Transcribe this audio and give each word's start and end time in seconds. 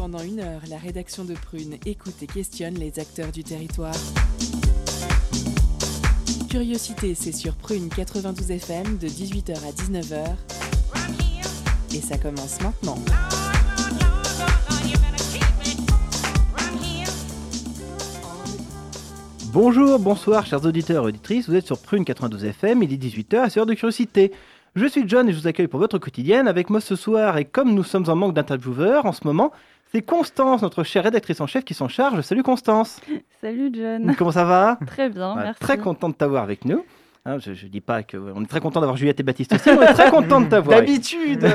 Pendant 0.00 0.22
une 0.22 0.40
heure, 0.40 0.62
la 0.70 0.78
rédaction 0.78 1.26
de 1.26 1.34
Prune 1.34 1.74
écoute 1.84 2.14
et 2.22 2.26
questionne 2.26 2.72
les 2.72 2.98
acteurs 2.98 3.30
du 3.30 3.44
territoire. 3.44 3.94
Curiosité, 6.48 7.14
c'est 7.14 7.32
sur 7.32 7.54
Prune 7.54 7.90
92 7.90 8.50
FM 8.50 8.96
de 8.96 9.06
18h 9.06 9.52
à 9.52 9.72
19h. 9.72 10.24
Et 11.94 12.00
ça 12.00 12.16
commence 12.16 12.62
maintenant. 12.62 12.96
Bonjour, 19.52 19.98
bonsoir, 19.98 20.46
chers 20.46 20.64
auditeurs 20.64 21.04
et 21.04 21.08
auditrices. 21.08 21.46
Vous 21.46 21.56
êtes 21.56 21.66
sur 21.66 21.78
Prune 21.78 22.06
92 22.06 22.46
FM, 22.46 22.82
il 22.84 22.94
est 22.94 22.96
18h, 22.96 23.50
c'est 23.50 23.60
heure 23.60 23.66
de 23.66 23.74
curiosité. 23.74 24.32
Je 24.76 24.86
suis 24.86 25.06
John 25.06 25.28
et 25.28 25.32
je 25.32 25.38
vous 25.38 25.46
accueille 25.46 25.66
pour 25.66 25.80
votre 25.80 25.98
quotidienne. 25.98 26.48
Avec 26.48 26.70
moi 26.70 26.80
ce 26.80 26.96
soir, 26.96 27.36
et 27.36 27.44
comme 27.44 27.74
nous 27.74 27.84
sommes 27.84 28.08
en 28.08 28.16
manque 28.16 28.32
d'intervieweurs 28.32 29.04
en 29.04 29.12
ce 29.12 29.26
moment, 29.26 29.52
c'est 29.92 30.02
Constance, 30.02 30.62
notre 30.62 30.82
chère 30.84 31.04
rédactrice 31.04 31.40
en 31.40 31.46
chef, 31.46 31.64
qui 31.64 31.74
s'en 31.74 31.88
charge. 31.88 32.20
Salut 32.22 32.42
Constance. 32.42 33.00
Salut 33.40 33.70
John. 33.74 34.14
Comment 34.18 34.32
ça 34.32 34.44
va? 34.44 34.78
Très 34.86 35.08
bien, 35.08 35.34
Ouais, 35.34 35.42
merci. 35.44 35.60
Très 35.60 35.78
content 35.78 36.08
de 36.08 36.14
t'avoir 36.14 36.42
avec 36.44 36.64
nous. 36.64 36.84
Hein, 37.26 37.38
je, 37.38 37.52
je 37.52 37.66
dis 37.66 37.82
pas 37.82 38.02
que 38.02 38.16
on 38.16 38.42
est 38.42 38.46
très 38.46 38.60
content 38.60 38.80
d'avoir 38.80 38.96
Juliette 38.96 39.20
et 39.20 39.22
Baptiste 39.22 39.52
aussi, 39.52 39.68
on 39.68 39.82
est 39.82 39.92
très 39.92 40.10
content 40.10 40.40
de 40.40 40.46
t'avoir. 40.48 40.78
D'habitude 40.80 41.42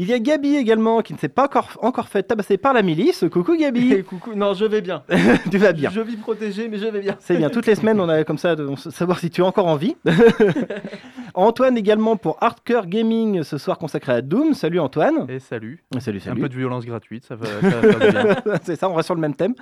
Il 0.00 0.06
y 0.06 0.12
a 0.12 0.20
Gabi 0.20 0.54
également 0.54 1.02
qui 1.02 1.12
ne 1.12 1.18
s'est 1.18 1.28
pas 1.28 1.46
encore, 1.46 1.76
encore 1.82 2.08
fait 2.08 2.22
tabasser 2.22 2.56
par 2.56 2.72
la 2.72 2.82
milice. 2.82 3.24
Coucou 3.32 3.56
Gabi, 3.56 3.94
Et 3.94 4.02
coucou, 4.04 4.32
non, 4.36 4.54
je 4.54 4.64
vais 4.64 4.80
bien. 4.80 5.02
tu 5.50 5.58
vas 5.58 5.72
bien. 5.72 5.90
Je 5.90 6.00
vis 6.00 6.16
protégé, 6.16 6.68
mais 6.68 6.78
je 6.78 6.86
vais 6.86 7.00
bien. 7.00 7.16
C'est 7.18 7.36
bien, 7.36 7.50
toutes 7.50 7.66
les 7.66 7.74
semaines 7.74 7.98
on 8.00 8.08
a 8.08 8.22
comme 8.22 8.38
ça 8.38 8.54
de 8.54 8.64
on 8.64 8.76
savoir 8.76 9.18
si 9.18 9.28
tu 9.28 9.40
es 9.40 9.44
encore 9.44 9.66
en 9.66 9.74
vie. 9.74 9.96
Antoine 11.34 11.76
également 11.76 12.16
pour 12.16 12.36
Hardcore 12.40 12.86
Gaming 12.86 13.42
ce 13.42 13.58
soir 13.58 13.76
consacré 13.76 14.12
à 14.12 14.22
Doom. 14.22 14.54
Salut 14.54 14.78
Antoine. 14.78 15.26
Et 15.28 15.40
salut. 15.40 15.82
Salut, 15.98 16.18
Un 16.18 16.20
salut. 16.20 16.40
peu 16.42 16.48
de 16.48 16.54
violence 16.54 16.86
gratuite, 16.86 17.24
ça 17.24 17.34
va, 17.34 17.46
ça 17.46 17.68
va 17.68 17.92
faire 17.92 17.98
du 17.98 18.12
bien. 18.12 18.54
C'est 18.62 18.76
ça, 18.76 18.88
on 18.88 18.94
reste 18.94 19.06
sur 19.06 19.16
le 19.16 19.20
même 19.20 19.34
thème. 19.34 19.54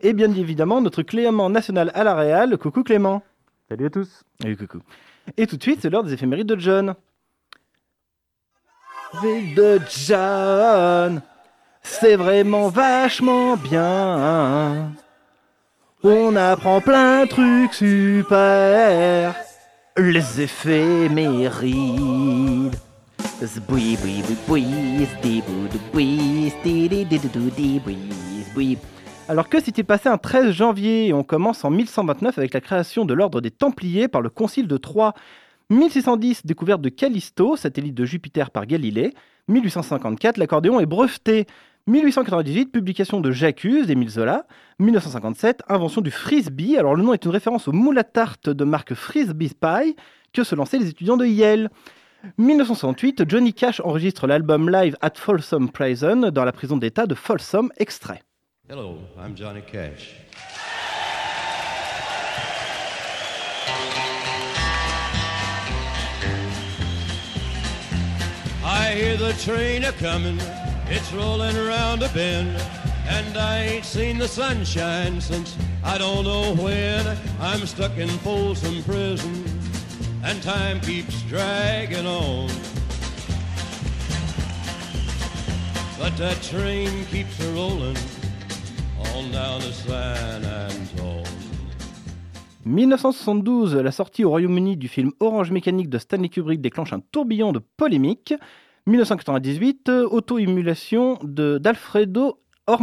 Et 0.00 0.14
bien 0.14 0.32
évidemment, 0.32 0.80
notre 0.80 1.02
Clément 1.02 1.50
national 1.50 1.90
à 1.94 2.02
la 2.02 2.14
Réal. 2.14 2.56
Coucou 2.56 2.82
Clément. 2.82 3.22
Salut 3.68 3.86
à 3.86 3.90
tous. 3.90 4.24
Salut, 4.40 4.56
coucou. 4.56 4.78
Et 5.36 5.46
tout 5.46 5.56
de 5.56 5.62
suite, 5.62 5.80
c'est 5.82 5.90
l'heure 5.90 6.04
des 6.04 6.12
éphémérides 6.14 6.46
de 6.46 6.58
John. 6.58 6.94
Éphémérides 9.14 9.54
de 9.54 9.80
John, 10.06 11.22
c'est 11.82 12.16
vraiment 12.16 12.68
vachement 12.68 13.56
bien. 13.56 14.92
On 16.02 16.36
apprend 16.36 16.80
plein 16.80 17.24
de 17.24 17.28
trucs 17.28 17.74
super. 17.74 19.34
Les 19.96 20.40
éphémérides. 20.42 21.50
Boui. 28.54 28.78
Alors 29.28 29.48
que 29.48 29.60
s'est-il 29.60 29.84
passé 29.84 30.08
un 30.08 30.18
13 30.18 30.50
janvier? 30.52 31.12
On 31.12 31.24
commence 31.24 31.64
en 31.64 31.70
1129 31.70 32.38
avec 32.38 32.54
la 32.54 32.60
création 32.60 33.04
de 33.04 33.12
l'ordre 33.14 33.40
des 33.40 33.50
Templiers 33.50 34.08
par 34.08 34.22
le 34.22 34.30
Concile 34.30 34.68
de 34.68 34.76
Troyes. 34.76 35.14
1610, 35.70 36.46
découverte 36.46 36.80
de 36.80 36.88
Callisto, 36.88 37.56
satellite 37.56 37.94
de 37.94 38.04
Jupiter 38.04 38.50
par 38.50 38.66
Galilée. 38.66 39.12
1854, 39.48 40.36
l'accordéon 40.36 40.78
est 40.78 40.86
breveté. 40.86 41.46
1898, 41.88 42.72
publication 42.72 43.20
de 43.20 43.30
J'accuse 43.32 43.86
d'Émile 43.86 44.10
Zola. 44.10 44.46
1957, 44.78 45.62
invention 45.68 46.00
du 46.00 46.10
frisbee. 46.10 46.76
Alors 46.76 46.94
le 46.94 47.02
nom 47.02 47.14
est 47.14 47.24
une 47.24 47.30
référence 47.30 47.68
au 47.68 47.72
moule 47.72 47.98
à 47.98 48.04
tarte 48.04 48.48
de 48.48 48.64
marque 48.64 48.94
Frisbee 48.94 49.54
Pie 49.54 49.96
que 50.32 50.44
se 50.44 50.54
lançaient 50.54 50.78
les 50.78 50.88
étudiants 50.88 51.16
de 51.16 51.26
Yale. 51.26 51.70
1968, 52.38 53.24
Johnny 53.28 53.52
Cash 53.52 53.80
enregistre 53.80 54.26
l'album 54.26 54.70
live 54.70 54.96
at 55.00 55.12
Folsom 55.14 55.70
Prison 55.70 56.30
dans 56.30 56.44
la 56.44 56.52
prison 56.52 56.76
d'État 56.76 57.06
de 57.06 57.14
Folsom, 57.14 57.70
extrait. 57.76 58.22
Hello, 58.68 58.98
I'm 59.16 59.36
Johnny 59.36 59.62
Cash. 59.62 60.16
Hear 68.96 69.16
the 69.18 69.34
train 69.34 69.84
a 69.84 69.92
comin', 69.92 70.38
it's 70.88 71.12
rollin' 71.12 71.54
around 71.54 72.02
a 72.02 72.08
bend, 72.14 72.48
and 73.06 73.36
I 73.36 73.58
ain't 73.58 73.84
seen 73.84 74.16
the 74.16 74.26
sunshine 74.26 75.20
since 75.20 75.54
I 75.84 75.98
don't 75.98 76.24
know 76.24 76.54
when. 76.54 77.04
I'm 77.38 77.66
stuck 77.66 77.98
in 77.98 78.08
Folsom 78.24 78.82
Prison, 78.84 79.44
and 80.24 80.42
time 80.42 80.80
keeps 80.80 81.20
dragging 81.24 82.06
on. 82.06 82.48
But 85.98 86.16
that 86.16 86.40
train 86.42 87.04
keeps 87.06 87.38
a 87.40 87.52
rollin' 87.52 87.96
on 89.14 89.30
down 89.30 89.60
to 89.60 89.72
San 89.74 90.42
Antone. 90.44 91.24
1972, 92.64 93.76
la 93.76 93.92
sortie 93.92 94.24
au 94.24 94.30
Royaume-Uni 94.30 94.76
du 94.76 94.88
film 94.88 95.12
Orange 95.20 95.50
Mécanique 95.50 95.90
de 95.90 95.98
Stanley 95.98 96.30
Kubrick 96.30 96.60
déclenche 96.62 96.94
un 96.94 97.00
tourbillon 97.12 97.52
de 97.52 97.60
polémiques. 97.76 98.34
1998, 98.86 99.88
euh, 99.88 100.08
auto-émulation 100.08 101.18
d'Alfredo 101.22 102.38
ah. 102.68 102.80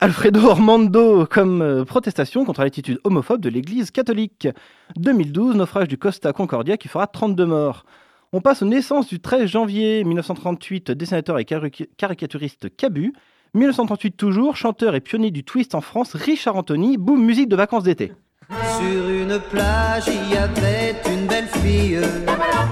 Alfredo 0.00 0.40
Ormando 0.40 1.26
comme 1.26 1.60
euh, 1.60 1.84
protestation 1.84 2.44
contre 2.44 2.62
l'attitude 2.62 2.98
homophobe 3.04 3.40
de 3.40 3.50
l'Église 3.50 3.90
catholique. 3.90 4.48
2012, 4.96 5.56
naufrage 5.56 5.88
du 5.88 5.98
Costa 5.98 6.32
Concordia 6.32 6.76
qui 6.78 6.88
fera 6.88 7.06
32 7.06 7.44
morts. 7.44 7.84
On 8.32 8.40
passe 8.40 8.62
aux 8.62 8.66
naissances 8.66 9.08
du 9.08 9.20
13 9.20 9.46
janvier 9.50 10.02
1938, 10.04 10.90
dessinateur 10.92 11.38
et 11.38 11.44
cari- 11.44 11.88
caricaturiste 11.96 12.74
Cabu. 12.74 13.12
1938 13.54 14.16
toujours, 14.16 14.56
chanteur 14.56 14.94
et 14.94 15.00
pionnier 15.00 15.30
du 15.30 15.44
twist 15.44 15.74
en 15.74 15.80
France, 15.80 16.14
Richard 16.14 16.56
Anthony, 16.56 16.96
boum, 16.96 17.22
musique 17.24 17.48
de 17.48 17.56
vacances 17.56 17.84
d'été. 17.84 18.12
Sur 18.50 19.08
une 19.08 19.38
plage, 19.50 20.04
il 20.08 20.34
y 20.34 20.36
avait 20.36 20.94
une 21.10 21.26
belle 21.26 21.48
fille 21.62 22.00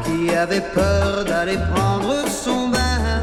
qui 0.05 0.35
avait 0.35 0.61
peur 0.61 1.25
d'aller 1.25 1.59
prendre 1.75 2.29
son 2.29 2.69
bain. 2.69 3.21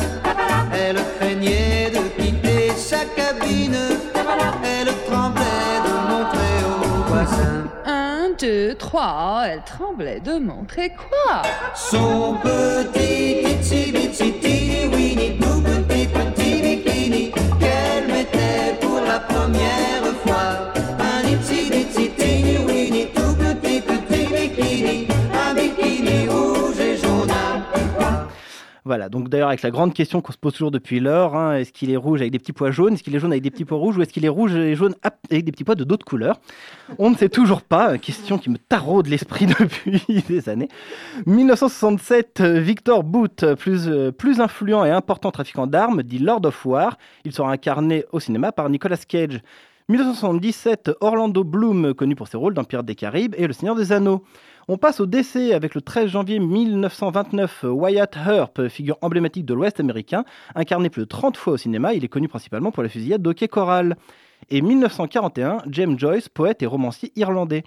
Elle 0.73 0.97
craignait 1.19 1.91
de 1.91 2.21
quitter 2.21 2.71
sa 2.75 3.05
cabine. 3.15 3.77
Elle 4.63 4.91
tremblait 5.07 5.79
de 5.85 5.93
montrer 6.11 6.55
aux 6.65 7.03
voisins 7.11 7.67
Un, 7.85 8.31
deux, 8.39 8.75
trois, 8.75 9.43
elle 9.47 9.61
tremblait 9.63 10.19
de 10.19 10.39
montrer 10.39 10.89
quoi? 10.89 11.41
Son 11.75 12.35
petit 12.41 13.43
itsy 13.43 13.91
bitsy 13.91 14.33
teeny 14.39 14.87
weeny 14.91 15.37
tout 15.39 15.61
petit 15.61 16.07
petit 16.07 16.61
bikini 16.61 17.31
qu'elle 17.59 18.07
mettait 18.07 18.77
pour 18.81 18.99
la 19.05 19.19
première 19.19 19.98
Donc 29.07 29.29
d'ailleurs 29.29 29.47
avec 29.47 29.61
la 29.61 29.71
grande 29.71 29.93
question 29.93 30.19
qu'on 30.19 30.33
se 30.33 30.37
pose 30.37 30.51
toujours 30.51 30.71
depuis 30.71 30.99
lors, 30.99 31.37
hein, 31.37 31.55
est-ce 31.55 31.71
qu'il 31.71 31.89
est 31.91 31.95
rouge 31.95 32.19
avec 32.19 32.33
des 32.33 32.39
petits 32.39 32.51
pois 32.51 32.71
jaunes, 32.71 32.95
est-ce 32.95 33.03
qu'il 33.03 33.15
est 33.15 33.19
jaune 33.19 33.31
avec 33.31 33.43
des 33.43 33.51
petits 33.51 33.63
pois 33.63 33.77
rouges, 33.77 33.97
ou 33.97 34.01
est-ce 34.01 34.11
qu'il 34.11 34.25
est 34.25 34.29
rouge 34.29 34.53
et 34.55 34.75
jaune 34.75 34.95
avec 35.31 35.45
des 35.45 35.51
petits 35.53 35.63
pois 35.63 35.75
de 35.75 35.85
d'autres 35.85 36.05
couleurs? 36.05 36.41
On 36.97 37.09
ne 37.09 37.15
sait 37.15 37.29
toujours 37.29 37.61
pas, 37.61 37.97
question 37.97 38.37
qui 38.37 38.49
me 38.49 38.57
taraude 38.57 39.07
l'esprit 39.07 39.45
depuis 39.59 40.03
des 40.27 40.49
années. 40.49 40.67
1967, 41.25 42.41
euh, 42.41 42.59
Victor 42.59 43.05
euh, 43.43 44.11
plus 44.11 44.41
influent 44.41 44.83
et 44.83 44.91
important 44.91 45.31
trafiquant 45.31 45.67
d'armes, 45.67 46.03
dit 46.03 46.19
Lord 46.19 46.41
of 46.43 46.65
War, 46.65 46.97
il 47.23 47.31
sera 47.31 47.51
incarné 47.51 48.03
au 48.11 48.19
cinéma 48.19 48.51
par 48.51 48.69
Nicolas 48.69 48.97
Cage. 48.97 49.41
1977, 49.89 50.91
Orlando 51.01 51.43
Bloom, 51.43 51.95
connu 51.95 52.15
pour 52.15 52.27
ses 52.27 52.37
rôles 52.37 52.53
dans 52.53 52.63
Pirates 52.63 52.85
des 52.85 52.95
Caraïbes 52.95 53.33
et 53.37 53.47
Le 53.47 53.53
Seigneur 53.53 53.75
des 53.75 53.91
Anneaux. 53.91 54.23
On 54.71 54.77
passe 54.77 54.99
au 54.99 55.07
décès 55.07 55.53
avec 55.53 55.73
le 55.73 55.81
13 55.81 56.11
janvier 56.11 56.37
1929, 56.37 57.65
Wyatt 57.69 58.15
Earp, 58.15 58.67
figure 58.67 58.99
emblématique 59.01 59.43
de 59.43 59.55
l'Ouest 59.55 59.79
américain, 59.79 60.25
incarné 60.53 60.91
plus 60.91 61.01
de 61.01 61.07
30 61.07 61.37
fois 61.37 61.53
au 61.53 61.57
cinéma, 61.57 61.95
il 61.95 62.05
est 62.05 62.07
connu 62.07 62.27
principalement 62.27 62.71
pour 62.71 62.83
la 62.83 62.89
fusillade 62.89 63.23
d'Hockey 63.23 63.47
Coral. 63.47 63.97
Et 64.51 64.61
1941, 64.61 65.63
James 65.71 65.97
Joyce, 65.97 66.29
poète 66.29 66.61
et 66.61 66.67
romancier 66.67 67.11
irlandais. 67.15 67.63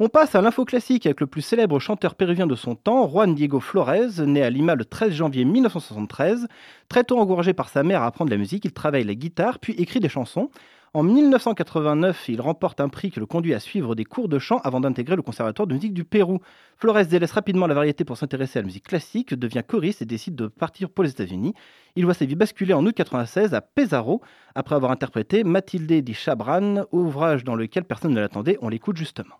On 0.00 0.08
passe 0.08 0.34
à 0.34 0.42
l'info 0.42 0.64
classique 0.64 1.06
avec 1.06 1.20
le 1.20 1.28
plus 1.28 1.42
célèbre 1.42 1.78
chanteur 1.78 2.16
péruvien 2.16 2.48
de 2.48 2.56
son 2.56 2.74
temps, 2.74 3.08
Juan 3.08 3.32
Diego 3.32 3.60
Flores, 3.60 4.18
né 4.18 4.42
à 4.42 4.50
Lima 4.50 4.74
le 4.74 4.84
13 4.84 5.12
janvier 5.12 5.44
1973. 5.44 6.48
Très 6.88 7.04
tôt 7.04 7.20
encouragé 7.20 7.52
par 7.52 7.68
sa 7.68 7.84
mère 7.84 8.02
à 8.02 8.06
apprendre 8.06 8.32
la 8.32 8.36
musique, 8.36 8.64
il 8.64 8.72
travaille 8.72 9.04
la 9.04 9.14
guitare 9.14 9.60
puis 9.60 9.74
écrit 9.74 10.00
des 10.00 10.08
chansons. 10.08 10.50
En 10.92 11.04
1989, 11.04 12.28
il 12.30 12.40
remporte 12.40 12.80
un 12.80 12.88
prix 12.88 13.12
qui 13.12 13.20
le 13.20 13.26
conduit 13.26 13.54
à 13.54 13.60
suivre 13.60 13.94
des 13.94 14.04
cours 14.04 14.28
de 14.28 14.40
chant 14.40 14.58
avant 14.64 14.80
d'intégrer 14.80 15.14
le 15.14 15.22
Conservatoire 15.22 15.68
de 15.68 15.74
musique 15.74 15.94
du 15.94 16.02
Pérou. 16.02 16.40
Flores 16.78 17.06
délaisse 17.06 17.30
rapidement 17.30 17.68
la 17.68 17.74
variété 17.74 18.04
pour 18.04 18.16
s'intéresser 18.16 18.58
à 18.58 18.62
la 18.62 18.66
musique 18.66 18.88
classique, 18.88 19.32
devient 19.34 19.62
choriste 19.64 20.02
et 20.02 20.04
décide 20.04 20.34
de 20.34 20.48
partir 20.48 20.90
pour 20.90 21.04
les 21.04 21.10
États-Unis. 21.10 21.54
Il 21.94 22.06
voit 22.06 22.14
sa 22.14 22.24
vie 22.24 22.34
basculer 22.34 22.74
en 22.74 22.84
août 22.84 22.92
96 22.92 23.54
à 23.54 23.60
Pesaro, 23.60 24.20
après 24.56 24.74
avoir 24.74 24.90
interprété 24.90 25.44
Matilde 25.44 25.92
di 25.92 26.12
Chabran, 26.12 26.84
ouvrage 26.90 27.44
dans 27.44 27.54
lequel 27.54 27.84
personne 27.84 28.12
ne 28.12 28.20
l'attendait. 28.20 28.58
On 28.60 28.68
l'écoute 28.68 28.96
justement. 28.96 29.36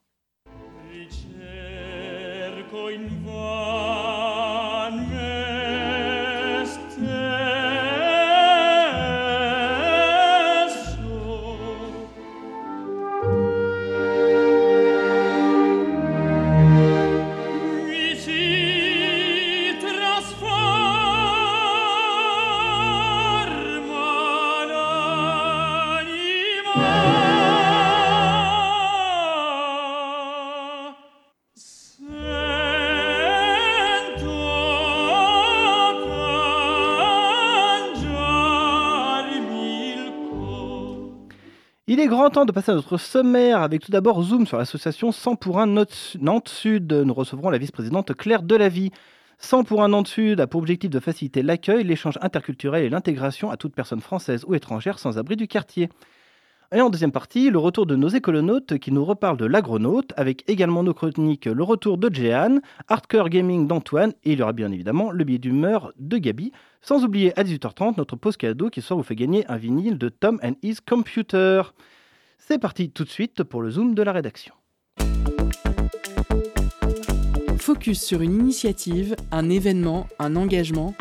Il 41.93 41.99
est 41.99 42.07
grand 42.07 42.31
temps 42.31 42.45
de 42.45 42.53
passer 42.53 42.71
à 42.71 42.77
notre 42.77 42.99
sommaire 42.99 43.63
avec 43.63 43.83
tout 43.83 43.91
d'abord 43.91 44.23
Zoom 44.23 44.47
sur 44.47 44.57
l'association 44.57 45.11
100 45.11 45.35
pour 45.35 45.59
1 45.59 45.67
Nantes 46.21 46.49
Sud. 46.49 46.93
Nous 46.93 47.13
recevrons 47.13 47.51
la 47.51 47.59
vice-présidente 47.59 48.15
Claire 48.15 48.45
Delavie. 48.45 48.93
100 49.39 49.65
pour 49.65 49.83
1 49.83 49.89
Nantes 49.89 50.07
Sud 50.07 50.39
a 50.39 50.47
pour 50.47 50.61
objectif 50.61 50.89
de 50.89 51.01
faciliter 51.01 51.43
l'accueil, 51.43 51.83
l'échange 51.83 52.17
interculturel 52.23 52.85
et 52.85 52.91
l'intégration 52.91 53.51
à 53.51 53.57
toute 53.57 53.75
personne 53.75 54.01
française 54.01 54.45
ou 54.47 54.55
étrangère 54.55 55.01
sans 55.01 55.19
abri 55.19 55.35
du 55.35 55.49
quartier. 55.49 55.89
Et 56.73 56.81
en 56.81 56.89
deuxième 56.89 57.11
partie, 57.11 57.51
le 57.51 57.59
retour 57.59 57.85
de 57.85 57.97
nos 57.97 58.07
écolonautes 58.07 58.79
qui 58.79 58.93
nous 58.93 59.05
reparlent 59.05 59.37
de 59.37 59.45
l'agronaute, 59.45 60.13
avec 60.17 60.49
également 60.49 60.85
nos 60.85 60.95
chroniques 60.95 61.47
le 61.47 61.65
retour 61.65 61.99
de 61.99 62.15
Jeanne, 62.15 62.61
Hardcore 62.87 63.29
Gaming 63.29 63.67
d'Antoine, 63.67 64.13
et 64.23 64.35
il 64.35 64.39
y 64.39 64.43
aura 64.43 64.53
bien 64.53 64.71
évidemment 64.71 65.11
le 65.11 65.25
billet 65.25 65.41
d'humeur 65.41 65.93
de 65.99 66.17
Gabi. 66.17 66.53
Sans 66.81 67.05
oublier 67.05 67.37
à 67.37 67.43
18h30 67.43 67.95
notre 67.97 68.15
pause 68.15 68.37
cadeau 68.37 68.71
qui 68.71 68.83
soir 68.83 68.97
vous 68.97 69.03
fait 69.03 69.17
gagner 69.17 69.45
un 69.51 69.57
vinyle 69.57 69.99
de 69.99 70.09
Tom 70.09 70.39
and 70.45 70.53
His 70.63 70.77
Computer. 70.77 71.63
C'est 72.39 72.61
parti 72.61 72.91
tout 72.91 73.03
de 73.03 73.11
suite 73.11 73.43
pour 73.43 73.63
le 73.63 73.71
zoom 73.71 73.97
de 73.97 74.03
la 74.05 74.13
rédaction. 74.13 74.55
Focus 77.59 78.01
sur 78.01 78.23
une 78.23 78.35
initiative, 78.35 79.17
un 79.33 79.51
événement, 79.51 80.07
un 80.21 80.37
engagement. 80.37 80.95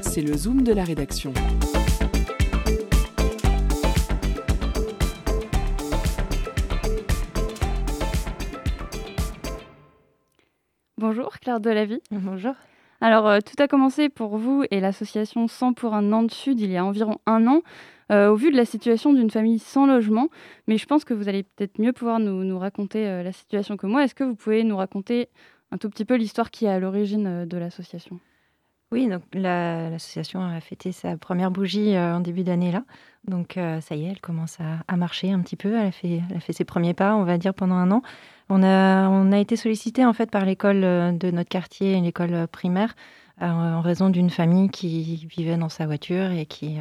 C'est 0.00 0.22
le 0.22 0.34
zoom 0.34 0.62
de 0.62 0.72
la 0.72 0.84
rédaction. 0.84 1.34
Bonjour 11.02 11.30
Claire 11.40 11.58
Delavie. 11.58 11.98
Bonjour. 12.12 12.54
Alors 13.00 13.26
euh, 13.26 13.40
tout 13.40 13.60
a 13.60 13.66
commencé 13.66 14.08
pour 14.08 14.36
vous 14.36 14.62
et 14.70 14.78
l'association 14.78 15.48
100 15.48 15.72
pour 15.72 15.94
un 15.94 16.02
Nantes 16.02 16.30
Sud 16.30 16.60
il 16.60 16.70
y 16.70 16.76
a 16.76 16.84
environ 16.84 17.18
un 17.26 17.44
an, 17.48 17.62
euh, 18.12 18.30
au 18.30 18.36
vu 18.36 18.52
de 18.52 18.56
la 18.56 18.64
situation 18.64 19.12
d'une 19.12 19.28
famille 19.28 19.58
sans 19.58 19.84
logement. 19.84 20.28
Mais 20.68 20.78
je 20.78 20.86
pense 20.86 21.04
que 21.04 21.12
vous 21.12 21.28
allez 21.28 21.42
peut-être 21.42 21.80
mieux 21.80 21.92
pouvoir 21.92 22.20
nous, 22.20 22.44
nous 22.44 22.56
raconter 22.56 23.08
euh, 23.08 23.24
la 23.24 23.32
situation 23.32 23.76
que 23.76 23.88
moi. 23.88 24.04
Est-ce 24.04 24.14
que 24.14 24.22
vous 24.22 24.36
pouvez 24.36 24.62
nous 24.62 24.76
raconter 24.76 25.28
un 25.72 25.76
tout 25.76 25.90
petit 25.90 26.04
peu 26.04 26.14
l'histoire 26.14 26.52
qui 26.52 26.66
est 26.66 26.70
à 26.70 26.78
l'origine 26.78 27.46
de 27.46 27.56
l'association? 27.58 28.20
Oui, 28.92 29.08
donc 29.08 29.22
la- 29.32 29.90
l'association 29.90 30.40
a 30.40 30.60
fêté 30.60 30.92
sa 30.92 31.16
première 31.16 31.50
bougie 31.50 31.98
en 31.98 32.20
début 32.20 32.44
d'année 32.44 32.70
là. 32.70 32.84
Donc 33.26 33.54
ça 33.80 33.96
y 33.96 34.04
est, 34.04 34.08
elle 34.10 34.20
commence 34.20 34.60
à, 34.60 34.84
à 34.86 34.96
marcher 34.96 35.32
un 35.32 35.40
petit 35.40 35.56
peu. 35.56 35.74
Elle 35.74 35.86
a, 35.86 35.90
fait, 35.92 36.20
elle 36.30 36.36
a 36.36 36.40
fait 36.40 36.52
ses 36.52 36.64
premiers 36.64 36.94
pas, 36.94 37.16
on 37.16 37.24
va 37.24 37.38
dire, 37.38 37.54
pendant 37.54 37.74
un 37.76 37.90
an. 37.90 38.02
On 38.48 38.62
a, 38.62 39.38
été 39.38 39.56
sollicité 39.56 40.04
en 40.04 40.12
fait 40.12 40.30
par 40.30 40.44
l'école 40.44 40.84
euh, 40.84 41.12
de 41.12 41.30
notre 41.30 41.48
quartier, 41.48 42.00
l'école 42.00 42.34
euh, 42.34 42.46
primaire, 42.46 42.94
euh, 43.40 43.46
en 43.46 43.80
raison 43.80 44.10
d'une 44.10 44.30
famille 44.30 44.68
qui 44.68 45.26
vivait 45.30 45.56
dans 45.56 45.68
sa 45.68 45.86
voiture 45.86 46.30
et 46.30 46.46
qui 46.46 46.74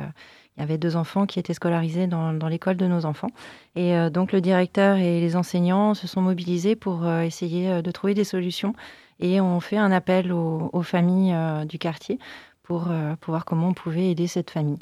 y 0.58 0.62
avait 0.62 0.78
deux 0.78 0.96
enfants 0.96 1.26
qui 1.26 1.40
étaient 1.40 1.54
scolarisés 1.54 2.08
dans, 2.08 2.48
l'école 2.48 2.78
de 2.78 2.88
nos 2.88 3.06
enfants. 3.06 3.32
Et 3.76 3.96
donc 4.12 4.32
le 4.32 4.42
directeur 4.42 4.98
et 4.98 5.22
les 5.22 5.36
enseignants 5.36 5.94
se 5.94 6.08
sont 6.08 6.22
mobilisés 6.22 6.76
pour 6.76 7.10
essayer 7.10 7.82
de 7.82 7.92
trouver 7.92 8.14
des 8.14 8.26
solutions 8.26 8.76
et 9.20 9.40
on 9.40 9.60
fait 9.62 9.78
un 9.78 9.92
appel 9.92 10.32
aux, 10.34 10.84
familles 10.84 11.34
du 11.66 11.80
quartier 11.80 12.20
pour, 12.64 12.90
voir 13.26 13.46
comment 13.46 13.70
on 13.70 13.74
pouvait 13.74 14.12
aider 14.12 14.28
cette 14.28 14.52
famille. 14.52 14.80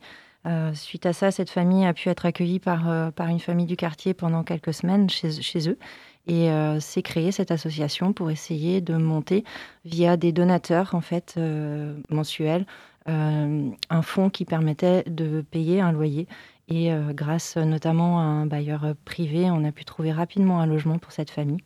Suite 0.74 1.06
à 1.06 1.14
ça, 1.14 1.30
cette 1.30 1.52
famille 1.52 1.86
a 1.86 1.94
pu 1.94 2.10
être 2.10 2.26
accueillie 2.26 2.60
par, 2.60 2.90
une 3.30 3.40
famille 3.40 3.68
du 3.68 3.78
quartier 3.78 4.16
pendant 4.16 4.44
quelques 4.44 4.74
semaines 4.74 5.08
chez 5.10 5.70
eux. 5.70 5.78
Et 6.28 6.52
euh, 6.52 6.80
s'est 6.80 7.02
créée 7.02 7.32
cette 7.32 7.52
association 7.52 8.14
pour 8.14 8.30
essayer 8.30 8.82
de 8.82 8.96
monter 8.96 9.44
via 9.86 10.18
des 10.18 10.32
donateurs 10.32 10.94
en 10.94 11.02
fait 11.02 11.36
euh, 11.38 11.96
mensuels 12.10 12.66
euh, 13.08 13.70
un 13.90 14.02
fonds 14.02 14.30
qui 14.30 14.46
permettait 14.46 15.04
de 15.08 15.42
payer 15.42 15.82
un 15.82 15.92
loyer. 15.92 16.28
Et 16.68 16.94
euh, 16.94 17.14
grâce 17.14 17.58
notamment 17.58 18.20
à 18.20 18.24
un 18.24 18.46
bailleur 18.46 18.94
privé, 19.06 19.50
on 19.50 19.64
a 19.64 19.72
pu 19.72 19.86
trouver 19.86 20.12
rapidement 20.12 20.60
un 20.62 20.68
logement 20.68 21.00
pour 21.00 21.12
cette 21.12 21.32
famille 21.32 21.64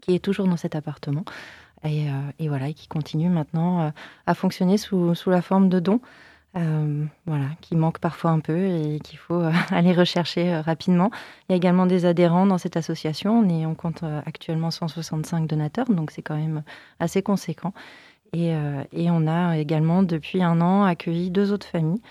qui 0.00 0.14
est 0.14 0.20
toujours 0.20 0.46
dans 0.46 0.56
cet 0.56 0.74
appartement. 0.74 1.24
Et, 1.84 2.06
et 2.40 2.48
voilà, 2.48 2.68
et 2.68 2.74
qui 2.74 2.88
continue 2.88 3.28
maintenant 3.28 3.92
à 4.26 4.34
fonctionner 4.34 4.78
sous, 4.78 5.14
sous 5.14 5.30
la 5.30 5.42
forme 5.42 5.68
de 5.68 5.78
dons. 5.78 6.00
Euh, 6.56 7.04
voilà, 7.26 7.50
qui 7.60 7.76
manque 7.76 7.98
parfois 7.98 8.30
un 8.30 8.40
peu 8.40 8.56
et 8.56 9.00
qu'il 9.00 9.18
faut 9.18 9.42
euh, 9.42 9.52
aller 9.70 9.92
rechercher 9.92 10.52
euh, 10.52 10.60
rapidement. 10.62 11.10
Il 11.48 11.52
y 11.52 11.54
a 11.54 11.56
également 11.56 11.84
des 11.86 12.06
adhérents 12.06 12.46
dans 12.46 12.58
cette 12.58 12.76
association. 12.76 13.40
On, 13.40 13.48
est, 13.48 13.66
on 13.66 13.74
compte 13.74 14.02
actuellement 14.24 14.70
165 14.70 15.46
donateurs, 15.46 15.86
donc 15.90 16.10
c'est 16.10 16.22
quand 16.22 16.36
même 16.36 16.62
assez 17.00 17.22
conséquent. 17.22 17.72
Et, 18.34 18.52
on 19.10 19.26
a 19.26 19.56
également, 19.56 20.02
depuis 20.02 20.42
un 20.42 20.60
an, 20.60 20.84
accueilli 20.84 21.30
deux 21.30 21.50
autres 21.50 21.66
familles 21.66 22.02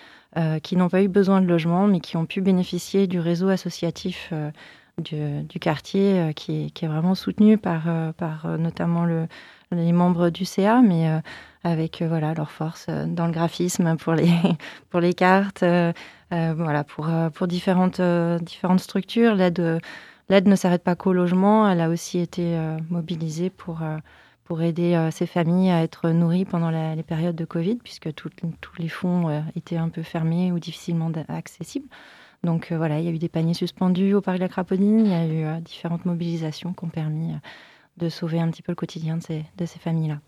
qui 0.64 0.76
n'ont 0.76 0.90
pas 0.90 1.04
eu 1.04 1.08
besoin 1.08 1.42
de 1.42 1.48
logement, 1.48 1.88
mais 1.88 2.00
qui 2.00 2.18
ont 2.18 2.26
pu 2.26 2.42
bénéficier 2.42 3.06
du 3.06 3.20
réseau 3.20 3.50
associatif 3.50 4.34
du, 4.98 5.60
quartier, 5.60 6.32
qui, 6.36 6.66
est, 6.66 6.70
qui 6.72 6.86
est 6.86 6.88
vraiment 6.88 7.14
soutenu 7.14 7.60
par, 7.60 7.84
par 8.16 8.58
notamment 8.58 9.06
le, 9.06 9.28
les 9.72 9.92
membres 9.92 10.30
du 10.30 10.46
CA, 10.46 10.82
mais 10.82 11.10
euh, 11.10 11.20
avec 11.64 12.02
euh, 12.02 12.08
voilà, 12.08 12.34
leur 12.34 12.52
force 12.52 12.86
euh, 12.90 13.06
dans 13.06 13.26
le 13.26 13.32
graphisme 13.32 13.98
pour 13.98 14.14
les, 14.14 14.32
pour 14.90 15.00
les 15.00 15.14
cartes, 15.14 15.64
voilà, 16.30 16.84
pour, 16.84 17.10
pour 17.34 17.48
différentes, 17.48 18.02
différentes 18.42 18.82
structures. 18.82 19.36
L'aide 19.36 19.80
l'aide 20.30 20.48
ne 20.48 20.56
s'arrête 20.58 20.84
pas 20.84 20.96
qu'au 20.96 21.14
logement, 21.14 21.70
elle 21.70 21.80
a 21.80 21.88
aussi 21.88 22.20
été 22.20 22.60
mobilisée 22.90 23.50
pour, 23.50 23.80
pour 24.44 24.62
aider 24.62 25.08
ces 25.12 25.26
familles 25.26 25.72
à 25.72 25.84
être 25.84 26.10
nourries 26.10 26.44
pendant 26.44 26.70
les 26.70 27.04
périodes 27.04 27.38
de 27.38 27.46
Covid, 27.46 27.76
puisque 27.78 28.14
tous 28.14 28.30
les 28.78 28.90
fonds 28.90 29.42
étaient 29.56 29.78
un 29.78 29.88
peu 29.88 30.04
fermés 30.04 30.52
ou 30.52 30.60
difficilement 30.60 31.10
accessibles. 31.30 31.88
Donc 32.44 32.74
voilà, 32.74 33.00
il 33.00 33.06
y 33.06 33.08
a 33.08 33.12
eu 33.12 33.20
des 33.20 33.30
paniers 33.30 33.54
suspendus 33.54 34.14
au 34.14 34.20
Parc 34.20 34.36
de 34.36 34.44
la 34.44 34.50
Craponine, 34.50 35.06
il 35.06 35.12
y 35.12 35.16
a 35.16 35.58
eu 35.58 35.62
différentes 35.62 36.04
mobilisations 36.04 36.74
qui 36.74 36.84
ont 36.84 36.90
permis 36.90 37.32
de 37.98 38.10
sauver 38.10 38.40
un 38.40 38.50
petit 38.50 38.62
peu 38.62 38.72
le 38.72 38.76
quotidien 38.76 39.18
de 39.18 39.24
ces, 39.24 39.44
de 39.58 39.66
ces 39.66 39.80
familles-là. 39.80 40.20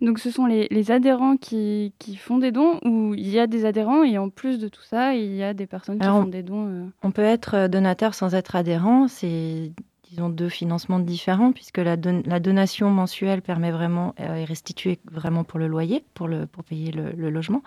Donc 0.00 0.18
ce 0.18 0.32
sont 0.32 0.46
les, 0.46 0.66
les 0.72 0.90
adhérents 0.90 1.36
qui, 1.36 1.92
qui 2.00 2.16
font 2.16 2.38
des 2.38 2.50
dons 2.50 2.80
ou 2.84 3.14
il 3.14 3.28
y 3.28 3.38
a 3.38 3.46
des 3.46 3.64
adhérents 3.64 4.02
et 4.02 4.18
en 4.18 4.30
plus 4.30 4.58
de 4.58 4.66
tout 4.66 4.82
ça, 4.82 5.14
il 5.14 5.32
y 5.36 5.44
a 5.44 5.54
des 5.54 5.66
personnes 5.66 5.98
qui 5.98 6.04
Alors, 6.04 6.22
font 6.22 6.28
des 6.28 6.42
dons 6.42 6.66
euh, 6.66 6.86
On 7.04 7.12
peut 7.12 7.22
être 7.22 7.54
euh, 7.54 7.68
donateur 7.68 8.14
sans 8.14 8.34
être 8.34 8.56
adhérent. 8.56 9.06
C'est, 9.06 9.70
disons, 10.10 10.28
deux 10.28 10.48
financements 10.48 10.98
différents, 10.98 11.52
puisque 11.52 11.78
la, 11.78 11.96
don- 11.96 12.24
la 12.26 12.40
donation 12.40 12.90
mensuelle 12.90 13.42
permet 13.42 13.70
vraiment, 13.70 14.14
euh, 14.18 14.34
est 14.34 14.44
restituée 14.44 14.98
vraiment 15.10 15.44
pour 15.44 15.60
le 15.60 15.68
loyer, 15.68 16.04
pour, 16.14 16.26
le, 16.26 16.46
pour 16.46 16.64
payer 16.64 16.90
le, 16.90 17.12
le 17.12 17.30
logement. 17.30 17.62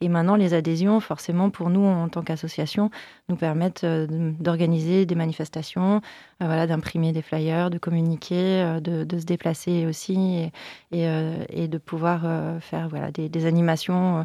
Et 0.00 0.08
maintenant, 0.08 0.36
les 0.36 0.54
adhésions, 0.54 1.00
forcément, 1.00 1.50
pour 1.50 1.70
nous, 1.70 1.84
en 1.84 2.08
tant 2.08 2.22
qu'association, 2.22 2.88
nous 3.28 3.34
permettent 3.34 3.82
euh, 3.82 4.06
d'organiser 4.38 5.06
des 5.06 5.16
manifestations, 5.16 5.96
euh, 6.40 6.46
voilà, 6.46 6.68
d'imprimer 6.68 7.12
des 7.12 7.20
flyers, 7.20 7.68
de 7.68 7.78
communiquer, 7.78 8.62
euh, 8.62 8.80
de, 8.80 9.18
se 9.18 9.24
déplacer 9.24 9.86
aussi, 9.86 10.50
et, 10.92 11.68
de 11.68 11.78
pouvoir 11.78 12.60
faire 12.60 12.88
voilà, 12.88 13.10
des 13.10 13.46
animations 13.46 14.24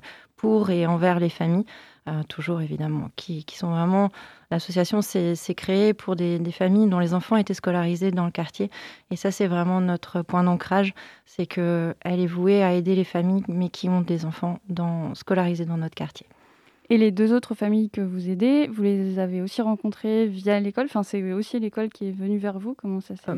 et 0.69 0.85
envers 0.85 1.19
les 1.19 1.29
familles, 1.29 1.65
euh, 2.07 2.23
toujours 2.27 2.61
évidemment, 2.61 3.09
qui, 3.15 3.45
qui 3.45 3.57
sont 3.57 3.69
vraiment 3.69 4.11
L'association 4.53 5.01
s'est 5.01 5.55
créée 5.55 5.95
pour 5.95 6.15
des, 6.15 6.37
des 6.37 6.51
familles 6.51 6.87
dont 6.87 6.99
les 6.99 7.15
enfants 7.15 7.37
étaient 7.37 7.55
scolarisés 7.55 8.11
dans 8.11 8.25
le 8.25 8.31
quartier. 8.31 8.69
Et 9.09 9.15
ça, 9.15 9.31
c'est 9.31 9.47
vraiment 9.47 9.81
notre 9.81 10.21
point 10.21 10.43
d'ancrage. 10.43 10.93
C'est 11.25 11.47
qu'elle 11.47 11.95
est 12.03 12.27
vouée 12.27 12.61
à 12.61 12.73
aider 12.73 12.93
les 12.93 13.03
familles, 13.03 13.43
mais 13.47 13.69
qui 13.69 13.89
ont 13.89 14.01
des 14.01 14.25
enfants 14.25 14.59
dans, 14.69 15.15
scolarisés 15.15 15.65
dans 15.65 15.77
notre 15.77 15.95
quartier. 15.95 16.27
Et 16.89 16.97
les 16.97 17.11
deux 17.11 17.33
autres 17.33 17.55
familles 17.55 17.89
que 17.89 18.01
vous 18.01 18.29
aidez, 18.29 18.67
vous 18.67 18.83
les 18.83 19.17
avez 19.17 19.41
aussi 19.41 19.61
rencontrées 19.61 20.27
via 20.27 20.59
l'école? 20.59 20.85
Enfin, 20.85 21.03
c'est 21.03 21.33
aussi 21.33 21.59
l'école 21.59 21.89
qui 21.89 22.09
est 22.09 22.11
venue 22.11 22.37
vers 22.37 22.59
vous? 22.59 22.75
Comment 22.75 22.99
ça 22.99 23.15
s'est... 23.15 23.31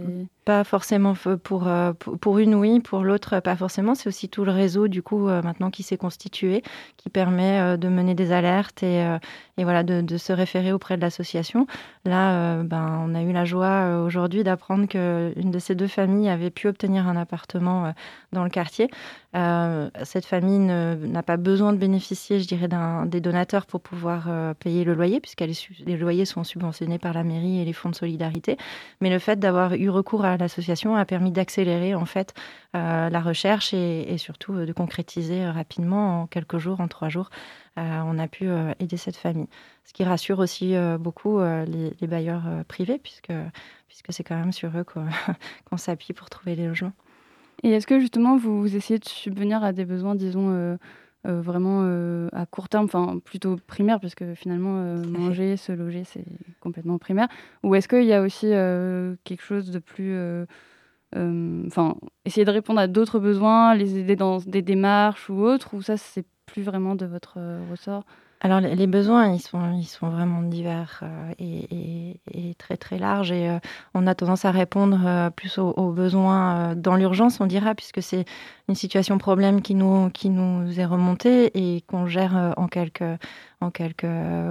Pas 0.45 0.63
forcément 0.63 1.13
pour, 1.43 1.67
euh, 1.67 1.93
pour, 1.93 2.37
une, 2.37 2.53
oui, 2.53 2.79
pour 2.79 3.03
l'autre, 3.03 3.39
pas 3.39 3.55
forcément. 3.55 3.95
C'est 3.95 4.07
aussi 4.07 4.29
tout 4.29 4.45
le 4.45 4.51
réseau, 4.51 4.87
du 4.87 5.01
coup, 5.01 5.27
euh, 5.27 5.41
maintenant 5.41 5.71
qui 5.71 5.81
s'est 5.83 5.97
constitué, 5.97 6.61
qui 6.97 7.09
permet 7.09 7.59
euh, 7.59 7.77
de 7.77 7.87
mener 7.87 8.13
des 8.13 8.31
alertes 8.31 8.83
et, 8.83 9.03
euh, 9.03 9.17
et 9.57 9.63
voilà, 9.63 9.83
de, 9.83 10.17
se 10.17 10.33
référer 10.33 10.71
auprès 10.71 10.97
de 10.97 11.01
l'association. 11.01 11.65
Là, 12.03 12.59
euh, 12.59 12.63
ben, 12.63 12.99
on 13.07 13.15
a 13.15 13.23
eu 13.23 13.31
la 13.31 13.45
joie 13.45 13.65
euh, 13.65 14.05
aujourd'hui 14.05 14.43
d'apprendre 14.43 14.87
qu'une 14.87 15.51
de 15.51 15.59
ces 15.59 15.73
deux 15.73 15.87
familles 15.87 16.29
avait 16.29 16.51
pu 16.51 16.67
obtenir 16.67 17.07
un 17.07 17.15
appartement 17.15 17.85
euh, 17.85 17.91
dans 18.31 18.43
le 18.43 18.49
quartier. 18.49 18.89
Euh, 19.35 19.89
cette 20.03 20.25
famille 20.25 20.59
n'a 20.59 21.23
pas 21.23 21.35
besoin 21.35 21.73
de 21.73 21.77
bénéficier, 21.77 22.39
je 22.39 22.47
dirais, 22.47 22.69
des 23.05 23.19
donateurs 23.19 23.65
pour 23.65 23.81
pouvoir 23.81 24.25
euh, 24.29 24.53
payer 24.53 24.85
le 24.85 24.93
loyer, 24.93 25.19
puisque 25.19 25.41
les 25.41 25.97
loyers 25.97 26.25
sont 26.25 26.45
subventionnés 26.45 26.99
par 26.99 27.13
la 27.13 27.23
mairie 27.23 27.59
et 27.59 27.65
les 27.65 27.73
fonds 27.73 27.89
de 27.89 27.95
solidarité. 27.95 28.57
Mais 29.01 29.09
le 29.09 29.19
fait 29.19 29.37
d'avoir 29.37 29.73
eu 29.73 29.89
recours 29.89 30.23
à 30.23 30.37
l'association 30.37 30.95
a 30.95 31.03
permis 31.03 31.31
d'accélérer 31.31 31.95
en 31.95 32.05
fait 32.05 32.33
euh, 32.75 33.09
la 33.09 33.19
recherche 33.19 33.73
et, 33.73 34.17
surtout 34.17 34.53
de 34.65 34.73
concrétiser 34.73 35.45
rapidement 35.49 36.21
en 36.21 36.27
quelques 36.27 36.57
jours, 36.57 36.79
en 36.79 36.87
trois 36.87 37.09
jours, 37.09 37.29
on 37.77 38.17
a 38.19 38.27
pu 38.29 38.47
aider 38.79 38.95
cette 38.95 39.17
famille. 39.17 39.47
Ce 39.83 39.91
qui 39.91 40.05
rassure 40.05 40.39
aussi 40.39 40.75
beaucoup 40.97 41.41
les, 41.41 42.07
bailleurs 42.07 42.43
privés, 42.69 42.97
puisque, 42.97 43.33
c'est 43.89 44.23
quand 44.23 44.37
même 44.37 44.53
sur 44.53 44.69
eux 44.77 44.85
qu'on 44.85 45.05
qu'on 45.69 45.77
s'appuie 45.77 46.13
pour 46.13 46.29
trouver 46.29 46.55
les 46.55 46.67
logements. 46.67 46.93
Et 47.65 47.72
est-ce 47.72 47.88
que 47.88 48.00
justement 48.00 48.38
vous, 48.38 48.62
vous 48.62 48.75
essayez 48.75 49.00
de 49.00 49.05
subvenir 49.05 49.63
à 49.63 49.74
des 49.74 49.86
besoins, 49.86 50.13
disons, 50.13 50.51
euh, 50.51 50.77
euh, 51.25 51.41
vraiment 51.41 51.81
euh, 51.81 52.29
à 52.31 52.45
court 52.45 52.69
terme, 52.69 52.86
enfin 52.86 53.17
plutôt 53.17 53.55
primaire, 53.65 54.00
puisque 54.00 54.36
finalement 54.36 54.79
manger, 55.07 55.57
se 55.57 55.72
loger, 55.72 56.03
c'est 56.03 56.25
complètement 56.60 57.00
primaire. 57.00 57.27
Ou 57.63 57.74
est-ce 57.74 57.88
qu'il 57.88 58.03
y 58.03 58.13
a 58.13 58.22
aussi 58.22 58.51
quelque 59.24 59.41
chose 59.41 59.72
de 59.72 59.79
plus, 59.79 60.15
enfin 61.15 61.95
essayer 62.24 62.45
de 62.45 62.51
répondre 62.51 62.79
à 62.79 62.86
d'autres 62.86 63.17
besoins, 63.17 63.74
les 63.74 63.98
aider 63.98 64.15
dans 64.15 64.38
des 64.38 64.62
démarches 64.62 65.31
ou 65.31 65.41
autres, 65.41 65.74
ou 65.74 65.81
ça 65.81 65.98
c'est 65.98 66.27
plus 66.45 66.62
vraiment 66.62 66.93
de 66.93 67.07
votre 67.07 67.39
ressort? 67.72 68.05
Alors 68.45 68.59
les 68.59 68.85
besoins, 68.85 69.29
ils 69.29 69.39
sont, 69.39 69.73
ils 69.75 69.87
sont 69.87 70.07
vraiment 70.07 70.43
divers 70.43 71.01
euh, 71.01 71.33
et, 71.39 72.53
très 72.59 72.77
très 72.77 72.99
larges. 72.99 73.31
Et 73.31 73.49
euh, 73.49 73.57
on 73.95 74.05
a 74.05 74.13
tendance 74.13 74.45
à 74.45 74.51
répondre 74.51 75.01
euh, 75.03 75.31
plus 75.31 75.57
aux, 75.57 75.91
besoins 75.91 76.75
dans 76.75 76.95
l'urgence, 76.95 77.41
on 77.41 77.47
dira, 77.47 77.73
puisque 77.73 78.03
c'est 78.03 78.25
une 78.69 78.75
situation 78.75 79.17
problème 79.17 79.63
qui 79.63 79.73
nous, 79.73 80.11
qui 80.11 80.29
nous 80.29 80.79
est 80.79 80.85
remontée 80.85 81.49
et 81.55 81.81
qu'on 81.87 82.05
gère 82.05 82.53
en 82.55 82.67
quelques, 82.67 83.03
quelques, 83.72 84.07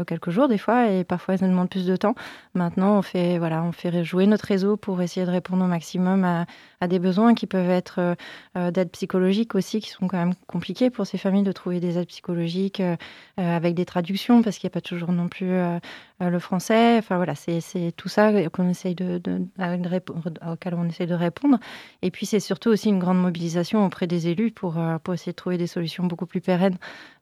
quelques 0.06 0.30
jours 0.30 0.48
des 0.48 0.58
fois 0.58 0.90
et 0.90 1.04
parfois 1.04 1.36
ça 1.36 1.46
demande 1.46 1.68
plus 1.68 1.86
de 1.86 1.96
temps. 1.96 2.14
Maintenant, 2.54 2.98
on 2.98 3.02
fait, 3.02 3.38
voilà, 3.38 3.62
on 3.62 3.72
fait 3.72 4.04
jouer 4.04 4.26
notre 4.26 4.46
réseau 4.46 4.76
pour 4.76 5.00
essayer 5.02 5.26
de 5.26 5.30
répondre 5.30 5.64
au 5.64 5.68
maximum 5.68 6.24
à, 6.24 6.46
des 6.86 6.98
besoins 6.98 7.34
qui 7.34 7.46
peuvent 7.46 7.70
être 7.70 7.98
euh, 7.98 8.14
euh, 8.56 8.70
d'aide 8.70 8.90
psychologique 8.90 9.54
aussi, 9.54 9.80
qui 9.80 9.90
sont 9.90 10.06
quand 10.06 10.18
même 10.18 10.34
compliqués 10.46 10.90
pour 10.90 11.06
ces 11.06 11.18
familles 11.18 11.42
de 11.42 11.52
trouver 11.52 11.80
des 11.80 11.98
aides 11.98 12.08
psychologiques 12.08 12.80
euh, 12.80 12.96
euh, 13.40 13.56
avec 13.56 13.74
des 13.74 13.84
traductions 13.84 14.42
parce 14.42 14.58
qu'il 14.58 14.68
n'y 14.68 14.72
a 14.72 14.74
pas 14.74 14.80
toujours 14.80 15.10
non 15.10 15.28
plus 15.28 15.50
le 16.20 16.38
français. 16.38 16.96
Enfin 16.98 17.16
voilà, 17.16 17.34
c'est 17.34 17.92
tout 17.96 18.08
ça 18.08 18.32
qu'on 18.50 18.68
essaye 18.68 18.94
de, 18.94 19.18
de, 19.18 19.42
auquel 20.50 20.74
on 20.74 20.88
essaye 20.88 21.06
de 21.06 21.14
répondre. 21.14 21.58
Et 22.02 22.10
puis 22.10 22.26
c'est 22.26 22.40
surtout 22.40 22.70
aussi 22.70 22.88
une 22.88 22.98
grande 22.98 23.20
mobilisation 23.20 23.84
auprès 23.84 24.06
des 24.06 24.28
élus 24.28 24.50
pour, 24.52 24.78
euh, 24.78 24.98
pour 24.98 25.14
essayer 25.14 25.32
de 25.32 25.36
trouver 25.36 25.58
des 25.58 25.66
solutions 25.66 26.04
beaucoup 26.04 26.26
plus 26.26 26.40
pérennes. 26.40 26.76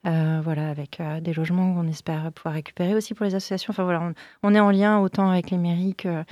Euh, 0.05 0.41
voilà, 0.43 0.69
avec 0.69 0.99
euh, 0.99 1.21
des 1.21 1.33
logements 1.33 1.73
qu'on 1.73 1.87
espère 1.87 2.31
pouvoir 2.33 2.55
récupérer 2.55 2.93
aussi 2.95 3.13
pour 3.13 3.25
les 3.25 3.35
associations. 3.35 3.71
Enfin 3.71 3.83
voilà, 3.83 4.01
on, 4.01 4.13
on 4.43 4.55
est 4.55 4.59
en 4.59 4.71
lien 4.71 4.99
autant 4.99 5.29
avec 5.29 5.49
les 5.49 5.57
mairies 5.57 5.95
que 5.95 6.23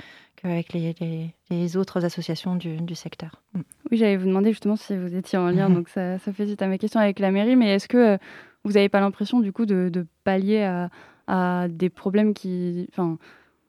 qu'avec 0.42 0.72
les, 0.72 0.94
les, 1.00 1.34
les 1.50 1.76
autres 1.76 2.04
associations 2.04 2.56
du, 2.56 2.76
du 2.76 2.94
secteur. 2.94 3.42
Mm. 3.54 3.60
Oui, 3.90 3.96
j'allais 3.96 4.16
vous 4.16 4.26
demander 4.26 4.50
justement 4.50 4.76
si 4.76 4.96
vous 4.96 5.14
étiez 5.14 5.38
en 5.38 5.48
lien, 5.48 5.70
donc 5.70 5.88
ça, 5.88 6.18
ça 6.18 6.32
fait 6.32 6.46
suite 6.46 6.62
à 6.62 6.66
ma 6.66 6.78
question 6.78 7.00
avec 7.00 7.18
la 7.18 7.30
mairie, 7.30 7.56
mais 7.56 7.74
est-ce 7.74 7.88
que 7.88 8.14
euh, 8.14 8.18
vous 8.64 8.72
n'avez 8.72 8.88
pas 8.88 9.00
l'impression 9.00 9.40
du 9.40 9.52
coup 9.52 9.66
de, 9.66 9.88
de 9.88 10.06
pallier 10.24 10.62
à, 10.62 10.90
à 11.26 11.66
des 11.68 11.90
problèmes 11.90 12.34
qui... 12.34 12.88
Enfin, 12.92 13.18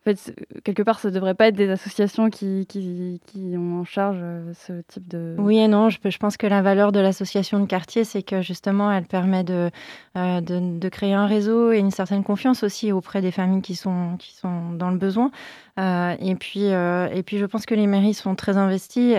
en 0.06 0.12
fait, 0.12 0.36
quelque 0.66 0.84
part, 0.84 1.00
ça 1.00 1.08
ne 1.08 1.14
devrait 1.14 1.34
pas 1.34 1.48
être 1.48 1.56
des 1.56 1.70
associations 1.70 2.30
qui, 2.30 2.66
qui, 2.68 3.22
qui 3.26 3.56
ont 3.56 3.80
en 3.80 3.86
charge 3.86 4.18
euh, 4.22 4.52
ce 4.54 4.82
type 4.90 5.08
de... 5.08 5.34
Oui 5.38 5.60
et 5.60 5.70
non, 5.70 5.90
je, 5.90 6.18
pense 6.18 6.36
que 6.36 6.46
la 6.46 6.62
valeur 6.62 6.92
de 6.92 7.00
l'association 7.00 7.62
de 7.62 7.66
quartier, 7.66 8.04
c'est 8.04 8.22
que 8.22 8.42
justement, 8.42 8.92
elle 8.92 9.06
permet 9.06 9.46
de, 9.46 9.70
euh, 10.18 10.42
de, 10.42 10.78
de 10.78 10.90
créer 10.90 11.14
un 11.14 11.26
réseau 11.26 11.72
et 11.72 11.80
une 11.80 11.92
certaine 11.92 12.26
confiance 12.26 12.64
aussi 12.64 12.92
auprès 12.92 13.22
des 13.22 13.32
familles 13.32 13.62
qui 13.62 13.76
sont, 13.76 14.18
qui 14.20 14.34
sont 14.34 14.72
dans 14.74 14.92
le 14.92 14.98
besoin. 14.98 15.32
Euh, 15.80 16.18
et, 16.20 16.36
puis, 16.36 16.66
et 16.66 17.24
puis, 17.26 17.38
je 17.38 17.46
pense 17.46 17.66
que 17.66 17.74
les 17.74 17.88
mairies 17.88 18.14
sont 18.14 18.36
très 18.36 18.58
investies. 18.58 19.16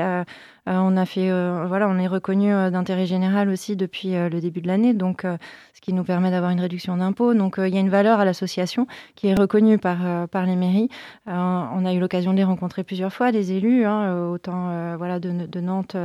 Euh, 0.67 0.79
on 0.79 0.97
a 0.97 1.05
fait, 1.05 1.31
euh, 1.31 1.67
voilà, 1.69 1.89
on 1.89 1.99
est 1.99 2.07
reconnu 2.07 2.53
euh, 2.53 2.71
d'intérêt 2.71 3.05
général 3.05 3.51
aussi 3.51 3.77
depuis 3.77 4.13
le 4.15 4.41
début 4.41 4.63
de 4.63 4.67
l'année, 4.67 4.95
donc 4.95 5.23
ce 5.25 5.81
qui 5.81 5.93
nous 5.93 6.05
permet 6.05 6.31
d'avoir 6.31 6.51
une 6.51 6.61
réduction 6.61 6.97
d'impôts. 6.97 7.35
Donc, 7.35 7.57
il 7.59 7.75
y 7.75 7.77
a 7.77 7.81
une 7.81 7.91
valeur 7.91 8.21
à 8.21 8.25
l'association 8.25 8.87
qui 9.15 9.29
est 9.29 9.35
reconnue 9.35 9.79
par, 9.79 10.29
par 10.29 10.47
les 10.47 10.57
mairies. 10.57 10.89
On 11.27 11.85
a 11.85 11.93
eu 11.93 11.99
l'occasion 11.99 12.33
de 12.33 12.37
les 12.37 12.45
rencontrer 12.45 12.85
plusieurs 12.85 13.13
fois, 13.13 13.33
des 13.33 13.53
élus, 13.53 13.85
hein, 13.85 14.29
autant 14.29 14.97
voilà, 14.97 15.19
de, 15.19 15.61
Nantes 15.61 15.97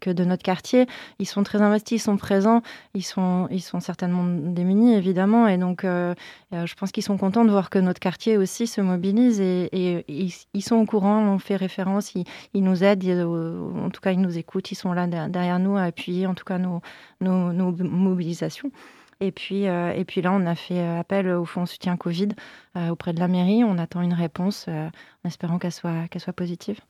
que 0.00 0.10
de 0.10 0.24
notre 0.24 0.42
quartier. 0.42 0.86
Ils 1.18 1.26
sont 1.26 1.42
très 1.42 1.60
investis, 1.60 2.00
ils 2.00 2.04
sont 2.04 2.16
présents, 2.16 2.62
ils 2.94 3.04
sont, 3.04 3.48
ils 3.50 3.60
sont 3.60 3.80
certainement 3.80 4.24
démunis, 4.24 4.94
évidemment. 4.94 5.48
Et 5.48 5.58
donc, 5.58 5.82
je 5.84 6.74
pense 6.74 6.92
qu'ils 6.92 7.02
sont 7.02 7.18
contents 7.18 7.44
de 7.44 7.50
voir 7.50 7.70
que 7.70 7.78
notre 7.78 8.00
quartier 8.00 8.36
aussi 8.38 8.66
se 8.66 8.80
mobilise 8.80 9.40
et, 9.40 10.04
ils, 10.08 10.62
sont 10.62 10.76
au 10.76 10.86
courant, 10.86 11.20
on 11.22 11.38
fait 11.38 11.56
référence, 11.56 12.14
ils, 12.14 12.24
ils 12.54 12.62
nous 12.62 12.84
aident, 12.84 13.04
en 13.84 13.90
tout 13.90 14.00
cas, 14.00 14.05
ils 14.12 14.20
nous 14.20 14.38
écoutent, 14.38 14.70
ils 14.70 14.76
sont 14.76 14.92
là 14.92 15.06
der- 15.06 15.28
derrière 15.28 15.58
nous 15.58 15.76
à 15.76 15.82
appuyer, 15.82 16.26
en 16.26 16.34
tout 16.34 16.44
cas, 16.44 16.58
nos, 16.58 16.80
mobilisations. 17.20 18.70
Et 19.20 19.32
puis, 19.32 19.66
euh, 19.66 19.92
et 19.92 20.04
puis 20.04 20.20
là, 20.20 20.32
on 20.32 20.44
a 20.44 20.54
fait 20.54 20.78
euh, 20.78 21.00
appel 21.00 21.28
au 21.28 21.46
fonds 21.46 21.64
soutien 21.64 21.96
Covid 21.96 22.28
euh, 22.76 22.90
auprès 22.90 23.14
de 23.14 23.20
la 23.20 23.28
mairie. 23.28 23.64
On 23.64 23.78
attend 23.78 24.02
une 24.02 24.12
réponse 24.12 24.68
en 24.68 24.90
espérant 25.24 25.58
qu'elle 25.58 25.72
soit, 25.72 26.08
qu'elle 26.08 26.20
soit 26.20 26.34
positive. 26.34 26.80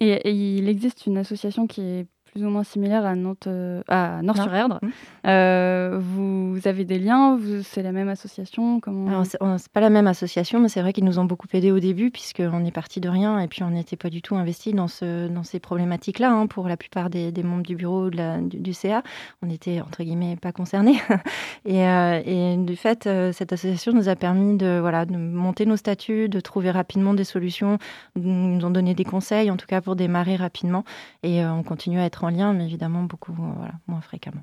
Et, 0.00 0.10
et 0.10 0.32
il 0.32 0.68
existe 0.68 1.06
une 1.06 1.18
association 1.18 1.66
qui 1.66 1.82
est 1.82 2.06
plus 2.32 2.44
ou 2.44 2.48
moins 2.50 2.62
similaire 2.64 3.04
à 3.04 3.14
Nantes, 3.14 3.46
euh, 3.46 3.82
à 3.88 4.22
Nord-sur-Erdre. 4.22 4.78
Mmh. 4.82 4.88
Euh, 5.26 5.98
vous 6.00 6.58
avez 6.64 6.84
des 6.84 6.98
liens 6.98 7.38
C'est 7.62 7.82
la 7.82 7.92
même 7.92 8.08
association 8.08 8.80
Comment... 8.80 9.24
C'est 9.24 9.72
pas 9.72 9.80
la 9.80 9.90
même 9.90 10.06
association, 10.06 10.60
mais 10.60 10.68
c'est 10.68 10.80
vrai 10.80 10.92
qu'ils 10.92 11.04
nous 11.04 11.18
ont 11.18 11.24
beaucoup 11.24 11.48
aidés 11.52 11.72
au 11.72 11.80
début, 11.80 12.10
puisqu'on 12.10 12.64
est 12.64 12.70
parti 12.70 13.00
de 13.00 13.08
rien 13.08 13.38
et 13.40 13.48
puis 13.48 13.62
on 13.62 13.70
n'était 13.70 13.96
pas 13.96 14.10
du 14.10 14.22
tout 14.22 14.36
investi 14.36 14.72
dans, 14.72 14.88
ce, 14.88 15.28
dans 15.28 15.42
ces 15.42 15.58
problématiques-là. 15.60 16.30
hein, 16.30 16.46
pour 16.46 16.68
la 16.68 16.76
plupart 16.76 17.10
des, 17.10 17.32
des 17.32 17.42
membres 17.42 17.62
du 17.64 17.74
bureau 17.74 18.10
de 18.10 18.16
la- 18.16 18.38
du, 18.38 18.58
du 18.58 18.72
CA, 18.72 19.02
on 19.42 19.50
était 19.50 19.80
entre 19.80 20.02
guillemets 20.02 20.36
pas 20.36 20.52
concernés. 20.52 21.00
et, 21.64 21.84
euh, 21.86 22.20
et 22.24 22.56
du 22.56 22.76
fait, 22.76 23.08
cette 23.32 23.52
association 23.52 23.92
nous 23.92 24.08
a 24.08 24.16
permis 24.16 24.56
de, 24.56 24.78
voilà, 24.80 25.04
de 25.04 25.16
monter 25.16 25.66
nos 25.66 25.76
statuts, 25.76 26.28
de 26.28 26.40
trouver 26.40 26.70
rapidement 26.70 27.14
des 27.14 27.24
solutions. 27.24 27.78
Ils 28.16 28.22
nous 28.22 28.64
ont 28.64 28.70
donné 28.70 28.94
des 28.94 29.04
conseils, 29.04 29.50
en 29.50 29.56
tout 29.56 29.66
cas 29.66 29.80
pour 29.80 29.96
démarrer 29.96 30.36
rapidement. 30.36 30.84
Et 31.22 31.44
on 31.44 31.62
continue 31.62 31.98
à 31.98 32.04
être 32.04 32.19
en 32.24 32.30
lien, 32.30 32.52
mais 32.52 32.64
évidemment 32.64 33.04
beaucoup 33.04 33.32
euh, 33.32 33.66
moins 33.86 34.00
fréquemment. 34.00 34.42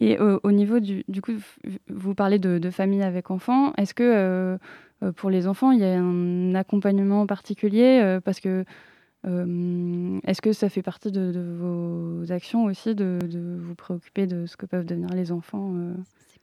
Et 0.00 0.18
au, 0.18 0.40
au 0.42 0.50
niveau 0.50 0.80
du, 0.80 1.04
du 1.08 1.22
coup, 1.22 1.32
vous 1.88 2.14
parlez 2.14 2.38
de, 2.38 2.70
famille 2.70 3.02
avec 3.02 3.30
enfants. 3.30 3.72
Est-ce 3.76 3.94
que 3.94 4.02
euh, 4.02 4.58
euh, 5.04 5.12
pour 5.12 5.30
les 5.30 5.46
enfants, 5.46 5.70
il 5.70 5.80
y 5.80 5.84
a 5.84 5.98
un 5.98 6.54
accompagnement 6.54 7.26
particulier 7.26 8.00
euh, 8.02 8.20
Parce 8.20 8.40
que 8.40 8.64
euh, 9.26 10.20
est-ce 10.26 10.42
que 10.42 10.52
ça 10.52 10.68
fait 10.68 10.82
partie 10.82 11.10
de, 11.10 11.56
vos 11.58 12.30
actions 12.30 12.64
aussi 12.64 12.94
de, 12.94 13.18
vous 13.60 13.74
préoccuper 13.74 14.26
de 14.26 14.46
ce 14.46 14.56
que 14.56 14.66
peuvent 14.66 14.84
devenir 14.84 15.08
les 15.10 15.32
enfants 15.32 15.72
euh? 15.74 15.94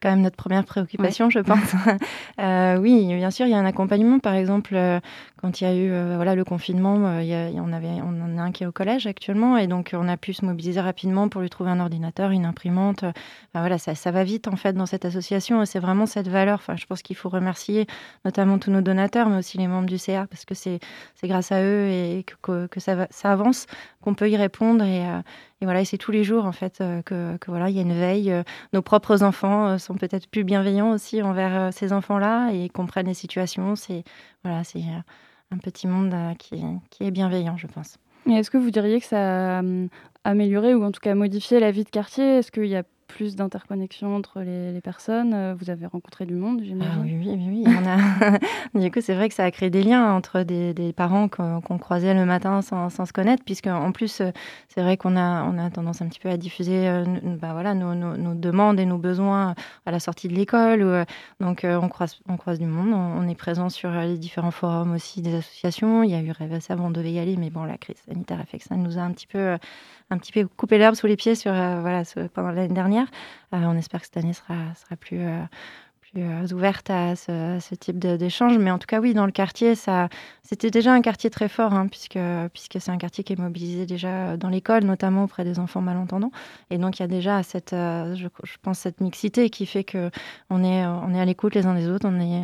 Quand 0.02 0.10
même 0.10 0.22
notre 0.22 0.36
première 0.38 0.66
préoccupation, 0.66 1.30
je 1.30 1.40
pense. 1.40 1.60
Euh, 2.40 2.78
oui, 2.78 3.06
bien 3.16 3.30
sûr, 3.30 3.46
il 3.46 3.52
y 3.52 3.54
a 3.54 3.60
un 3.60 3.66
accompagnement. 3.66 4.18
Par 4.20 4.34
exemple, 4.34 4.76
euh, 4.76 5.00
quand 5.42 5.62
il 5.62 5.64
y 5.64 5.68
a 5.68 5.76
eu 5.76 5.92
euh, 5.92 6.14
voilà, 6.16 6.34
le 6.34 6.44
confinement, 6.44 7.20
il 7.20 7.28
y 7.28 7.34
a- 7.34 7.50
il 7.50 7.56
y 7.56 7.60
en 7.60 7.72
avait, 7.72 7.88
on 8.04 8.20
en 8.22 8.38
a 8.38 8.42
un 8.42 8.52
qui 8.52 8.64
est 8.64 8.68
au 8.68 8.72
collège 8.72 9.06
actuellement, 9.06 9.58
et 9.58 9.68
donc 9.68 9.92
on 9.94 10.08
a 10.08 10.18
pu 10.18 10.34
se 10.34 10.44
mobiliser 10.46 10.82
rapidement 10.82 11.30
pour 11.30 11.42
lui 11.42 11.50
trouver 11.50 11.70
un 11.70 11.80
ordinateur, 11.80 12.32
une 12.32 12.46
imprimante. 12.46 13.04
Enfin, 13.04 13.14
voilà, 13.60 13.78
ça, 13.78 13.94
ça 13.96 14.10
va 14.12 14.24
vite 14.24 14.48
en 14.48 14.56
fait 14.56 14.74
dans 14.74 14.86
cette 14.88 15.06
association, 15.06 15.62
et 15.62 15.66
c'est 15.66 15.80
vraiment 15.80 16.06
cette 16.08 16.28
valeur. 16.30 16.56
Enfin, 16.56 16.76
je 16.78 16.86
pense 16.88 17.02
qu'il 17.04 17.16
faut 17.16 17.30
remercier 17.30 17.86
notamment 18.26 18.58
tous 18.58 18.72
nos 18.72 18.82
donateurs, 18.82 19.30
mais 19.30 19.38
aussi 19.38 19.58
les 19.58 19.68
membres 19.68 19.88
du 19.88 19.98
CA, 19.98 20.26
parce 20.28 20.46
que 20.46 20.56
c'est 20.56 20.80
c'est 21.16 21.28
grâce 21.28 21.52
à 21.52 21.62
eux 21.62 21.90
et 21.90 22.24
que, 22.26 22.34
que, 22.42 22.68
que 22.68 22.80
ça, 22.80 22.96
va- 22.96 23.08
ça 23.12 23.32
avance 23.32 23.68
qu'on 24.02 24.14
peut 24.14 24.30
y 24.30 24.38
répondre. 24.38 24.84
Et, 24.84 25.06
euh, 25.06 25.20
et 25.62 25.66
voilà, 25.66 25.86
c'est 25.86 25.98
tous 25.98 26.12
les 26.12 26.24
jours 26.24 26.46
en 26.46 26.52
fait 26.52 26.82
euh, 26.82 27.02
que, 27.02 27.38
voilà, 27.48 27.70
il 27.70 27.76
y 27.76 27.80
a 27.80 27.84
une 27.84 27.98
veille. 27.98 28.32
euh, 28.32 28.44
nos 28.74 28.82
propres 28.82 29.24
enfants 29.24 29.78
sont 29.78 29.96
peut-être 29.96 30.28
plus 30.28 30.44
bienveillants 30.44 30.92
aussi 30.92 31.22
envers 31.22 31.72
ces 31.74 31.94
enfants-là 31.94 32.52
et 32.52 32.70
comprennent 32.70 33.08
les 33.08 33.14
situations. 33.14 33.76
C'est 33.76 34.04
voilà, 34.44 34.64
c'est 34.64 34.84
un 35.52 35.58
petit 35.58 35.88
monde 35.88 36.16
qui, 36.38 36.64
qui 36.90 37.04
est 37.04 37.12
bienveillant, 37.12 37.58
je 37.58 37.68
pense. 37.68 37.98
Est-ce 38.30 38.52
que 38.52 38.58
vous 38.58 38.72
diriez 38.72 39.00
que 39.00 39.08
ça 39.08 39.60
a 39.60 39.62
amélioré 40.24 40.76
ou 40.76 40.84
en 40.84 40.92
tout 40.92 41.00
cas 41.00 41.16
modifié 41.16 41.60
la 41.60 41.72
vie 41.72 41.84
de 41.84 41.90
quartier? 41.90 42.38
Est-ce 42.38 42.52
qu'il 42.52 42.68
y 42.68 42.76
a 42.76 42.84
plus 43.12 43.36
d'interconnexion 43.36 44.16
entre 44.16 44.42
les, 44.42 44.72
les 44.72 44.82
personnes 44.82 45.34
Euh, 45.34 45.54
Vous 45.58 45.70
avez 45.70 45.86
rencontré 45.86 46.26
du 46.26 46.34
monde, 46.36 46.60
Ah 46.62 46.66
j'imagine 46.66 47.02
oui, 47.04 47.38
oui, 47.38 47.38
oui, 47.50 47.64
oui. 47.68 47.76
On 47.78 47.86
a... 47.88 48.38
du 48.80 48.92
coup, 48.92 49.02
c'est 49.02 49.14
vrai 49.14 49.28
que 49.30 49.36
ça 49.36 49.44
a 49.46 49.52
créé 49.52 49.70
des 49.70 49.84
liens 49.84 50.14
entre 50.14 50.44
des, 50.44 50.74
des 50.74 50.94
parents 50.94 51.28
qu'on 51.28 51.62
croisait 51.78 52.14
le 52.14 52.26
matin 52.26 52.62
sans, 52.62 52.90
sans 52.90 53.06
se 53.06 53.14
connaître, 53.14 53.44
puisque 53.44 53.68
en 53.68 53.92
plus, 53.92 54.22
euh, 54.22 54.32
c'est 54.70 54.82
vrai 54.82 54.98
qu'on 54.98 55.16
a, 55.18 55.44
on 55.44 55.58
a 55.58 55.70
tendance 55.70 56.02
un 56.02 56.08
petit 56.08 56.20
peu 56.20 56.30
à 56.30 56.38
diffuser 56.38 56.88
euh, 56.88 57.04
bah, 57.42 57.54
voilà, 57.54 57.74
nos, 57.74 57.94
nos- 57.96 58.18
nos 58.18 58.34
demandes 58.34 58.80
et 58.80 58.86
nos 58.86 58.98
besoins 58.98 59.56
à 59.86 59.92
la 59.92 60.00
sortie 60.00 60.28
de 60.28 60.34
l'école. 60.34 60.82
euh, 60.82 61.06
donc, 61.40 61.64
euh, 61.64 61.80
on, 61.82 61.90
croise, 61.90 62.20
on 62.28 62.38
croise 62.38 62.60
du 62.60 62.66
monde. 62.66 62.94
On, 62.94 63.24
on 63.24 63.28
est 63.28 63.36
présent 63.36 63.70
sur 63.70 63.90
euh, 63.92 64.04
les 64.06 64.18
différents 64.18 64.52
forums 64.52 64.94
aussi 64.94 65.22
des 65.22 65.36
associations. 65.36 66.04
Il 66.04 66.12
y 66.12 66.16
a 66.16 66.22
eu 66.22 66.32
Rêve 66.32 66.58
avant, 66.70 66.86
on 66.88 66.92
devait 66.92 67.12
y 67.12 67.20
aller, 67.20 67.36
mais 67.38 67.50
bon, 67.50 67.64
la 67.66 67.78
crise 67.78 67.98
sanitaire 68.08 68.40
a 68.40 68.46
fait 68.46 68.58
que 68.60 68.64
ça 68.66 68.76
nous 68.76 68.98
a 68.98 69.02
un 69.02 69.12
petit 69.12 69.28
peu, 69.28 69.38
euh, 69.38 69.58
un 70.10 70.18
petit 70.18 70.32
peu 70.32 70.48
coupé 70.48 70.78
l'herbe 70.78 70.96
sous 70.96 71.08
les 71.08 71.16
pieds 71.16 71.36
sur, 71.36 71.52
euh, 71.54 71.80
voilà, 71.82 72.04
ce- 72.04 72.28
pendant 72.28 72.52
l'année 72.52 72.74
dernière. 72.74 73.01
Euh, 73.54 73.58
on 73.58 73.76
espère 73.78 74.02
que 74.02 74.08
cette 74.08 74.18
année 74.18 74.34
sera, 74.34 74.74
plus, 75.00 75.20
euh, 75.20 75.44
plus 76.12 76.24
euh, 76.24 76.56
ouverte 76.56 76.90
à 76.90 77.16
ce, 77.16 77.76
type 77.76 77.98
d'échange. 77.98 78.58
Mais 78.58 78.72
en 78.72 78.78
tout 78.78 78.88
cas, 78.88 79.00
oui, 79.00 79.14
dans 79.14 79.26
le 79.26 79.32
quartier, 79.32 79.76
ça, 79.76 80.10
c'était 80.44 80.72
déjà 80.72 80.94
un 80.94 81.02
quartier 81.02 81.30
très 81.30 81.48
fort, 81.48 81.74
hein, 81.74 81.88
puisque, 81.88 82.20
puisque 82.54 82.80
c'est 82.80 82.92
un 82.92 82.98
quartier 82.98 83.24
qui 83.24 83.34
est 83.34 83.40
mobilisé 83.40 83.86
déjà 83.86 84.38
dans 84.38 84.50
l'école, 84.50 84.84
notamment 84.84 85.24
auprès 85.24 85.44
des 85.44 85.60
enfants 85.60 85.82
malentendants. 85.82 86.32
Et 86.70 86.78
donc, 86.78 87.00
il 87.00 87.04
y 87.04 87.06
a 87.06 87.08
déjà 87.08 87.44
cette, 87.44 87.74
euh, 87.74 88.16
je, 88.16 88.28
pense, 88.62 88.80
cette 88.80 89.02
mixité 89.02 89.50
qui 89.50 89.66
fait 89.66 89.84
que 89.84 90.12
on 90.50 90.64
est, 90.64 90.86
on 90.86 91.14
est 91.14 91.20
à 91.20 91.26
l'écoute 91.26 91.56
les 91.56 91.66
uns 91.66 91.76
des 91.76 91.88
autres, 91.88 92.08
on, 92.08 92.20
est, 92.20 92.44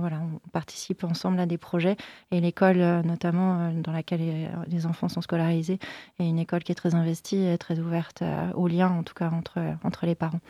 voilà, 0.00 0.20
on 0.20 0.48
participe 0.50 1.04
ensemble 1.04 1.40
à 1.40 1.46
des 1.46 1.58
projets. 1.58 1.96
Et 2.30 2.40
l'école, 2.40 2.80
euh, 2.80 3.02
notamment, 3.02 3.72
dans 3.72 3.92
laquelle 3.92 4.48
les, 4.68 4.86
enfants 4.86 5.08
sont 5.08 5.20
scolarisés, 5.20 5.78
est 6.18 6.28
une 6.28 6.38
école 6.38 6.62
qui 6.62 6.72
est 6.72 6.76
très 6.76 6.94
investie 6.94 7.44
et 7.44 7.58
très 7.58 7.78
ouverte 7.80 8.22
euh, 8.22 8.52
aux 8.52 8.68
liens, 8.68 8.90
en 8.90 9.02
tout 9.02 9.14
cas, 9.14 9.30
entre 9.82 10.06
les 10.06 10.14
parents. 10.14 10.40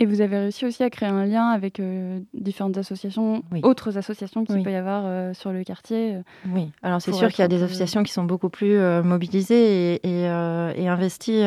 Et 0.00 0.06
vous 0.06 0.20
avez 0.20 0.38
réussi 0.38 0.66
aussi 0.66 0.82
à 0.82 0.90
créer 0.90 1.08
un 1.08 1.24
lien 1.24 1.46
avec 1.50 1.78
euh, 1.78 2.18
différentes 2.34 2.76
associations, 2.78 3.42
Oui. 3.52 3.60
autres 3.62 3.96
associations 3.96 4.44
qu'il 4.44 4.56
Oui. 4.56 4.62
peut 4.64 4.72
y 4.72 4.74
avoir 4.74 5.04
euh, 5.06 5.32
sur 5.34 5.52
le 5.52 5.62
quartier. 5.62 6.16
euh. 6.16 6.22
Oui, 6.52 6.72
alors 6.82 7.00
c'est 7.00 7.12
sûr 7.12 7.28
qu'il 7.28 7.42
y 7.42 7.44
a 7.44 7.48
des 7.48 7.62
associations 7.62 8.02
qui 8.02 8.12
sont 8.12 8.24
beaucoup 8.24 8.48
plus 8.48 8.76
euh, 8.76 9.04
mobilisées 9.04 9.94
et, 9.94 10.00
et, 10.08 10.22
et 10.24 10.88
investies 10.88 11.44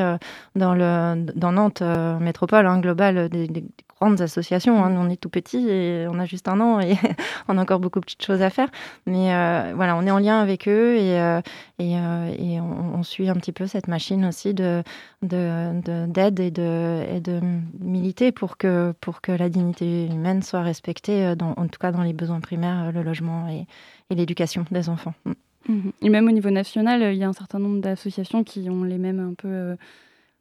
dans, 0.56 0.74
le, 0.75 1.25
dans 1.36 1.51
Nantes 1.51 1.82
métropole, 2.22 2.66
hein, 2.68 2.80
globale, 2.80 3.27
des, 3.27 3.48
des 3.48 3.66
grandes 4.00 4.22
associations. 4.22 4.84
hein. 4.84 4.96
On 4.98 5.10
est 5.10 5.18
tout 5.18 5.30
petit 5.30 5.68
et 5.70 6.08
on 6.10 6.20
a 6.20 6.25
juste 6.25 6.48
un 6.48 6.60
an 6.60 6.80
et 6.80 6.96
on 7.48 7.58
a 7.58 7.62
encore 7.62 7.80
beaucoup 7.80 8.00
de 8.00 8.06
petites 8.06 8.24
choses 8.24 8.42
à 8.42 8.50
faire. 8.50 8.70
Mais 9.06 9.34
euh, 9.34 9.74
voilà, 9.75 9.96
on 9.96 10.06
est 10.06 10.12
en 10.12 10.20
lien 10.20 10.39
avec 10.39 10.68
eux 10.68 10.96
et, 10.96 11.20
euh, 11.20 11.42
euh, 11.82 12.60
on, 12.60 13.04
suit 13.04 13.30
un 13.30 13.36
petit 13.36 13.51
peu 13.51 13.68
cette 13.68 13.88
machine 13.88 14.25
aussi 14.25 14.54
de 14.54 14.84
de- 15.22 15.82
de- 15.82 16.06
d'aide 16.08 16.39
et, 16.39 16.51
de, 16.51 17.20
de 17.20 17.39
militer 17.80 18.32
pour 18.32 18.58
que, 18.58 18.94
pour 19.01 19.22
que 19.22 19.32
la 19.32 19.50
dignité 19.50 20.08
humaine 20.08 20.42
soit 20.44 20.62
respectée, 20.62 21.34
en 21.42 21.68
tout 21.68 21.80
cas 21.80 21.92
dans 21.92 22.04
les 22.04 22.13
besoins 22.13 22.39
primaires, 22.39 22.92
le 22.92 23.04
logement 23.04 23.48
et, 23.50 23.66
l'éducation 24.13 24.66
des 24.72 24.89
enfants. 24.89 25.13
Mm. 25.25 25.32
Mhm. 25.70 25.92
Et 26.01 26.10
même 26.10 26.27
au 26.27 26.32
niveau 26.32 26.50
national, 26.50 27.01
il 27.13 27.18
y 27.18 27.24
a 27.25 27.27
un 27.27 27.34
certain 27.34 27.60
nombre 27.60 27.82
d'associations 27.82 28.44
qui 28.44 28.70
ont 28.70 28.84
les 28.84 28.98
mêmes 28.98 29.20
un 29.20 29.34
peu 29.34 29.75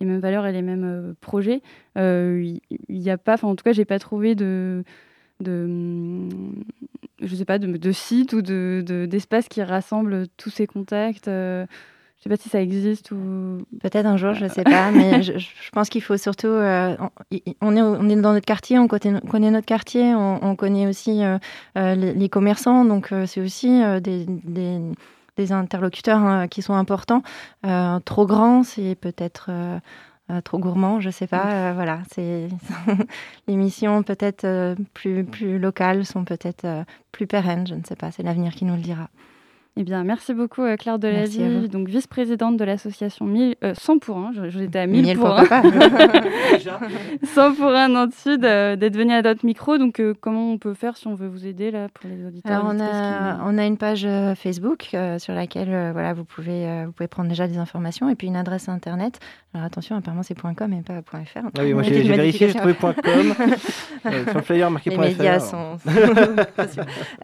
les 0.01 0.07
mêmes 0.07 0.21
valeurs 0.21 0.47
et 0.47 0.53
les 0.53 0.63
mêmes 0.63 0.85
euh, 0.85 1.13
projets. 1.21 1.63
Euh, 1.99 2.41
Il 2.43 2.61
il 2.89 2.99
y 3.03 3.11
a 3.11 3.19
pas, 3.19 3.35
enfin 3.35 3.49
en 3.49 3.57
tout 3.57 3.65
cas, 3.65 3.73
j'ai 3.73 3.85
pas 3.85 3.99
trouvé 3.99 4.35
de 4.35 4.85
de 5.41 6.29
je 7.23 7.35
sais 7.35 7.45
pas 7.45 7.59
de, 7.59 7.67
de 7.77 7.93
site 7.93 8.33
ou 8.33 8.43
de 8.43 8.83
de- 8.87 9.07
d'espace 9.07 9.49
qui 9.49 9.63
rassemble 9.63 10.27
tous 10.37 10.51
ces 10.51 10.67
contacts. 10.67 11.29
euh, 11.29 11.67
je 12.19 12.23
sais 12.23 12.31
pas 12.31 12.37
si 12.43 12.49
ça 12.49 12.61
existe 12.63 13.11
ou 13.13 13.59
Peut-être 13.81 14.07
un 14.07 14.17
jour, 14.17 14.33
je 14.35 14.45
ne 14.45 14.49
sais 14.49 14.65
pas, 14.65 14.91
mais 14.93 15.23
je, 15.23 15.39
je 15.39 15.71
pense 15.73 15.89
qu'il 15.91 16.03
faut 16.03 16.17
surtout. 16.17 16.47
euh, 16.49 16.97
on, 17.61 17.77
est, 17.77 17.83
on 17.83 18.09
est 18.09 18.17
dans 18.17 18.33
notre 18.33 18.47
quartier, 18.47 18.79
on 18.79 18.89
connaît, 18.89 19.21
on 19.23 19.27
connaît 19.29 19.51
notre 19.51 19.67
quartier, 19.67 20.15
on, 20.15 20.43
on 20.43 20.57
connaît 20.57 20.87
aussi 20.87 21.23
euh, 21.23 21.39
euh, 21.77 21.95
les, 21.95 22.15
les 22.15 22.29
commerçants, 22.31 22.85
donc 22.87 23.13
euh, 23.13 23.27
c'est 23.27 23.41
aussi 23.43 23.83
euh, 23.83 24.01
des, 24.01 24.25
des, 24.27 24.79
des 25.37 25.53
interlocuteurs 25.53 26.19
hein, 26.19 26.49
qui 26.49 26.63
sont 26.63 26.75
importants. 26.75 27.23
Euh, 27.65 28.01
trop 28.01 28.27
grand, 28.27 28.63
c'est 28.63 28.95
peut-être. 28.95 29.47
euh, 29.51 29.79
euh, 30.33 30.41
trop 30.41 30.59
gourmand, 30.59 30.99
je 30.99 31.09
sais 31.09 31.29
pas. 31.29 31.73
voilà, 31.73 32.01
c'est 32.13 32.49
les 33.47 33.55
missions 33.55 34.03
peut-être 34.03 34.75
plus 34.93 35.25
plus 35.25 35.57
locales 35.57 36.05
sont 36.05 36.25
peut-être 36.25 36.67
plus 37.13 37.29
pérennes. 37.29 37.65
Je 37.65 37.77
ne 37.77 37.85
sais 37.85 37.95
pas. 37.95 38.11
C'est 38.11 38.25
l'avenir 38.25 38.53
qui 38.53 38.65
nous 38.65 38.75
le 38.75 38.81
dira. 38.81 39.09
Eh 39.79 39.85
bien, 39.85 40.05
merci 40.05 40.33
beaucoup 40.33 40.63
euh, 40.63 40.77
Claire 40.77 40.99
vous. 40.99 41.69
donc 41.69 41.87
vice-présidente 41.89 42.57
de 42.57 42.65
l'association 42.65 43.27
1000, 43.27 43.57
euh, 43.63 43.75
100 43.75 43.99
pour 43.99 44.17
1, 44.17 44.33
j'étais 44.49 44.79
à 44.79 44.87
1000 44.87 45.03
Miel 45.05 45.19
pour 45.19 45.27
pour 45.27 45.39
1. 45.39 45.45
papa. 45.45 45.69
100 47.35 47.53
pour 47.57 47.67
1 47.75 47.89
Nantes 47.89 48.15
Sud, 48.15 48.43
euh, 48.47 48.77
d'être 48.77 48.97
venu 48.97 49.13
à 49.13 49.21
notre 49.21 49.45
micro. 49.45 49.77
Donc, 49.77 50.01
euh, 50.01 50.15
comment 50.19 50.51
on 50.51 50.57
peut 50.57 50.73
faire 50.73 50.97
si 50.97 51.07
on 51.09 51.15
veut 51.15 51.29
vous 51.29 51.47
aider 51.47 51.71
là 51.71 51.89
pour 51.93 52.09
les 52.09 52.25
auditeurs 52.27 52.53
Alors 52.65 52.73
on 52.75 52.81
a, 52.81 53.35
qui- 53.35 53.41
on 53.45 53.59
a 53.59 53.67
une 53.67 53.77
page 53.77 54.07
euh, 54.07 54.35
Facebook 54.35 54.89
euh, 54.95 55.19
sur 55.19 55.35
laquelle 55.35 55.69
euh, 55.71 55.91
voilà, 55.93 56.15
vous, 56.15 56.25
pouvez, 56.25 56.67
euh, 56.67 56.85
vous 56.87 56.93
pouvez 56.93 57.09
prendre 57.09 57.29
déjà 57.29 57.47
des 57.47 57.59
informations 57.59 58.09
et 58.09 58.15
puis 58.15 58.29
une 58.29 58.37
adresse 58.37 58.71
internet. 58.71 59.21
Alors 59.53 59.67
attention, 59.67 59.97
apparemment 59.97 60.23
c'est 60.23 60.39
.com 60.41 60.73
et 60.73 60.83
pas 60.83 61.03
.fr. 61.03 61.39
Ah 61.57 61.61
oui, 61.63 61.75
moi 61.75 61.83
Il 61.85 61.93
y 61.97 61.99
a 61.99 62.03
j'ai 62.03 62.13
vérifié, 62.15 62.49
j'ai 62.49 62.55
trouvé 62.55 62.75
.com. 62.75 62.95
Euh, 64.07 64.25
sur 64.25 64.35
le 64.37 64.43
flyer 64.43 64.71
marqué 64.71 64.89
Les 64.91 64.97
.fr. 64.97 65.03
médias 65.03 65.41
sont. 65.41 65.77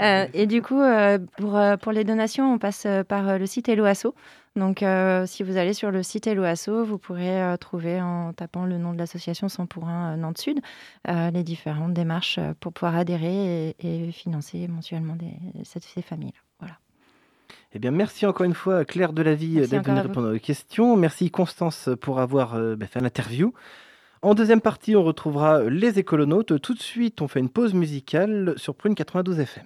Euh, 0.00 0.26
et 0.34 0.46
du 0.46 0.62
coup, 0.62 0.80
euh, 0.80 1.18
pour, 1.38 1.56
euh, 1.56 1.76
pour 1.76 1.92
les 1.92 2.04
donations, 2.04 2.41
on 2.44 2.59
passe 2.59 2.85
euh, 2.87 3.05
par 3.05 3.28
euh, 3.28 3.38
le 3.38 3.46
site 3.46 3.68
Hello 3.68 3.85
Asso. 3.85 4.14
Donc, 4.57 4.83
euh, 4.83 5.24
si 5.26 5.42
vous 5.42 5.57
allez 5.57 5.72
sur 5.72 5.90
le 5.90 6.02
site 6.02 6.26
Hello 6.26 6.42
Asso, 6.44 6.85
vous 6.85 6.98
pourrez 6.98 7.42
euh, 7.42 7.57
trouver 7.57 8.00
en 8.00 8.33
tapant 8.33 8.64
le 8.66 8.78
nom 8.78 8.92
de 8.92 8.98
l'association 8.98 9.48
100 9.48 9.66
pour 9.66 9.88
1 9.88 10.16
Nantes 10.18 10.38
Sud 10.38 10.61
euh, 11.09 11.31
les 11.31 11.42
différentes 11.42 11.94
démarches 11.94 12.38
pour 12.61 12.72
pouvoir 12.72 12.96
adhérer 12.96 13.70
et, 13.81 14.07
et 14.07 14.12
financer 14.12 14.68
mensuellement 14.68 15.16
des, 15.16 15.33
cette- 15.64 15.85
ces 15.85 16.02
familles. 16.02 16.35
Voilà. 16.61 16.74
Eh 17.74 17.78
bien, 17.78 17.90
merci 17.90 18.26
encore 18.26 18.44
une 18.44 18.55
fois, 18.55 18.85
Claire 18.85 19.12
Delavie, 19.12 19.55
d'être 19.66 19.85
venue 19.87 20.00
répondre 20.00 20.35
aux 20.37 20.38
questions. 20.38 20.96
Merci, 20.96 21.31
Constance, 21.31 21.88
pour 22.00 22.20
avoir 22.20 22.59
bah, 22.76 22.87
fait 22.87 23.00
l'interview. 23.00 23.55
En 24.20 24.35
deuxième 24.35 24.61
partie, 24.61 24.94
on 24.94 25.02
retrouvera 25.02 25.62
les 25.64 25.98
écolonautes. 25.98 26.61
Tout 26.61 26.74
de 26.74 26.81
suite, 26.81 27.22
on 27.22 27.28
fait 27.28 27.40
une 27.40 27.48
pause 27.48 27.74
musicale 27.74 28.52
sur 28.57 28.74
Prune 28.76 28.94
92 28.94 29.40
FM. 29.40 29.64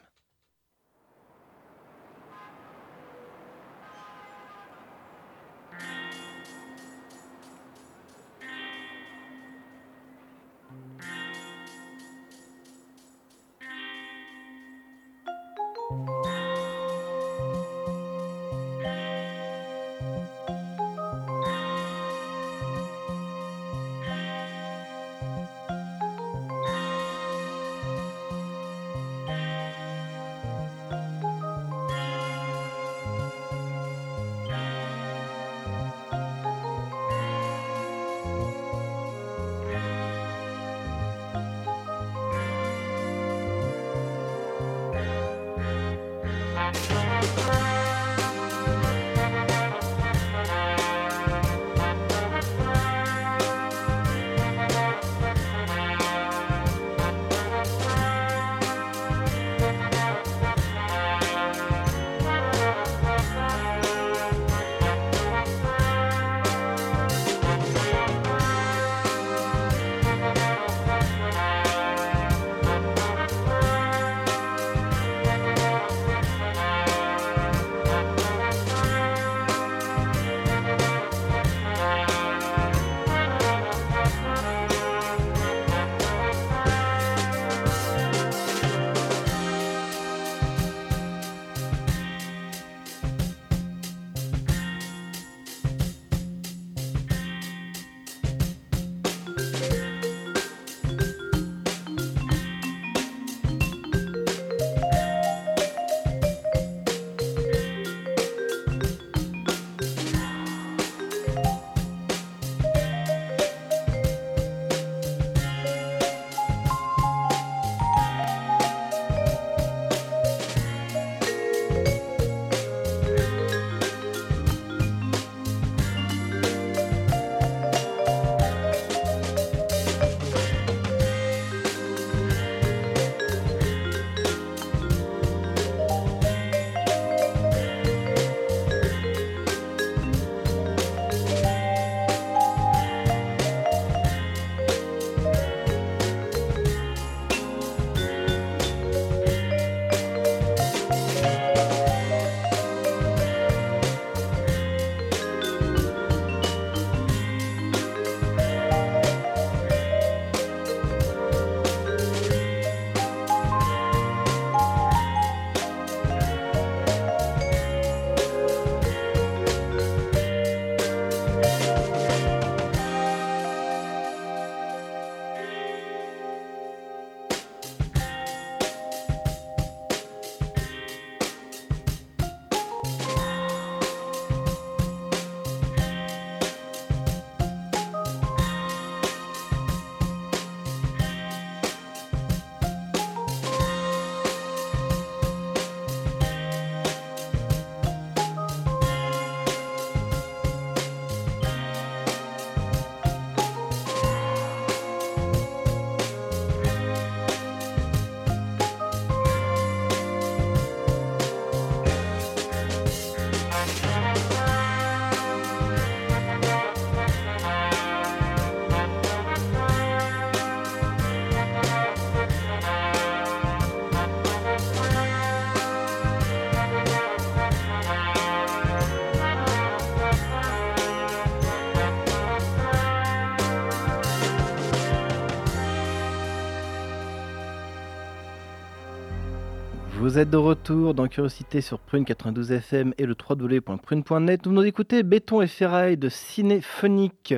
Vous 239.99 240.19
êtes 240.19 240.29
de 240.29 240.37
retour 240.37 240.93
dans 240.93 241.09
Curiosité 241.09 241.63
sur 241.63 241.79
Prune 241.79 242.05
92 242.05 242.53
FM 242.53 242.93
et 242.99 243.07
le 243.07 243.17
www.prune.net. 243.19 244.47
Vous 244.47 244.53
nous 244.53 244.63
écoutez 244.63 245.03
Béton 245.03 245.41
et 245.41 245.47
Ferraille 245.47 245.97
de 245.97 246.11
Cinéphonique. 246.11 247.35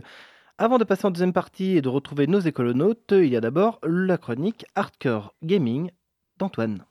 Avant 0.58 0.78
de 0.78 0.82
passer 0.82 1.06
en 1.06 1.12
deuxième 1.12 1.32
partie 1.32 1.76
et 1.76 1.82
de 1.82 1.88
retrouver 1.88 2.26
nos 2.26 2.40
écolonautes, 2.40 3.12
il 3.12 3.28
y 3.28 3.36
a 3.36 3.40
d'abord 3.40 3.78
la 3.84 4.18
chronique 4.18 4.66
Hardcore 4.74 5.34
Gaming 5.44 5.92
d'Antoine. 6.36 6.84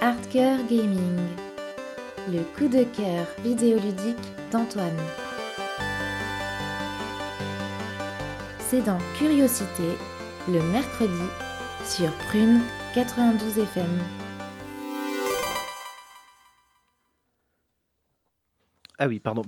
Hardcore 0.00 0.66
Gaming, 0.68 1.16
le 2.28 2.42
coup 2.58 2.66
de 2.66 2.82
cœur 2.96 3.26
vidéoludique 3.44 4.16
d'Antoine. 4.50 4.98
C'est 8.58 8.84
dans 8.84 8.98
Curiosité, 9.16 9.96
le 10.48 10.62
mercredi, 10.72 11.12
sur 11.84 12.10
Prune 12.28 12.60
92 12.94 13.58
FM. 13.58 13.84
Ah 18.98 19.06
oui, 19.06 19.18
pardon. 19.18 19.42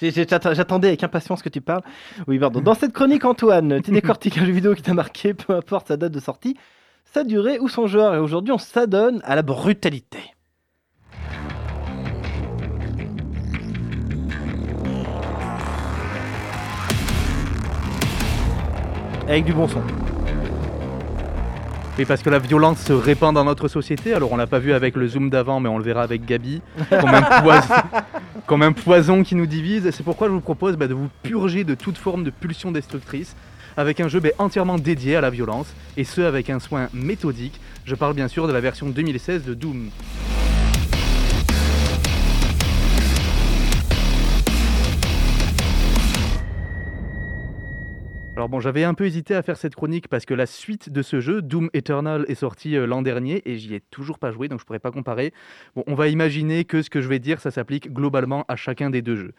J'attendais 0.02 0.88
avec 0.88 1.04
impatience 1.04 1.42
que 1.42 1.48
tu 1.48 1.60
parles. 1.60 1.82
Oui, 2.26 2.38
pardon. 2.38 2.60
Dans 2.60 2.74
cette 2.74 2.92
chronique, 2.92 3.24
Antoine, 3.24 3.80
tu 3.82 3.90
décortiques 3.92 4.38
un 4.38 4.44
jeu 4.44 4.52
vidéo 4.52 4.74
qui 4.74 4.82
t'a 4.82 4.94
marqué, 4.94 5.34
peu 5.34 5.54
importe 5.54 5.88
sa 5.88 5.96
date 5.96 6.12
de 6.12 6.20
sortie, 6.20 6.56
sa 7.04 7.22
durée 7.22 7.58
ou 7.60 7.68
son 7.68 7.86
genre. 7.86 8.14
Et 8.14 8.18
aujourd'hui, 8.18 8.52
on 8.52 8.58
s'adonne 8.58 9.20
à 9.24 9.36
la 9.36 9.42
brutalité. 9.42 10.18
Avec 19.28 19.44
du 19.44 19.52
bon 19.52 19.68
son. 19.68 19.80
Et 21.98 22.04
parce 22.06 22.22
que 22.22 22.30
la 22.30 22.38
violence 22.38 22.80
se 22.80 22.92
répand 22.92 23.34
dans 23.34 23.44
notre 23.44 23.68
société, 23.68 24.14
alors 24.14 24.32
on 24.32 24.36
l'a 24.36 24.46
pas 24.46 24.58
vu 24.58 24.72
avec 24.72 24.96
le 24.96 25.06
zoom 25.06 25.30
d'avant, 25.30 25.60
mais 25.60 25.68
on 25.68 25.78
le 25.78 25.84
verra 25.84 26.02
avec 26.02 26.24
Gabi, 26.24 26.62
comme 26.88 27.10
un 27.10 27.22
poison, 27.42 27.74
comme 28.46 28.62
un 28.62 28.72
poison 28.72 29.22
qui 29.22 29.34
nous 29.34 29.46
divise. 29.46 29.90
C'est 29.90 30.02
pourquoi 30.02 30.28
je 30.28 30.32
vous 30.32 30.40
propose 30.40 30.76
bah, 30.76 30.88
de 30.88 30.94
vous 30.94 31.08
purger 31.22 31.64
de 31.64 31.74
toute 31.74 31.98
forme 31.98 32.24
de 32.24 32.30
pulsion 32.30 32.72
destructrice 32.72 33.36
avec 33.76 34.00
un 34.00 34.08
jeu 34.08 34.20
bah, 34.20 34.30
entièrement 34.38 34.78
dédié 34.78 35.16
à 35.16 35.20
la 35.20 35.30
violence, 35.30 35.66
et 35.96 36.04
ce 36.04 36.22
avec 36.22 36.50
un 36.50 36.58
soin 36.58 36.88
méthodique. 36.92 37.60
Je 37.84 37.94
parle 37.94 38.14
bien 38.14 38.28
sûr 38.28 38.48
de 38.48 38.52
la 38.52 38.60
version 38.60 38.88
2016 38.88 39.44
de 39.44 39.54
Doom. 39.54 39.90
Alors 48.42 48.48
bon, 48.48 48.58
j'avais 48.58 48.82
un 48.82 48.94
peu 48.94 49.06
hésité 49.06 49.36
à 49.36 49.42
faire 49.44 49.56
cette 49.56 49.76
chronique 49.76 50.08
parce 50.08 50.26
que 50.26 50.34
la 50.34 50.46
suite 50.46 50.90
de 50.90 51.02
ce 51.02 51.20
jeu, 51.20 51.42
Doom 51.42 51.70
Eternal, 51.74 52.24
est 52.26 52.34
sortie 52.34 52.76
euh, 52.76 52.88
l'an 52.88 53.00
dernier 53.00 53.40
et 53.48 53.56
j'y 53.56 53.72
ai 53.72 53.80
toujours 53.80 54.18
pas 54.18 54.32
joué, 54.32 54.48
donc 54.48 54.58
je 54.58 54.64
pourrais 54.64 54.80
pas 54.80 54.90
comparer. 54.90 55.32
Bon, 55.76 55.84
on 55.86 55.94
va 55.94 56.08
imaginer 56.08 56.64
que 56.64 56.82
ce 56.82 56.90
que 56.90 57.00
je 57.00 57.06
vais 57.06 57.20
dire, 57.20 57.40
ça 57.40 57.52
s'applique 57.52 57.92
globalement 57.92 58.44
à 58.48 58.56
chacun 58.56 58.90
des 58.90 59.00
deux 59.00 59.14
jeux. 59.14 59.32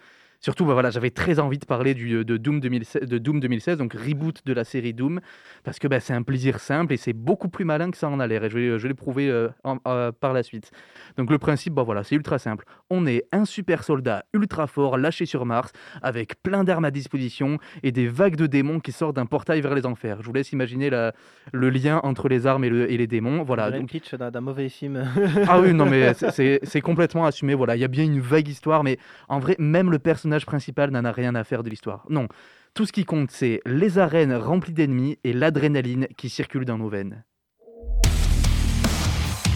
Surtout, 0.44 0.66
bah 0.66 0.74
voilà, 0.74 0.90
j'avais 0.90 1.10
très 1.10 1.40
envie 1.40 1.58
de 1.58 1.66
parler 1.66 1.94
du, 1.94 2.16
euh, 2.16 2.26
de, 2.26 2.36
Doom 2.36 2.60
2016, 2.60 3.04
de 3.08 3.18
Doom 3.18 3.40
2016, 3.40 3.78
donc 3.78 3.94
reboot 3.94 4.42
de 4.46 4.52
la 4.52 4.66
série 4.66 4.94
Doom, 4.94 5.22
parce 5.64 5.80
que 5.80 5.88
bah, 5.88 6.02
c'est 6.02 6.12
un 6.14 6.22
plaisir 6.22 6.60
simple 6.60 6.92
et 6.92 6.98
c'est 6.98 7.14
beaucoup 7.14 7.48
plus 7.48 7.64
malin 7.64 7.90
que 7.92 7.98
ça 7.98 8.10
en 8.10 8.20
a 8.20 8.28
l'air, 8.28 8.44
et 8.44 8.50
je 8.50 8.58
vais, 8.58 8.68
je 8.78 8.84
vais 8.84 8.90
le 8.90 8.94
prouver 8.94 9.30
euh, 9.30 9.48
en- 9.64 9.78
euh, 9.88 10.12
par 10.12 10.34
la 10.34 10.44
suite. 10.44 10.70
Donc 11.16 11.32
le 11.32 11.38
principe, 11.38 11.74
bah 11.74 11.84
voilà, 11.84 12.04
c'est 12.04 12.16
ultra 12.16 12.40
simple. 12.40 12.66
On 12.90 13.06
est 13.08 13.24
un 13.32 13.46
super 13.46 13.86
soldat 13.86 14.26
ultra 14.34 14.68
fort 14.68 14.98
lâché 14.98 15.26
sur 15.26 15.46
Mars, 15.46 15.72
avec 16.02 16.36
plein 16.44 16.66
d'armes 16.66 16.84
à 16.84 16.92
disposition 16.92 17.58
et 17.82 17.94
des 17.94 18.08
vagues 18.10 18.36
de 18.36 18.46
démons 18.46 18.82
qui 18.82 18.92
sortent 18.92 19.16
d'un 19.16 19.26
portail 19.26 19.62
vers 19.62 19.74
les 19.76 19.86
enfers. 19.86 20.18
Je 20.20 20.26
vous 20.28 20.34
laisse 20.34 20.52
imaginer 20.52 20.90
la- 20.90 21.14
le 21.54 21.70
lien 21.70 22.02
entre 22.04 22.28
les 22.28 22.48
armes 22.48 22.66
et, 22.66 22.70
le- 22.70 22.92
et 22.92 22.98
les 22.98 23.08
démons. 23.08 23.44
Voilà. 23.44 23.72
Donc- 23.72 23.88
pitch 23.88 24.14
d'un 24.14 24.42
mauvais 24.42 24.68
film. 24.68 25.06
ah 25.48 25.62
oui, 25.62 25.74
non, 25.74 25.86
mais 25.86 26.14
c'est 26.64 26.82
complètement 26.82 27.26
assumé. 27.26 27.54
Voilà, 27.54 27.78
il 27.78 27.80
y 27.80 27.86
a 27.86 27.88
bien 27.88 28.04
une 28.04 28.20
vague 28.20 28.50
histoire, 28.50 28.84
mais 28.84 28.98
en 29.30 29.40
vrai, 29.40 29.56
même 29.58 29.90
le 29.90 30.00
personnage 30.00 30.33
principal 30.40 30.92
n'en 30.92 31.06
a 31.06 31.12
rien 31.12 31.36
à 31.36 31.44
faire 31.44 31.64
de 31.64 31.70
l'histoire. 31.70 32.04
Non, 32.10 32.28
tout 32.74 32.86
ce 32.86 32.92
qui 32.92 33.06
compte, 33.06 33.30
c'est 33.32 33.62
les 33.66 34.00
arènes 34.00 34.34
remplies 34.36 34.74
d'ennemis 34.74 35.18
et 35.24 35.34
l'adrénaline 35.34 36.08
qui 36.18 36.30
circule 36.30 36.66
dans 36.66 36.78
nos 36.78 36.90
veines. 36.90 37.24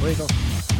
Oui, 0.03 0.11
non. 0.19 0.25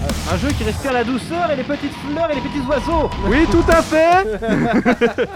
Euh, 0.04 0.08
Un 0.34 0.38
jeu 0.38 0.50
qui 0.50 0.64
respire 0.64 0.94
la 0.94 1.04
douceur 1.04 1.50
et 1.52 1.56
les 1.56 1.64
petites 1.64 1.92
fleurs 1.92 2.30
et 2.32 2.36
les 2.36 2.42
petits 2.42 2.60
oiseaux. 2.70 3.10
Oui, 3.26 3.46
tout 3.52 3.66
à 3.68 3.82
fait 3.82 5.28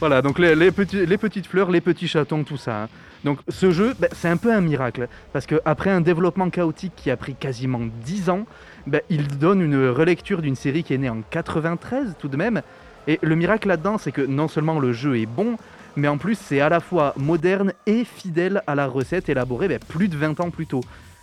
Voilà, 0.00 0.22
donc 0.22 0.38
les, 0.38 0.54
les 0.54 0.70
petits, 0.72 1.04
les 1.06 1.18
petites 1.18 1.46
fleurs, 1.46 1.70
les 1.70 1.80
petits 1.82 2.08
chatons, 2.08 2.42
tout 2.42 2.56
ça. 2.56 2.84
hein. 2.84 2.88
Donc 3.22 3.38
ce 3.48 3.70
jeu, 3.70 3.94
bah, 4.00 4.08
c'est 4.12 4.28
un 4.28 4.36
peu 4.36 4.52
un 4.52 4.60
miracle, 4.62 5.08
parce 5.32 5.46
qu'après 5.46 5.90
un 5.90 6.00
développement 6.00 6.50
chaotique 6.50 6.94
qui 6.96 7.10
a 7.10 7.16
pris 7.16 7.34
quasiment 7.34 7.80
10 8.04 8.30
ans, 8.30 8.46
bah, 8.86 8.98
il 9.10 9.28
donne 9.38 9.60
une 9.60 9.88
relecture 9.90 10.42
d'une 10.42 10.56
série 10.56 10.82
qui 10.82 10.94
est 10.94 10.98
née 10.98 11.10
en 11.10 11.20
93 11.30 12.16
tout 12.18 12.28
de 12.28 12.36
même. 12.36 12.62
Et 13.08 13.18
le 13.22 13.34
miracle 13.34 13.68
là-dedans, 13.68 13.98
c'est 13.98 14.12
que 14.12 14.22
non 14.22 14.48
seulement 14.48 14.78
le 14.78 14.92
jeu 14.92 15.18
est 15.18 15.26
bon, 15.26 15.56
mais 15.96 16.08
en 16.08 16.18
plus 16.18 16.36
c'est 16.36 16.60
à 16.60 16.68
la 16.68 16.80
fois 16.80 17.14
moderne 17.16 17.72
et 17.86 18.04
fidèle 18.04 18.62
à 18.66 18.74
la 18.74 18.86
recette 18.86 19.28
élaborée 19.28 19.68
bah, 19.68 19.78
plus 19.86 20.08
de 20.08 20.16
20 20.16 20.40
ans 20.40 20.50
plus 20.50 20.66
tôt. 20.66 20.82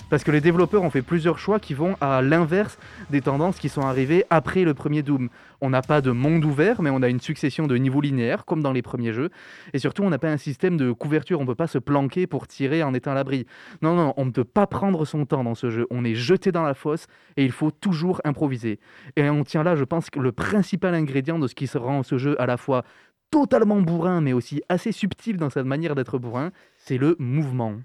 Parce 0.10 0.24
que 0.24 0.32
les 0.32 0.42
développeurs 0.42 0.84
ont 0.84 0.90
fait 0.90 1.04
plusieurs 1.04 1.38
choix 1.38 1.60
qui 1.60 1.76
vont 1.76 1.96
à 2.02 2.22
l'inverse 2.22 2.78
des 3.12 3.22
tendances 3.22 3.58
qui 3.58 3.70
sont 3.70 3.84
arrivées 3.84 4.26
après 4.30 4.64
le 4.64 4.74
premier 4.74 5.04
Doom. 5.04 5.30
On 5.62 5.70
n'a 5.70 5.82
pas 5.82 6.02
de 6.02 6.12
monde 6.12 6.46
ouvert, 6.46 6.82
mais 6.82 6.90
on 6.90 7.02
a 7.02 7.10
une 7.10 7.20
succession 7.20 7.68
de 7.68 7.76
niveaux 7.76 8.02
linéaires, 8.02 8.46
comme 8.46 8.62
dans 8.62 8.72
les 8.72 8.82
premiers 8.82 9.14
jeux. 9.14 9.30
Et 9.74 9.80
surtout, 9.80 10.04
on 10.04 10.10
n'a 10.10 10.20
pas 10.20 10.30
un 10.30 10.38
système 10.38 10.78
de 10.78 10.92
couverture, 10.92 11.40
on 11.40 11.44
ne 11.44 11.48
peut 11.48 11.56
pas 11.56 11.68
se 11.68 11.78
planquer 11.78 12.28
pour 12.28 12.48
tirer 12.48 12.84
en 12.84 12.94
étant 12.94 13.12
à 13.12 13.16
l'abri. 13.16 13.46
Non, 13.82 13.96
non, 13.96 14.14
on 14.18 14.26
ne 14.26 14.32
peut 14.32 14.44
pas 14.44 14.68
prendre 14.68 15.06
son 15.06 15.26
temps 15.26 15.44
dans 15.44 15.56
ce 15.56 15.70
jeu. 15.70 15.88
On 15.90 16.06
est 16.06 16.16
jeté 16.16 16.52
dans 16.52 16.64
la 16.64 16.74
fosse 16.74 17.08
et 17.38 17.44
il 17.44 17.52
faut 17.52 17.72
toujours 17.72 18.22
improviser. 18.24 18.80
Et 19.16 19.30
on 19.30 19.44
tient 19.44 19.64
là, 19.64 19.76
je 19.76 19.84
pense, 19.84 20.08
le 20.16 20.32
principal 20.32 20.94
ingrédient 20.96 21.40
de 21.40 21.48
ce 21.48 21.56
qui 21.56 21.68
se 21.68 21.78
rend 21.78 22.04
ce 22.04 22.18
jeu 22.18 22.40
à 22.42 22.46
la 22.46 22.58
fois 22.58 22.84
totalement 23.32 23.82
bourrin, 23.82 24.22
mais 24.22 24.34
aussi 24.34 24.62
assez 24.70 24.92
subtil 24.92 25.38
dans 25.38 25.50
sa 25.50 25.64
manière 25.64 25.96
d'être 25.96 26.18
bourrin, 26.18 26.52
c'est 26.78 26.98
le 26.98 27.16
mouvement. 27.20 27.76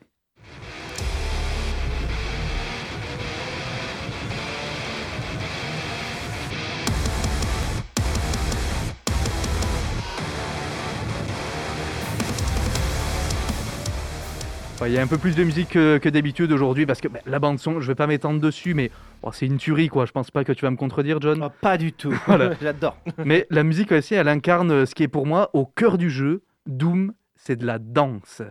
Il 14.86 14.92
y 14.92 14.98
a 14.98 15.02
un 15.02 15.06
peu 15.06 15.18
plus 15.18 15.34
de 15.36 15.44
musique 15.44 15.70
que, 15.70 15.98
que 15.98 16.08
d'habitude 16.08 16.52
aujourd'hui 16.52 16.84
parce 16.84 17.00
que 17.00 17.08
bah, 17.08 17.20
la 17.26 17.38
bande 17.38 17.58
son, 17.58 17.80
je 17.80 17.86
vais 17.86 17.94
pas 17.94 18.06
m'étendre 18.06 18.40
dessus, 18.40 18.74
mais 18.74 18.90
oh, 19.22 19.30
c'est 19.32 19.46
une 19.46 19.56
tuerie 19.56 19.88
quoi. 19.88 20.04
Je 20.04 20.12
pense 20.12 20.30
pas 20.30 20.44
que 20.44 20.52
tu 20.52 20.64
vas 20.64 20.70
me 20.70 20.76
contredire, 20.76 21.20
John. 21.20 21.42
Oh, 21.44 21.50
pas 21.60 21.78
du 21.78 21.92
tout. 21.92 22.14
Voilà. 22.26 22.52
J'adore. 22.62 22.96
Mais 23.24 23.46
la 23.50 23.62
musique 23.62 23.92
aussi, 23.92 24.14
elle 24.14 24.28
incarne 24.28 24.70
euh, 24.70 24.86
ce 24.86 24.94
qui 24.94 25.02
est 25.02 25.08
pour 25.08 25.26
moi 25.26 25.50
au 25.54 25.64
cœur 25.64 25.96
du 25.98 26.10
jeu. 26.10 26.42
Doom, 26.66 27.12
c'est 27.36 27.56
de 27.56 27.66
la 27.66 27.78
danse. 27.78 28.42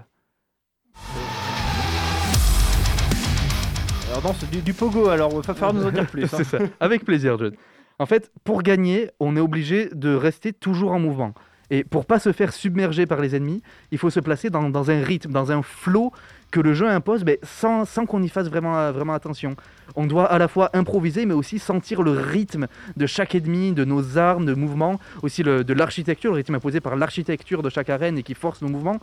Alors 4.09 4.21
dans 4.21 4.33
ce- 4.33 4.45
du, 4.45 4.61
du 4.61 4.73
pogo, 4.73 5.09
alors 5.09 5.31
il 5.31 5.37
va 5.37 5.53
falloir 5.53 5.73
nous 5.73 5.85
en 5.85 5.91
dire 5.91 6.07
plus. 6.07 6.23
hein. 6.33 6.37
c'est 6.37 6.43
ça. 6.43 6.59
Avec 6.79 7.03
plaisir, 7.05 7.37
John. 7.37 7.53
En 7.99 8.05
fait, 8.05 8.31
pour 8.43 8.63
gagner, 8.63 9.09
on 9.19 9.35
est 9.35 9.39
obligé 9.39 9.89
de 9.93 10.13
rester 10.15 10.53
toujours 10.53 10.91
en 10.93 10.99
mouvement. 10.99 11.33
Et 11.69 11.83
pour 11.83 12.05
pas 12.05 12.19
se 12.19 12.31
faire 12.31 12.53
submerger 12.53 13.05
par 13.05 13.21
les 13.21 13.35
ennemis, 13.35 13.61
il 13.91 13.97
faut 13.97 14.09
se 14.09 14.19
placer 14.19 14.49
dans, 14.49 14.91
un 14.91 15.03
rythme, 15.03 15.31
dans 15.31 15.51
un 15.51 15.61
flow 15.61 16.11
que 16.51 16.59
le 16.59 16.73
jeu 16.73 16.87
impose, 16.87 17.23
mais 17.25 17.39
sans, 17.41 17.85
sans 17.85 18.05
qu'on 18.05 18.21
y 18.21 18.29
fasse 18.29 18.47
vraiment, 18.47 18.91
vraiment 18.91 19.13
attention. 19.13 19.55
On 19.95 20.05
doit 20.05 20.25
à 20.25 20.37
la 20.37 20.47
fois 20.47 20.69
improviser, 20.73 21.25
mais 21.25 21.33
aussi 21.33 21.57
sentir 21.57 22.03
le 22.03 22.11
rythme 22.11 22.67
de 22.95 23.05
chaque 23.07 23.33
ennemi, 23.33 23.71
de 23.71 23.85
nos 23.85 24.17
armes, 24.17 24.45
de 24.45 24.53
mouvements, 24.53 24.99
aussi 25.23 25.41
de 25.41 25.73
l'architecture, 25.73 26.31
le 26.31 26.37
rythme 26.37 26.55
imposé 26.55 26.79
par 26.79 26.95
l'architecture 26.95 27.63
de 27.63 27.69
chaque 27.69 27.89
arène 27.89 28.17
et 28.19 28.23
qui 28.23 28.35
force 28.35 28.61
nos 28.61 28.69
mouvements. 28.69 28.99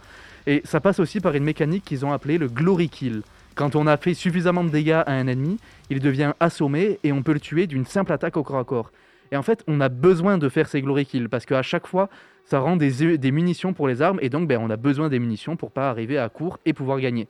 Et 0.47 0.63
ça 0.65 0.81
passe 0.81 1.01
aussi 1.01 1.21
par 1.21 1.35
une 1.35 1.45
mécanique 1.45 1.85
qu'ils 1.85 2.07
ont 2.07 2.13
appelée 2.13 2.39
le 2.39 2.49
glory 2.49 2.89
kill. 2.89 3.23
Quand 3.57 3.75
on 3.75 3.87
a 3.87 3.97
fait 3.97 4.15
suffisamment 4.15 4.65
de 4.65 4.71
dégâts 4.71 5.03
à 5.05 5.13
un 5.13 5.27
ennemi, 5.27 5.59
il 5.91 6.01
devient 6.01 6.33
assommé 6.39 6.99
et 7.03 7.13
on 7.13 7.23
peut 7.23 7.33
le 7.33 7.41
tuer 7.41 7.67
d'une 7.67 7.85
simple 7.85 8.13
attaque 8.13 8.37
au 8.37 8.43
corps 8.43 8.59
à 8.59 8.65
corps. 8.65 8.93
Et 9.33 9.37
en 9.37 9.43
fait, 9.43 9.63
on 9.67 9.81
a 9.81 9.89
besoin 9.89 10.39
de 10.39 10.49
faire 10.49 10.69
ces 10.69 10.83
glory 10.83 11.07
kills 11.07 11.29
parce 11.29 11.47
qu'à 11.47 11.63
chaque 11.63 11.87
fois, 11.87 12.09
ça 12.45 12.59
rend 12.59 12.77
des, 12.77 13.31
munitions 13.31 13.73
pour 13.73 13.87
les 13.87 14.03
armes 14.03 14.19
et 14.23 14.29
donc 14.29 14.49
ben, 14.49 14.59
on 14.61 14.71
a 14.71 14.77
besoin 14.77 15.09
des 15.09 15.19
munitions 15.19 15.57
pour 15.57 15.71
pas 15.71 15.89
arriver 15.89 16.19
à 16.19 16.29
court 16.29 16.59
et 16.65 16.73
pouvoir 16.73 16.99
gagner. 16.99 17.29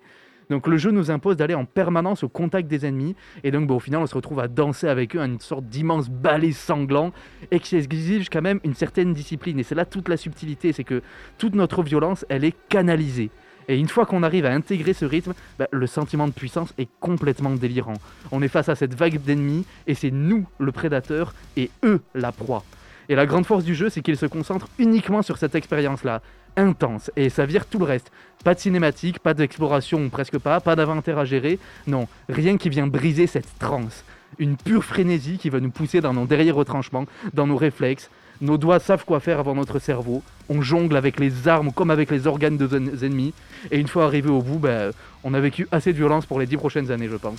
Donc 0.48 0.66
le 0.66 0.78
jeu 0.78 0.90
nous 0.90 1.12
impose 1.12 1.36
d'aller 1.36 1.54
en 1.54 1.64
permanence 1.64 2.24
au 2.24 2.28
contact 2.28 2.66
des 2.68 2.84
ennemis 2.84 3.14
et 3.44 3.50
donc 3.50 3.68
ben, 3.68 3.74
au 3.74 3.80
final 3.80 4.00
on 4.00 4.06
se 4.06 4.14
retrouve 4.14 4.40
à 4.40 4.48
danser 4.48 4.88
avec 4.88 5.14
eux 5.14 5.20
à 5.20 5.26
une 5.26 5.38
sorte 5.38 5.66
d'immense 5.66 6.08
ballet 6.08 6.52
sanglant 6.52 7.12
et 7.50 7.60
qui 7.60 7.76
exige 7.76 8.30
quand 8.30 8.42
même 8.42 8.60
une 8.64 8.74
certaine 8.74 9.12
discipline 9.12 9.60
et 9.60 9.62
c'est 9.62 9.76
là 9.76 9.84
toute 9.84 10.08
la 10.08 10.16
subtilité, 10.16 10.72
c'est 10.72 10.84
que 10.84 11.02
toute 11.38 11.54
notre 11.54 11.82
violence 11.82 12.24
elle 12.28 12.44
est 12.44 12.56
canalisée. 12.68 13.30
Et 13.70 13.78
une 13.78 13.88
fois 13.88 14.04
qu'on 14.04 14.24
arrive 14.24 14.46
à 14.46 14.52
intégrer 14.52 14.94
ce 14.94 15.04
rythme, 15.04 15.32
bah, 15.56 15.68
le 15.70 15.86
sentiment 15.86 16.26
de 16.26 16.32
puissance 16.32 16.74
est 16.76 16.88
complètement 16.98 17.50
délirant. 17.50 17.94
On 18.32 18.42
est 18.42 18.48
face 18.48 18.68
à 18.68 18.74
cette 18.74 18.94
vague 18.94 19.22
d'ennemis 19.22 19.64
et 19.86 19.94
c'est 19.94 20.10
nous 20.10 20.44
le 20.58 20.72
prédateur 20.72 21.34
et 21.56 21.70
eux 21.84 22.00
la 22.16 22.32
proie. 22.32 22.64
Et 23.08 23.14
la 23.14 23.26
grande 23.26 23.46
force 23.46 23.62
du 23.62 23.76
jeu, 23.76 23.88
c'est 23.88 24.02
qu'il 24.02 24.16
se 24.16 24.26
concentre 24.26 24.68
uniquement 24.80 25.22
sur 25.22 25.38
cette 25.38 25.54
expérience-là, 25.54 26.20
intense, 26.56 27.12
et 27.14 27.28
ça 27.28 27.46
vire 27.46 27.66
tout 27.66 27.78
le 27.78 27.84
reste. 27.84 28.10
Pas 28.42 28.54
de 28.54 28.58
cinématique, 28.58 29.20
pas 29.20 29.34
d'exploration, 29.34 30.08
presque 30.08 30.38
pas, 30.38 30.58
pas 30.58 30.74
d'inventaire 30.74 31.18
à 31.18 31.24
gérer, 31.24 31.60
non, 31.86 32.08
rien 32.28 32.56
qui 32.56 32.70
vient 32.70 32.88
briser 32.88 33.28
cette 33.28 33.56
transe. 33.60 34.04
Une 34.40 34.56
pure 34.56 34.84
frénésie 34.84 35.38
qui 35.38 35.48
va 35.48 35.60
nous 35.60 35.70
pousser 35.70 36.00
dans 36.00 36.12
nos 36.12 36.26
derrière 36.26 36.56
retranchements, 36.56 37.06
dans 37.34 37.46
nos 37.46 37.56
réflexes. 37.56 38.10
Nos 38.40 38.56
doigts 38.56 38.78
savent 38.78 39.04
quoi 39.04 39.20
faire 39.20 39.38
avant 39.38 39.54
notre 39.54 39.78
cerveau. 39.78 40.22
On 40.48 40.62
jongle 40.62 40.96
avec 40.96 41.20
les 41.20 41.46
armes 41.46 41.72
comme 41.72 41.90
avec 41.90 42.10
les 42.10 42.26
organes 42.26 42.56
de 42.56 42.78
nos 42.78 43.04
ennemis. 43.04 43.34
Et 43.70 43.78
une 43.78 43.88
fois 43.88 44.06
arrivé 44.06 44.30
au 44.30 44.40
bout, 44.40 44.58
ben, 44.58 44.92
on 45.24 45.34
a 45.34 45.40
vécu 45.40 45.68
assez 45.70 45.92
de 45.92 45.98
violence 45.98 46.24
pour 46.24 46.40
les 46.40 46.46
dix 46.46 46.56
prochaines 46.56 46.90
années, 46.90 47.08
je 47.08 47.16
pense. 47.16 47.38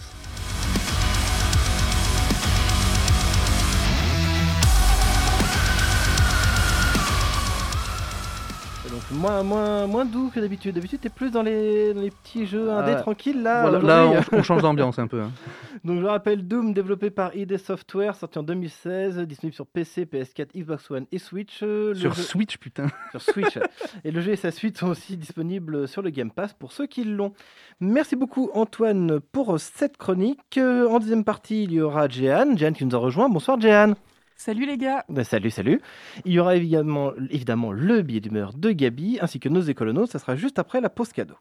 Donc 8.92 9.02
moins, 9.20 9.42
moins, 9.44 9.88
moins 9.88 10.04
doux 10.06 10.30
que 10.36 10.40
d'habitude. 10.42 10.76
D'habitude, 10.76 11.00
t'es 11.00 11.10
plus 11.10 11.32
dans 11.32 11.44
les, 11.44 11.94
dans 11.94 12.02
les 12.02 12.12
petits 12.12 12.46
jeux 12.46 12.70
indés 12.72 12.96
tranquilles. 12.98 13.42
Là, 13.42 13.62
Voilà, 13.70 13.80
là, 13.80 14.24
on, 14.34 14.38
on 14.40 14.44
change 14.44 14.62
d'ambiance 14.62 15.00
un 15.00 15.08
peu. 15.08 15.22
hein. 15.22 15.32
Donc 15.86 16.02
je 16.02 16.06
rappelle 16.06 16.46
Doom 16.48 16.74
développé 16.74 17.10
par 17.10 17.34
ID 17.36 17.58
Software, 17.58 18.16
sorti 18.16 18.38
en 18.38 18.44
2016, 18.44 19.20
disponible 19.20 19.56
sur 19.56 19.66
PC, 19.66 20.06
PS4, 20.06 20.48
Xbox 20.56 20.92
One 20.92 21.06
et 21.12 21.20
Switch. 21.20 21.62
Euh, 21.64 21.90
le 21.90 21.96
Sur 21.96 22.14
jeu- 22.14 22.22
Switch, 22.22 22.58
putain. 22.58 22.88
sur 23.12 23.22
Switch. 23.22 23.58
et 24.04 24.12
le 24.12 24.20
jeu 24.22 24.34
et 24.34 24.36
sa 24.36 24.52
suite 24.52 24.78
sont 24.78 24.90
aussi 24.90 25.16
disponibles 25.16 25.88
sur 25.88 26.02
le 26.02 26.10
Game 26.10 26.30
Pass 26.30 26.54
pour 26.54 26.72
ceux 26.74 26.86
qui 26.86 27.04
l'ont. 27.06 27.32
Merci 27.80 28.16
beaucoup 28.18 28.50
Antoine 28.54 29.20
pour 29.32 29.58
cette 29.60 29.98
chronique. 29.98 30.58
Euh, 30.58 30.88
En 30.90 31.00
deuxième 31.00 31.24
partie, 31.24 31.64
il 31.64 31.72
y 31.72 31.82
aura 31.82 32.08
Jeanne. 32.10 32.58
Jeanne 32.58 32.74
qui 32.74 32.86
nous 32.86 32.96
a 32.96 33.00
rejoint. 33.00 33.30
Bonsoir 33.30 33.60
Jeanne. 33.60 33.96
Salut 34.44 34.66
les 34.66 34.80
gars 34.80 35.06
Ben, 35.08 35.24
salut, 35.24 35.52
salut. 35.52 35.80
Il 36.26 36.32
y 36.32 36.40
aura 36.40 36.56
évidemment, 36.56 37.12
évidemment 37.30 37.72
le 37.72 38.02
billet 38.02 38.22
d'humeur 38.22 38.54
de 38.54 38.72
Gabi 38.72 39.20
ainsi 39.22 39.40
que 39.40 39.50
nos 39.50 39.62
écolonos. 39.62 40.08
Ça 40.08 40.18
sera 40.18 40.36
juste 40.36 40.58
après 40.58 40.82
la 40.82 40.90
pause 40.90 41.14
cadeau. 41.14 41.36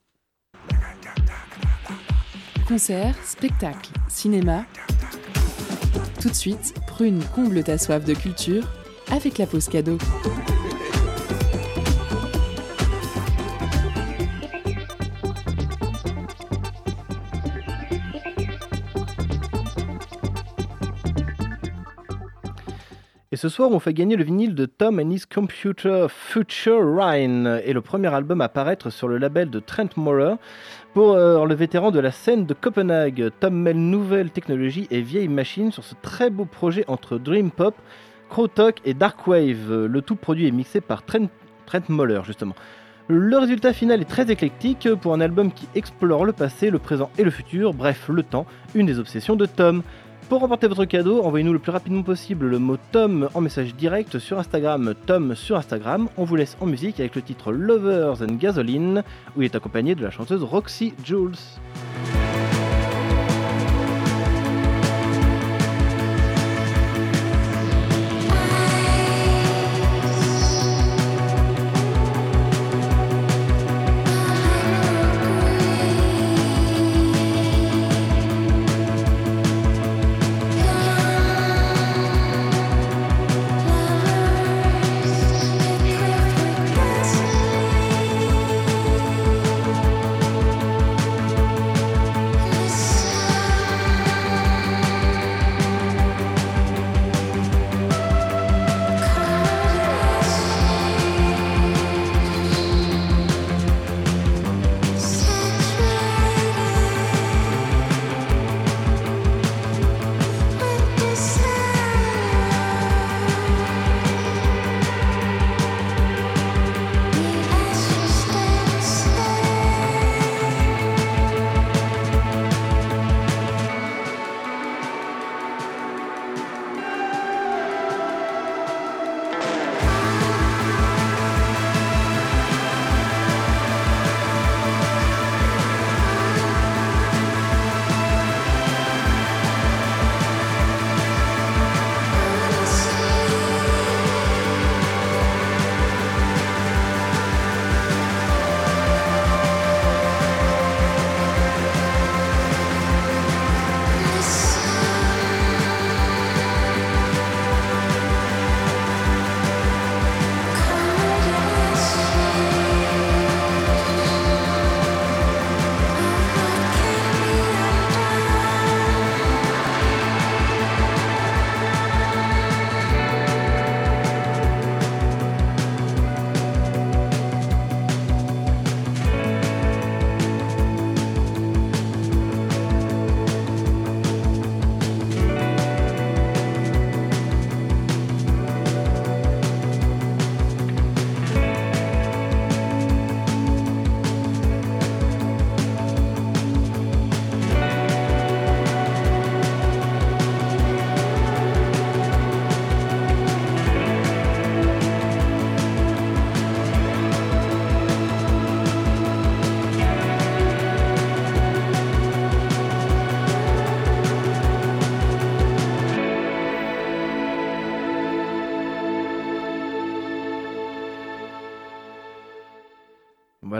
Concert, 2.68 3.16
spectacle, 3.24 3.90
cinéma. 4.06 4.66
Tout 6.20 6.28
de 6.28 6.34
suite, 6.34 6.74
Prune 6.88 7.22
comble 7.34 7.64
ta 7.64 7.78
soif 7.78 8.04
de 8.04 8.12
culture 8.12 8.70
avec 9.10 9.38
la 9.38 9.46
pause 9.46 9.70
cadeau. 9.70 9.96
Ce 23.40 23.48
soir, 23.48 23.70
on 23.72 23.78
fait 23.78 23.94
gagner 23.94 24.16
le 24.16 24.24
vinyle 24.24 24.54
de 24.54 24.66
Tom 24.66 24.98
and 24.98 25.08
His 25.08 25.22
Computer 25.26 26.08
Future 26.10 26.82
Rhine 26.94 27.58
et 27.64 27.72
le 27.72 27.80
premier 27.80 28.12
album 28.12 28.42
à 28.42 28.50
paraître 28.50 28.90
sur 28.90 29.08
le 29.08 29.16
label 29.16 29.48
de 29.48 29.60
Trent 29.60 29.88
Morer. 29.96 30.34
Pour 30.92 31.14
euh, 31.14 31.46
le 31.46 31.54
vétéran 31.54 31.90
de 31.90 32.00
la 32.00 32.10
scène 32.10 32.44
de 32.44 32.52
Copenhague, 32.52 33.30
Tom 33.40 33.54
mêle 33.54 33.78
nouvelles 33.78 34.28
technologies 34.30 34.88
et 34.90 35.00
vieilles 35.00 35.28
machines 35.28 35.72
sur 35.72 35.84
ce 35.84 35.94
très 36.02 36.28
beau 36.28 36.44
projet 36.44 36.84
entre 36.86 37.16
Dream 37.16 37.50
Pop, 37.50 37.74
Krautrock 38.28 38.82
et 38.84 38.92
Darkwave. 38.92 39.86
Le 39.86 40.02
tout 40.02 40.16
produit 40.16 40.46
et 40.46 40.52
mixé 40.52 40.82
par 40.82 41.02
Trent, 41.06 41.30
Trent 41.64 41.88
Moller, 41.88 42.20
justement. 42.26 42.54
Le 43.08 43.38
résultat 43.38 43.72
final 43.72 44.02
est 44.02 44.08
très 44.08 44.30
éclectique 44.30 44.86
pour 44.96 45.14
un 45.14 45.20
album 45.22 45.50
qui 45.50 45.66
explore 45.74 46.26
le 46.26 46.34
passé, 46.34 46.68
le 46.68 46.78
présent 46.78 47.10
et 47.16 47.24
le 47.24 47.30
futur, 47.30 47.72
bref, 47.72 48.10
le 48.10 48.22
temps, 48.22 48.44
une 48.74 48.84
des 48.84 48.98
obsessions 48.98 49.34
de 49.34 49.46
Tom. 49.46 49.82
Pour 50.30 50.42
remporter 50.42 50.68
votre 50.68 50.84
cadeau, 50.84 51.24
envoyez-nous 51.24 51.52
le 51.52 51.58
plus 51.58 51.72
rapidement 51.72 52.04
possible 52.04 52.46
le 52.46 52.60
mot 52.60 52.76
Tom 52.92 53.28
en 53.34 53.40
message 53.40 53.74
direct 53.74 54.20
sur 54.20 54.38
Instagram, 54.38 54.94
Tom 55.04 55.34
sur 55.34 55.56
Instagram. 55.56 56.08
On 56.16 56.22
vous 56.22 56.36
laisse 56.36 56.56
en 56.60 56.66
musique 56.66 57.00
avec 57.00 57.16
le 57.16 57.22
titre 57.22 57.50
Lovers 57.50 58.22
and 58.22 58.36
Gasoline, 58.36 59.02
où 59.36 59.42
il 59.42 59.46
est 59.46 59.56
accompagné 59.56 59.96
de 59.96 60.04
la 60.04 60.12
chanteuse 60.12 60.44
Roxy 60.44 60.94
Jules. 61.04 61.32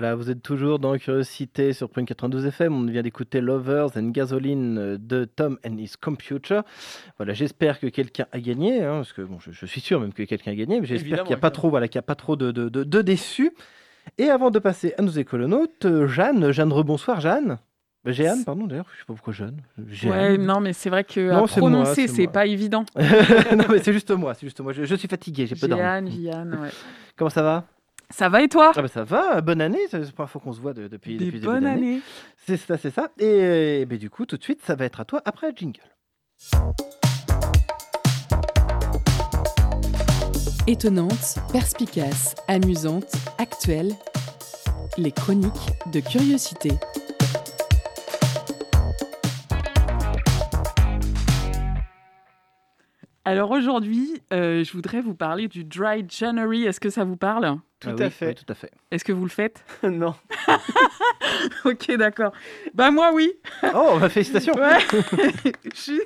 Voilà, 0.00 0.14
vous 0.14 0.30
êtes 0.30 0.40
toujours 0.42 0.78
dans 0.78 0.96
Curiosité 0.96 1.74
sur 1.74 1.90
Prune 1.90 2.06
92 2.06 2.46
FM. 2.46 2.74
On 2.74 2.86
vient 2.86 3.02
d'écouter 3.02 3.42
Lovers 3.42 3.98
and 3.98 4.08
Gasoline 4.12 4.78
euh, 4.78 4.96
de 4.98 5.26
Tom 5.26 5.58
and 5.62 5.76
His 5.76 5.92
Computer. 6.00 6.60
Voilà, 7.18 7.34
j'espère 7.34 7.78
que 7.78 7.86
quelqu'un 7.86 8.24
a 8.32 8.40
gagné, 8.40 8.82
hein, 8.82 8.94
parce 8.94 9.12
que 9.12 9.20
bon, 9.20 9.38
je, 9.40 9.50
je 9.52 9.66
suis 9.66 9.82
sûr 9.82 10.00
même 10.00 10.14
que 10.14 10.22
quelqu'un 10.22 10.52
a 10.52 10.54
gagné, 10.54 10.80
mais 10.80 10.86
j'espère 10.86 11.18
qu'il 11.18 11.28
n'y 11.28 11.34
a 11.34 11.36
pas 11.36 11.50
trop, 11.50 11.68
voilà, 11.68 11.86
qu'il 11.86 11.96
y 11.96 11.98
a 11.98 12.02
pas 12.02 12.14
trop 12.14 12.34
de, 12.34 12.50
de, 12.50 12.70
de- 12.70 12.82
de 12.82 13.02
déçus. 13.02 13.50
Et 14.16 14.30
avant 14.30 14.50
de 14.50 14.58
passer 14.58 14.94
à 14.96 15.02
nos 15.02 15.10
écolonautes, 15.10 15.84
euh, 15.84 16.06
Jeanne, 16.08 16.50
Jeanne, 16.50 16.72
rebonsoir, 16.72 17.20
Jeanne. 17.20 17.58
Bah, 18.02 18.12
Jeanne, 18.12 18.42
pardon, 18.46 18.66
d'ailleurs, 18.66 18.86
je 18.94 19.00
sais 19.00 19.04
pas 19.06 19.12
pourquoi 19.12 19.34
Jeanne. 19.34 19.60
Jeanne. 19.86 20.10
Ouais, 20.12 20.38
non, 20.38 20.60
mais 20.60 20.72
c'est 20.72 20.88
vrai 20.88 21.04
que 21.04 21.30
Non, 21.30 21.44
à 21.44 21.46
prononcer, 21.46 22.08
c'est 22.08 22.26
pas 22.26 22.46
évident. 22.46 22.86
non, 22.96 23.64
mais 23.70 23.80
c'est 23.82 23.92
juste 23.92 24.10
moi, 24.12 24.32
c'est 24.32 24.46
juste 24.46 24.60
moi. 24.60 24.72
Je, 24.72 24.84
je 24.84 24.94
suis 24.94 25.08
fatigué, 25.08 25.46
j'ai 25.46 25.56
peu 25.56 25.68
dormi. 25.68 25.82
Jeanne, 25.84 26.08
Vianne, 26.08 26.58
ouais. 26.62 26.70
Comment 27.16 27.28
ça 27.28 27.42
va? 27.42 27.66
Ça 28.10 28.28
va 28.28 28.42
et 28.42 28.48
toi? 28.48 28.72
Ah 28.74 28.82
bah 28.82 28.88
ça 28.88 29.04
va, 29.04 29.40
bonne 29.40 29.60
année, 29.60 29.78
c'est 29.90 29.98
la 29.98 30.06
première 30.06 30.30
fois 30.30 30.40
qu'on 30.40 30.52
se 30.52 30.60
voit 30.60 30.74
de- 30.74 30.88
depuis, 30.88 31.16
Des 31.16 31.26
depuis 31.26 31.36
le 31.38 31.40
début 31.40 31.46
bonnes 31.52 31.64
d'année. 31.64 31.88
années. 31.94 32.00
C'est 32.46 32.56
ça, 32.56 32.76
c'est 32.76 32.90
ça. 32.90 33.08
Et, 33.18 33.86
ben, 33.86 33.98
du 33.98 34.10
coup, 34.10 34.26
tout 34.26 34.36
de 34.36 34.42
suite, 34.42 34.60
ça 34.64 34.74
va 34.74 34.84
être 34.84 35.00
à 35.00 35.04
toi 35.04 35.22
après 35.24 35.50
le 35.50 35.56
jingle. 35.56 35.80
Étonnante, 40.66 41.38
perspicace, 41.52 42.34
amusante, 42.48 43.12
actuelle. 43.38 43.92
Les 44.98 45.12
chroniques 45.12 45.70
de 45.92 46.00
curiosité. 46.00 46.70
Alors 53.24 53.50
aujourd'hui, 53.50 54.20
euh, 54.32 54.64
je 54.64 54.72
voudrais 54.72 55.00
vous 55.00 55.14
parler 55.14 55.46
du 55.48 55.64
Dry 55.64 56.04
January. 56.08 56.64
Est-ce 56.64 56.80
que 56.80 56.90
ça 56.90 57.04
vous 57.04 57.16
parle? 57.16 57.58
Tout 57.80 57.88
Ah 57.90 58.02
à 58.02 58.04
oui, 58.04 58.10
fait. 58.10 58.26
oui, 58.28 58.34
tout 58.34 58.44
à 58.48 58.54
fait. 58.54 58.70
Est-ce 58.90 59.04
que 59.04 59.12
vous 59.12 59.24
le 59.24 59.30
faites 59.30 59.64
non. 59.82 60.14
Ok, 61.64 61.90
d'accord. 61.96 62.32
Bah 62.74 62.90
moi 62.90 63.10
oui. 63.14 63.32
Oh, 63.74 63.96
bah, 64.00 64.08
félicitations. 64.08 64.54
Ouais. 64.54 64.78
Je 65.74 65.80
suis- 65.80 66.00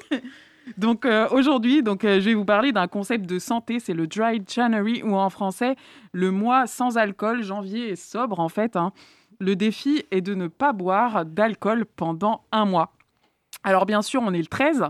donc 0.79 1.05
euh, 1.05 1.29
aujourd'hui, 1.31 1.83
donc 1.83 2.05
euh, 2.05 2.21
je 2.21 2.25
vais 2.27 2.35
vous 2.35 2.45
parler 2.47 2.73
d'un 2.73 2.87
concept 2.89 3.27
de 3.27 3.39
santé, 3.39 3.81
c'est 3.81 3.93
le 3.93 4.07
Dry 4.07 4.43
January 4.49 5.03
ou 5.03 5.15
en 5.15 5.29
français 5.29 5.77
le 6.13 6.31
mois 6.31 6.67
sans 6.67 6.97
alcool. 6.97 7.43
Janvier 7.43 7.91
est 7.91 7.97
sobre 7.97 8.41
en 8.41 8.49
fait. 8.49 8.77
hein. 8.77 8.93
Le 9.41 9.57
défi 9.57 10.05
est 10.11 10.21
de 10.23 10.35
ne 10.35 10.47
pas 10.47 10.73
boire 10.73 11.25
d'alcool 11.27 11.85
pendant 11.85 12.45
un 12.51 12.65
mois. 12.65 12.93
Alors 13.63 13.85
bien 13.85 14.01
sûr, 14.01 14.23
on 14.25 14.33
est 14.33 14.39
le 14.39 14.47
13, 14.47 14.85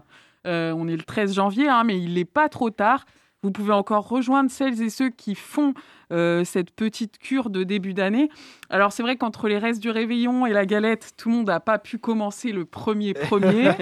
euh, 0.47 0.73
on 0.77 0.87
est 0.87 0.97
le 0.97 1.03
13 1.03 1.35
janvier, 1.35 1.69
hein, 1.69 1.83
mais 1.85 1.99
il 1.99 2.15
n'est 2.15 2.25
pas 2.25 2.49
trop 2.49 2.71
tard. 2.71 3.05
Vous 3.43 3.51
pouvez 3.51 3.73
encore 3.73 4.09
rejoindre 4.09 4.51
celles 4.51 4.81
et 4.81 4.91
ceux 4.91 5.11
qui 5.11 5.35
font 5.35 5.75
euh, 6.15 6.45
cette 6.45 6.71
petite 6.71 7.19
cure 7.19 7.51
de 7.51 7.65
début 7.65 7.93
d'année. 7.93 8.31
Alors 8.71 8.93
c'est 8.93 9.03
vrai 9.03 9.17
qu'entre 9.17 9.49
les 9.49 9.59
restes 9.59 9.83
du 9.83 9.91
réveillon 9.91 10.47
et 10.47 10.53
la 10.53 10.65
galette, 10.65 11.13
tout 11.17 11.29
le 11.29 11.35
monde 11.37 11.47
n'a 11.49 11.61
pas 11.61 11.79
pu 11.79 11.99
commencer 11.99 12.53
le 12.53 12.65
premier 12.65 13.15
premier. 13.15 13.73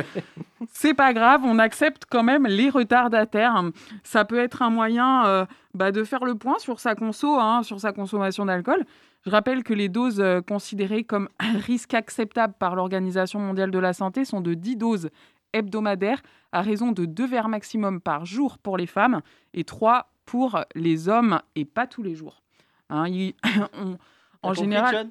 C'est 0.72 0.94
pas 0.94 1.12
grave, 1.12 1.42
on 1.44 1.58
accepte 1.58 2.04
quand 2.10 2.22
même 2.22 2.46
les 2.46 2.70
retardataires. 2.70 3.62
Ça 4.02 4.24
peut 4.24 4.38
être 4.38 4.62
un 4.62 4.70
moyen 4.70 5.26
euh, 5.26 5.46
bah, 5.74 5.92
de 5.92 6.02
faire 6.02 6.24
le 6.24 6.34
point 6.34 6.58
sur 6.58 6.80
sa 6.80 6.94
conso, 6.94 7.38
hein, 7.38 7.62
sur 7.62 7.78
sa 7.78 7.92
consommation 7.92 8.46
d'alcool. 8.46 8.84
Je 9.26 9.30
rappelle 9.30 9.62
que 9.62 9.74
les 9.74 9.88
doses 9.88 10.20
euh, 10.20 10.40
considérées 10.40 11.04
comme 11.04 11.28
un 11.40 11.58
risque 11.58 11.92
acceptable 11.92 12.54
par 12.58 12.74
l'Organisation 12.74 13.38
mondiale 13.38 13.70
de 13.70 13.78
la 13.78 13.92
santé 13.92 14.24
sont 14.24 14.40
de 14.40 14.54
10 14.54 14.76
doses 14.76 15.10
hebdomadaires 15.52 16.22
à 16.52 16.62
raison 16.62 16.92
de 16.92 17.04
2 17.04 17.26
verres 17.26 17.48
maximum 17.48 18.00
par 18.00 18.24
jour 18.24 18.58
pour 18.58 18.78
les 18.78 18.86
femmes 18.86 19.20
et 19.52 19.64
3 19.64 20.08
pour 20.26 20.60
les 20.74 21.08
hommes 21.08 21.40
et 21.54 21.64
pas 21.64 21.86
tous 21.86 22.02
les 22.02 22.14
jours. 22.14 22.42
Hein, 22.90 23.08
il- 23.08 23.34
on- 23.80 23.96
en 24.42 24.52
général, 24.54 25.08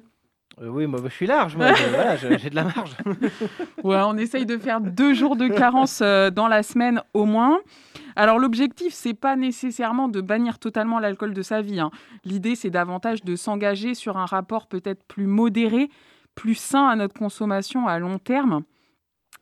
Euh, 0.62 0.68
oui, 0.68 0.86
moi, 0.86 1.00
je 1.04 1.08
suis 1.10 1.26
large, 1.26 1.54
moi. 1.56 1.74
je- 1.74 1.88
voilà, 1.90 2.16
je- 2.16 2.38
j'ai 2.38 2.48
de 2.50 2.54
la 2.54 2.64
marge. 2.64 2.96
Ouais, 3.84 4.00
on 4.06 4.16
essaye 4.16 4.46
de 4.46 4.56
faire 4.56 4.80
deux 4.80 5.12
jours 5.12 5.36
de 5.36 5.48
carence 5.48 6.00
euh, 6.02 6.30
dans 6.30 6.48
la 6.48 6.62
semaine 6.62 7.02
au 7.12 7.24
moins. 7.26 7.58
Alors 8.14 8.38
l'objectif, 8.38 8.94
c'est 8.94 9.12
pas 9.12 9.36
nécessairement 9.36 10.08
de 10.08 10.22
bannir 10.22 10.58
totalement 10.58 10.98
l'alcool 10.98 11.34
de 11.34 11.42
sa 11.42 11.60
vie. 11.60 11.78
hein. 11.80 11.90
L'idée, 12.24 12.54
c'est 12.54 12.70
davantage 12.70 13.22
de 13.24 13.36
s'engager 13.36 13.94
sur 13.94 14.16
un 14.16 14.24
rapport 14.24 14.66
peut-être 14.68 15.02
plus 15.04 15.26
modéré, 15.26 15.90
plus 16.34 16.54
sain 16.54 16.88
à 16.88 16.96
notre 16.96 17.14
consommation 17.18 17.86
à 17.86 17.98
long 17.98 18.18
terme. 18.18 18.62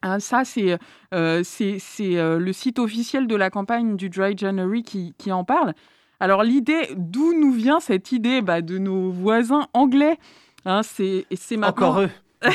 Hein, 0.04 0.20
ça, 0.20 0.44
c'est 0.44 0.78
euh, 1.14 1.42
c'est, 1.42 1.78
euh, 2.00 2.38
le 2.38 2.52
site 2.52 2.78
officiel 2.78 3.26
de 3.26 3.34
la 3.36 3.48
campagne 3.50 3.96
du 3.96 4.10
Dry 4.10 4.36
January 4.36 4.82
qui, 4.82 5.14
qui 5.18 5.32
en 5.32 5.44
parle. 5.44 5.72
Alors 6.20 6.42
l'idée, 6.44 6.88
d'où 6.96 7.32
nous 7.38 7.52
vient 7.52 7.80
cette 7.80 8.12
idée 8.12 8.40
bah, 8.42 8.60
de 8.62 8.78
nos 8.78 9.10
voisins 9.10 9.66
anglais 9.72 10.18
Hein, 10.66 10.82
c'est 10.82 11.26
et 11.30 11.36
c'est 11.36 11.56
maintenant- 11.56 11.88
Encore 11.90 12.00
eux. 12.02 12.10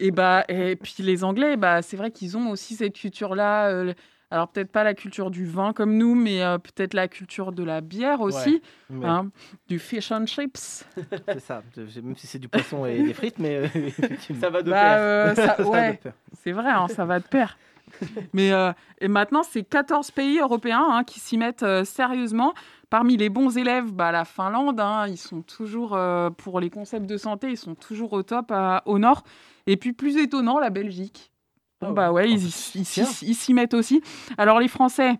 et 0.00 0.10
bah 0.10 0.44
et 0.48 0.76
puis 0.76 0.96
les 1.00 1.24
Anglais, 1.24 1.56
bah 1.56 1.80
c'est 1.82 1.96
vrai 1.96 2.10
qu'ils 2.10 2.36
ont 2.36 2.50
aussi 2.50 2.74
cette 2.76 2.94
culture-là. 2.94 3.68
euh, 3.68 3.94
alors 4.30 4.48
peut-être 4.48 4.72
pas 4.72 4.84
la 4.84 4.94
culture 4.94 5.30
du 5.30 5.46
vin 5.46 5.72
comme 5.72 5.96
nous, 5.96 6.14
mais 6.14 6.42
euh, 6.42 6.58
peut-être 6.58 6.94
la 6.94 7.08
culture 7.08 7.52
de 7.52 7.62
la 7.62 7.80
bière 7.80 8.20
aussi, 8.20 8.62
Ouais. 8.90 9.06
hein, 9.06 9.28
du 9.68 9.78
fish 9.78 10.10
and 10.12 10.26
chips. 10.26 10.84
C'est 11.28 11.40
ça. 11.40 11.62
Même 11.76 12.16
si 12.16 12.26
c'est 12.26 12.38
du 12.38 12.48
poisson 12.48 12.84
et 12.86 13.02
des 13.02 13.14
frites, 13.14 13.38
mais 13.38 13.56
euh. 13.56 13.68
Ça 14.40 14.50
va 14.50 14.62
de 14.62 14.70
Bah, 14.70 14.80
pair. 14.80 14.96
euh, 14.98 15.34
ça- 15.34 15.46
Ça 15.56 15.62
va 15.62 15.64
de 15.64 15.68
ouais, 15.68 15.92
pair. 16.02 16.12
c'est 16.42 16.52
vrai, 16.52 16.70
hein, 16.70 16.88
ça 16.88 17.04
va 17.04 17.20
de 17.20 17.24
pair. 17.26 17.58
Mais 18.32 18.52
euh, 18.52 18.72
et 19.00 19.08
maintenant, 19.08 19.42
c'est 19.42 19.62
14 19.62 20.10
pays 20.10 20.38
européens 20.38 20.84
hein, 20.88 21.04
qui 21.04 21.20
s'y 21.20 21.36
mettent 21.38 21.62
euh, 21.62 21.84
sérieusement. 21.84 22.54
Parmi 22.90 23.16
les 23.16 23.28
bons 23.28 23.56
élèves, 23.58 23.92
bah, 23.92 24.10
la 24.12 24.24
Finlande, 24.24 24.80
hein, 24.80 25.06
ils 25.08 25.16
sont 25.18 25.42
toujours, 25.42 25.94
euh, 25.94 26.30
pour 26.30 26.60
les 26.60 26.70
concepts 26.70 27.06
de 27.06 27.16
santé, 27.16 27.50
ils 27.50 27.56
sont 27.56 27.74
toujours 27.74 28.12
au 28.14 28.22
top 28.22 28.52
au 28.86 28.98
nord. 28.98 29.22
Et 29.66 29.76
puis, 29.76 29.92
plus 29.92 30.16
étonnant, 30.16 30.58
la 30.58 30.70
Belgique. 30.70 31.30
Bon, 31.84 31.90
Ah 31.90 31.92
bah 31.92 32.12
ouais, 32.12 32.30
ils, 32.30 32.50
s'y- 32.50 33.26
ils 33.26 33.34
s'y 33.34 33.54
mettent 33.54 33.74
aussi. 33.74 34.02
Alors, 34.38 34.60
les 34.60 34.68
Français 34.68 35.18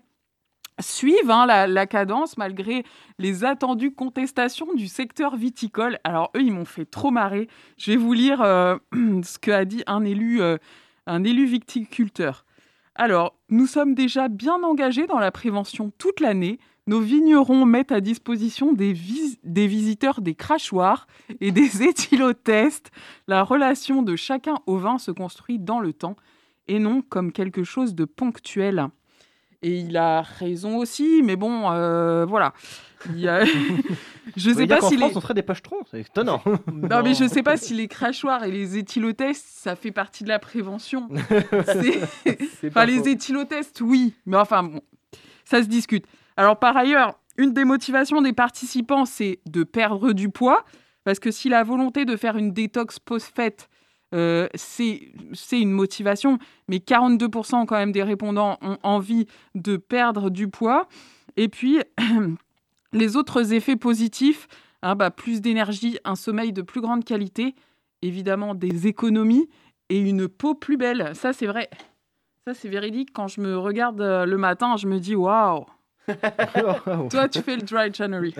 suivent 0.81 1.31
hein, 1.31 1.45
la, 1.45 1.67
la 1.67 1.87
cadence 1.87 2.37
malgré 2.37 2.83
les 3.17 3.45
attendues 3.45 3.93
contestations 3.93 4.73
du 4.75 4.87
secteur 4.87 5.35
viticole. 5.37 5.99
Alors, 6.03 6.31
eux, 6.35 6.41
ils 6.41 6.51
m'ont 6.51 6.65
fait 6.65 6.85
trop 6.85 7.11
marrer. 7.11 7.47
Je 7.77 7.91
vais 7.91 7.97
vous 7.97 8.11
lire 8.13 8.41
euh, 8.41 8.75
ce 9.23 9.39
qu'a 9.39 9.63
dit 9.65 9.83
un 9.87 10.03
élu, 10.03 10.41
euh, 10.41 10.57
un 11.07 11.23
élu 11.23 11.45
viticulteur. 11.45 12.45
Alors, 12.95 13.35
nous 13.49 13.67
sommes 13.67 13.93
déjà 13.95 14.27
bien 14.27 14.63
engagés 14.63 15.07
dans 15.07 15.19
la 15.19 15.31
prévention 15.31 15.91
toute 15.97 16.19
l'année. 16.19 16.59
Nos 16.87 16.99
vignerons 16.99 17.65
mettent 17.65 17.91
à 17.91 17.99
disposition 18.01 18.71
des, 18.73 18.93
vis- 18.93 19.39
des 19.43 19.67
visiteurs 19.67 20.21
des 20.21 20.35
crachoirs 20.35 21.07
et 21.41 21.51
des 21.51 21.83
éthylotests. 21.87 22.91
La 23.27 23.43
relation 23.43 24.01
de 24.01 24.15
chacun 24.15 24.55
au 24.65 24.77
vin 24.77 24.97
se 24.97 25.11
construit 25.11 25.57
dans 25.57 25.79
le 25.79 25.93
temps 25.93 26.15
et 26.67 26.79
non 26.79 27.01
comme 27.01 27.31
quelque 27.31 27.63
chose 27.63 27.95
de 27.95 28.05
ponctuel. 28.05 28.87
Et 29.61 29.79
il 29.79 29.97
a 29.97 30.21
raison 30.21 30.77
aussi, 30.77 31.21
mais 31.23 31.35
bon, 31.35 31.71
euh, 31.71 32.25
voilà. 32.25 32.53
Il 33.15 33.27
a- 33.27 33.45
je 34.37 34.51
sais 34.51 34.67
pas 34.67 34.81
si 34.81 34.97
France, 34.97 35.11
les... 35.11 35.17
on 35.17 35.21
serait 35.21 35.33
des 35.33 35.41
pochetrons, 35.43 35.77
c'est 35.89 36.01
étonnant. 36.01 36.41
Non, 36.71 37.01
mais 37.03 37.13
je 37.13 37.27
sais 37.27 37.41
pas 37.43 37.57
si 37.57 37.73
les 37.73 37.87
crachoirs 37.87 38.43
et 38.43 38.51
les 38.51 38.77
éthylotests, 38.77 39.45
ça 39.47 39.75
fait 39.75 39.91
partie 39.91 40.23
de 40.23 40.29
la 40.29 40.39
prévention. 40.39 41.09
Enfin, 42.67 42.85
les 42.85 43.09
éthylotests, 43.09 43.81
oui. 43.81 44.13
Mais 44.25 44.37
enfin, 44.37 44.63
bon, 44.63 44.81
ça 45.45 45.61
se 45.63 45.67
discute. 45.67 46.05
Alors, 46.37 46.59
par 46.59 46.75
ailleurs, 46.77 47.19
une 47.37 47.53
des 47.53 47.65
motivations 47.65 48.21
des 48.21 48.33
participants, 48.33 49.05
c'est 49.05 49.39
de 49.45 49.63
perdre 49.63 50.13
du 50.13 50.29
poids. 50.29 50.63
Parce 51.03 51.19
que 51.19 51.29
si 51.31 51.49
la 51.49 51.63
volonté 51.63 52.03
de 52.05 52.15
faire 52.15 52.35
une 52.35 52.51
détox 52.51 52.97
post-fête, 52.99 53.69
euh, 54.15 54.47
c'est 54.53 55.11
une 55.51 55.71
motivation, 55.71 56.39
mais 56.67 56.77
42% 56.77 57.65
quand 57.65 57.75
même 57.75 57.91
des 57.91 58.03
répondants 58.03 58.57
ont 58.61 58.77
envie 58.81 59.27
de 59.53 59.77
perdre 59.77 60.29
du 60.29 60.47
poids. 60.47 60.87
Et 61.37 61.49
puis, 61.49 61.79
les 62.93 63.17
autres 63.17 63.53
effets 63.53 63.75
positifs, 63.75 64.47
hein, 64.81 64.95
bah, 64.95 65.11
plus 65.11 65.41
d'énergie, 65.41 65.99
un 66.05 66.15
sommeil 66.15 66.53
de 66.53 66.61
plus 66.61 66.81
grande 66.81 67.03
qualité, 67.03 67.55
évidemment 68.01 68.55
des 68.55 68.87
économies 68.87 69.49
et 69.89 69.99
une 69.99 70.27
peau 70.27 70.55
plus 70.55 70.77
belle. 70.77 71.11
Ça, 71.13 71.33
c'est 71.33 71.47
vrai. 71.47 71.69
Ça, 72.47 72.53
c'est 72.53 72.69
véridique. 72.69 73.09
Quand 73.13 73.27
je 73.27 73.41
me 73.41 73.57
regarde 73.57 74.01
euh, 74.01 74.25
le 74.25 74.37
matin, 74.37 74.77
je 74.77 74.87
me 74.87 74.99
dis 74.99 75.15
waouh. 75.15 75.65
Toi, 77.09 77.27
tu 77.27 77.41
fais 77.41 77.55
le 77.55 77.63
dry 77.63 77.91
January. 77.93 78.33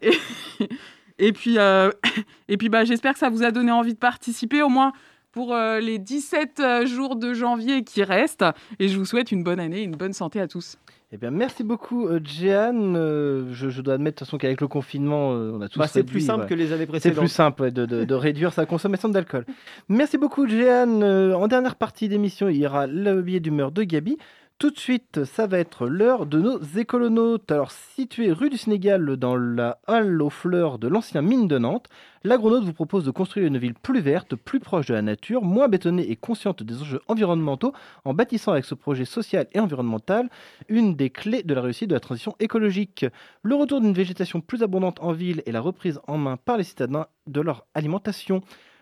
et, 0.00 0.12
et 1.18 1.32
puis, 1.32 1.58
euh, 1.58 1.90
et 2.48 2.56
puis 2.56 2.68
bah, 2.68 2.84
j'espère 2.84 3.12
que 3.12 3.18
ça 3.18 3.30
vous 3.30 3.42
a 3.42 3.50
donné 3.50 3.70
envie 3.72 3.94
de 3.94 3.98
participer, 3.98 4.62
au 4.62 4.68
moins 4.68 4.92
pour 5.32 5.54
euh, 5.54 5.80
les 5.80 5.98
17 5.98 6.60
euh, 6.60 6.86
jours 6.86 7.14
de 7.16 7.34
janvier 7.34 7.84
qui 7.84 8.02
restent. 8.02 8.44
Et 8.78 8.88
je 8.88 8.96
vous 8.98 9.04
souhaite 9.04 9.30
une 9.32 9.42
bonne 9.44 9.60
année, 9.60 9.82
une 9.82 9.94
bonne 9.96 10.14
santé 10.14 10.40
à 10.40 10.48
tous. 10.48 10.78
Eh 11.12 11.18
bien, 11.18 11.30
merci 11.30 11.62
beaucoup, 11.62 12.06
euh, 12.08 12.18
Jeanne. 12.24 12.96
Euh, 12.96 13.52
je, 13.52 13.68
je 13.68 13.80
dois 13.82 13.94
admettre, 13.94 14.14
de 14.14 14.18
toute 14.20 14.26
façon, 14.26 14.38
qu'avec 14.38 14.60
le 14.60 14.66
confinement, 14.66 15.34
euh, 15.34 15.52
on 15.54 15.60
a 15.60 15.68
tous 15.68 15.78
Bah, 15.78 15.86
c'est 15.88 16.02
plus 16.04 16.20
simple 16.22 16.46
que 16.46 16.54
les 16.54 16.72
années 16.72 16.80
C'est 16.80 16.86
précédentes. 16.86 17.18
plus 17.18 17.28
simple 17.28 17.62
ouais, 17.62 17.70
de, 17.70 17.84
de- 17.86 18.04
de 18.04 18.14
réduire 18.14 18.52
sa 18.52 18.64
consommation 18.66 19.08
d'alcool. 19.10 19.44
Merci 19.88 20.16
beaucoup, 20.18 20.48
Jeanne. 20.48 21.02
Euh, 21.02 21.34
en 21.36 21.46
dernière 21.48 21.76
partie 21.76 22.08
d'émission, 22.08 22.48
il 22.48 22.56
y 22.56 22.66
aura 22.66 22.86
le 22.86 23.20
billet 23.22 23.38
d'humeur 23.40 23.70
de 23.72 23.82
Gabi. 23.84 24.16
Tout 24.58 24.70
de 24.70 24.78
suite, 24.78 25.24
ça 25.26 25.46
va 25.46 25.58
être 25.58 25.86
l'heure 25.86 26.24
de 26.24 26.40
nos 26.40 26.58
écolonautes. 26.58 27.52
Alors, 27.52 27.70
situé 27.70 28.32
rue 28.32 28.48
du 28.48 28.56
Sénégal, 28.56 29.04
dans 29.18 29.36
la 29.36 29.80
halle 29.86 30.22
aux 30.22 30.30
fleurs 30.30 30.78
de 30.78 30.88
l'ancien 30.88 31.20
mine 31.20 31.46
de 31.46 31.58
Nantes, 31.58 31.90
l'agronaute 32.24 32.64
vous 32.64 32.72
propose 32.72 33.04
de 33.04 33.10
construire 33.10 33.48
une 33.48 33.58
ville 33.58 33.74
plus 33.74 34.00
verte, 34.00 34.34
plus 34.34 34.58
proche 34.58 34.86
de 34.86 34.94
la 34.94 35.02
nature, 35.02 35.42
moins 35.44 35.68
bétonnée 35.68 36.10
et 36.10 36.16
consciente 36.16 36.62
des 36.62 36.80
enjeux 36.80 37.02
environnementaux, 37.06 37.74
en 38.06 38.14
bâtissant 38.14 38.52
avec 38.52 38.64
ce 38.64 38.74
projet 38.74 39.04
social 39.04 39.46
et 39.52 39.60
environnemental 39.60 40.30
une 40.70 40.96
des 40.96 41.10
clés 41.10 41.42
de 41.42 41.52
la 41.52 41.60
réussite 41.60 41.90
de 41.90 41.94
la 41.94 42.00
transition 42.00 42.34
écologique. 42.40 43.04
Le 43.42 43.56
retour 43.56 43.82
d'une 43.82 43.92
végétation 43.92 44.40
plus 44.40 44.62
abondante 44.62 45.02
en 45.02 45.12
ville 45.12 45.42
et 45.44 45.52
la 45.52 45.60
reprise 45.60 46.00
en 46.06 46.16
main 46.16 46.38
par 46.38 46.56
les 46.56 46.64
citadins 46.64 47.08
de 47.26 47.42
leur 47.42 47.66
alimentation. 47.74 48.40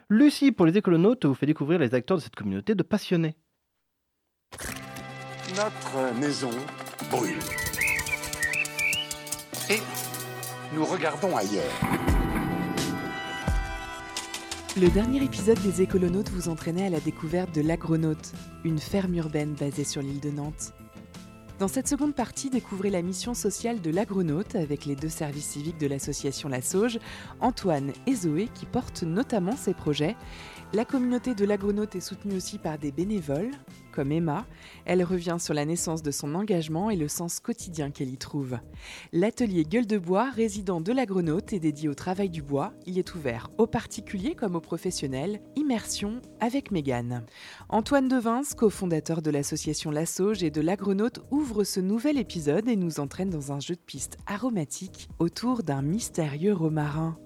Lucie, 0.08 0.52
pour 0.52 0.66
les 0.66 0.78
écolonautes, 0.78 1.24
vous 1.24 1.34
fait 1.34 1.46
découvrir 1.46 1.80
les 1.80 1.94
acteurs 1.94 2.18
de 2.18 2.22
cette 2.22 2.36
communauté 2.36 2.76
de 2.76 2.84
passionnés. 2.84 3.34
Notre 5.56 6.18
maison 6.18 6.50
brûle. 7.10 7.38
Et 9.70 9.78
nous 10.74 10.84
regardons 10.84 11.36
ailleurs. 11.36 11.62
Le 14.76 14.88
dernier 14.88 15.22
épisode 15.22 15.60
des 15.60 15.80
Écolonautes 15.80 16.30
vous 16.30 16.48
entraînait 16.48 16.86
à 16.86 16.90
la 16.90 16.98
découverte 16.98 17.54
de 17.54 17.60
l'Agronaute, 17.60 18.32
une 18.64 18.80
ferme 18.80 19.14
urbaine 19.14 19.52
basée 19.52 19.84
sur 19.84 20.02
l'île 20.02 20.18
de 20.18 20.30
Nantes. 20.30 20.72
Dans 21.60 21.68
cette 21.68 21.86
seconde 21.86 22.16
partie, 22.16 22.50
découvrez 22.50 22.90
la 22.90 23.00
mission 23.00 23.32
sociale 23.32 23.80
de 23.80 23.90
l'Agronaute 23.90 24.56
avec 24.56 24.86
les 24.86 24.96
deux 24.96 25.08
services 25.08 25.46
civiques 25.46 25.78
de 25.78 25.86
l'association 25.86 26.48
La 26.48 26.62
Sauge, 26.62 26.98
Antoine 27.40 27.92
et 28.08 28.16
Zoé, 28.16 28.48
qui 28.54 28.66
portent 28.66 29.04
notamment 29.04 29.56
ces 29.56 29.72
projets. 29.72 30.16
La 30.74 30.84
communauté 30.84 31.36
de 31.36 31.44
l'Agronaute 31.44 31.94
est 31.94 32.00
soutenue 32.00 32.34
aussi 32.34 32.58
par 32.58 32.78
des 32.78 32.90
bénévoles, 32.90 33.52
comme 33.92 34.10
Emma. 34.10 34.44
Elle 34.86 35.04
revient 35.04 35.36
sur 35.38 35.54
la 35.54 35.64
naissance 35.64 36.02
de 36.02 36.10
son 36.10 36.34
engagement 36.34 36.90
et 36.90 36.96
le 36.96 37.06
sens 37.06 37.38
quotidien 37.38 37.92
qu'elle 37.92 38.10
y 38.10 38.18
trouve. 38.18 38.58
L'atelier 39.12 39.62
Gueule 39.62 39.86
de 39.86 39.98
Bois, 39.98 40.30
résident 40.30 40.80
de 40.80 40.90
l'Agronaute, 40.90 41.52
est 41.52 41.60
dédié 41.60 41.88
au 41.88 41.94
travail 41.94 42.28
du 42.28 42.42
bois. 42.42 42.72
Il 42.86 42.98
est 42.98 43.14
ouvert 43.14 43.50
aux 43.56 43.68
particuliers 43.68 44.34
comme 44.34 44.56
aux 44.56 44.60
professionnels. 44.60 45.40
Immersion 45.54 46.20
avec 46.40 46.72
Mégane. 46.72 47.24
Antoine 47.68 48.08
Devins, 48.08 48.42
cofondateur 48.56 49.22
de 49.22 49.30
l'association 49.30 49.92
La 49.92 50.06
Sauge 50.06 50.42
et 50.42 50.50
de 50.50 50.60
l'Agronaute, 50.60 51.20
ouvre 51.30 51.62
ce 51.62 51.78
nouvel 51.78 52.18
épisode 52.18 52.68
et 52.68 52.74
nous 52.74 52.98
entraîne 52.98 53.30
dans 53.30 53.52
un 53.52 53.60
jeu 53.60 53.76
de 53.76 53.80
pistes 53.80 54.18
aromatique 54.26 55.08
autour 55.20 55.62
d'un 55.62 55.82
mystérieux 55.82 56.52
romarin. 56.52 57.16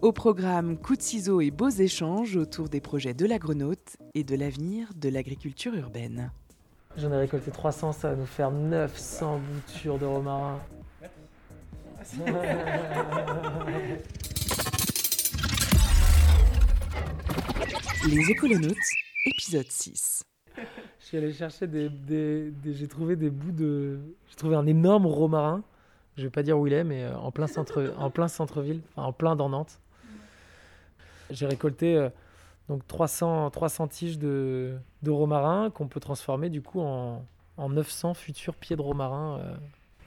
Au 0.00 0.12
programme 0.12 0.76
Coups 0.78 0.98
de 0.98 1.02
ciseaux 1.02 1.40
et 1.40 1.50
beaux 1.50 1.68
échanges 1.70 2.36
autour 2.36 2.68
des 2.68 2.80
projets 2.80 3.14
de 3.14 3.26
l'agronaute 3.26 3.96
et 4.14 4.24
de 4.24 4.34
l'avenir 4.36 4.88
de 4.96 5.08
l'agriculture 5.08 5.74
urbaine. 5.74 6.30
J'en 6.96 7.10
ai 7.12 7.16
récolté 7.18 7.50
300, 7.50 7.92
ça 7.92 8.10
va 8.10 8.16
nous 8.16 8.26
faire 8.26 8.50
900 8.50 9.40
boutures 9.40 9.98
de 9.98 10.04
romarin. 10.06 10.58
Les 18.08 18.30
écolonautes, 18.30 18.76
épisode 19.26 19.70
6. 19.70 20.24
Je 20.56 20.62
suis 21.06 21.16
allé 21.16 21.32
chercher 21.32 21.66
des. 21.66 21.88
des- 21.88 22.50
des- 22.50 22.74
j'ai 22.74 22.88
trouvé 22.88 23.16
des 23.16 23.30
bouts 23.30 23.52
de. 23.52 23.98
J'ai 24.28 24.36
trouvé 24.36 24.56
un 24.56 24.66
énorme 24.66 25.06
romarin. 25.06 25.62
Je 26.16 26.24
vais 26.24 26.30
pas 26.30 26.42
dire 26.42 26.58
où 26.58 26.66
il 26.66 26.72
est, 26.72 26.84
mais 26.84 27.04
euh, 27.04 27.16
en 27.16 27.30
plein 27.30 27.46
centre, 27.46 27.94
en 27.98 28.10
plein 28.10 28.28
centre-ville, 28.28 28.80
en 28.96 29.12
plein 29.12 29.34
dans 29.36 29.48
Nantes. 29.48 29.80
J'ai 31.30 31.46
récolté 31.46 31.96
euh, 31.96 32.10
donc 32.68 32.86
300, 32.86 33.50
300 33.50 33.88
tiges 33.88 34.18
de, 34.18 34.76
de 35.02 35.10
romarin 35.10 35.70
qu'on 35.70 35.88
peut 35.88 36.00
transformer 36.00 36.50
du 36.50 36.60
coup 36.60 36.80
en, 36.80 37.24
en 37.56 37.68
900 37.70 38.14
futurs 38.14 38.54
pieds 38.54 38.76
de 38.76 38.82
romarin 38.82 39.38
euh, 39.38 39.54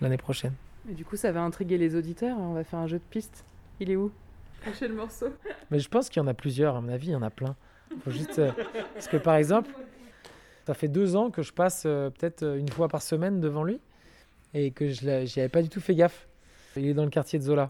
l'année 0.02 0.18
prochaine. 0.18 0.54
Et 0.90 0.94
du 0.94 1.04
coup, 1.04 1.16
ça 1.16 1.32
va 1.32 1.42
intriguer 1.42 1.78
les 1.78 1.96
auditeurs. 1.96 2.38
On 2.40 2.54
va 2.54 2.64
faire 2.64 2.80
un 2.80 2.88
jeu 2.88 3.00
de 3.00 3.04
pistes. 3.10 3.44
Il 3.80 3.90
est 3.90 3.96
où? 3.96 4.12
Cachez 4.64 4.88
le 4.88 4.94
morceau. 4.96 5.28
Mais 5.72 5.80
je 5.80 5.90
pense 5.90 6.10
qu'il 6.10 6.22
y 6.22 6.24
en 6.24 6.28
a 6.28 6.34
plusieurs, 6.34 6.76
à 6.76 6.82
mon 6.82 6.90
avis, 6.90 7.08
il 7.08 7.12
y 7.14 7.16
en 7.16 7.22
a 7.24 7.30
plein. 7.30 7.56
Faut 8.04 8.12
juste, 8.12 8.40
euh, 8.40 8.52
parce 8.94 9.08
que 9.08 9.18
par 9.18 9.36
exemple, 9.36 9.72
ça 10.66 10.74
fait 10.74 10.88
deux 10.88 11.16
ans 11.16 11.30
que 11.32 11.42
je 11.42 11.54
passe 11.54 11.84
euh, 11.86 12.10
peut-être 12.10 12.44
une 12.44 12.70
fois 12.70 12.88
par 12.88 13.02
semaine 13.02 13.40
devant 13.40 13.64
lui 13.64 13.80
et 14.56 14.72
que 14.72 14.90
je 14.90 15.26
j'y 15.26 15.40
avais 15.40 15.50
pas 15.50 15.62
du 15.62 15.70
tout 15.70 15.80
fait 15.82 15.94
gaffe. 15.94 16.28
Il 16.76 16.88
est 16.88 16.94
dans 16.96 17.04
le 17.04 17.10
quartier 17.12 17.38
de 17.38 17.44
Zola. 17.44 17.70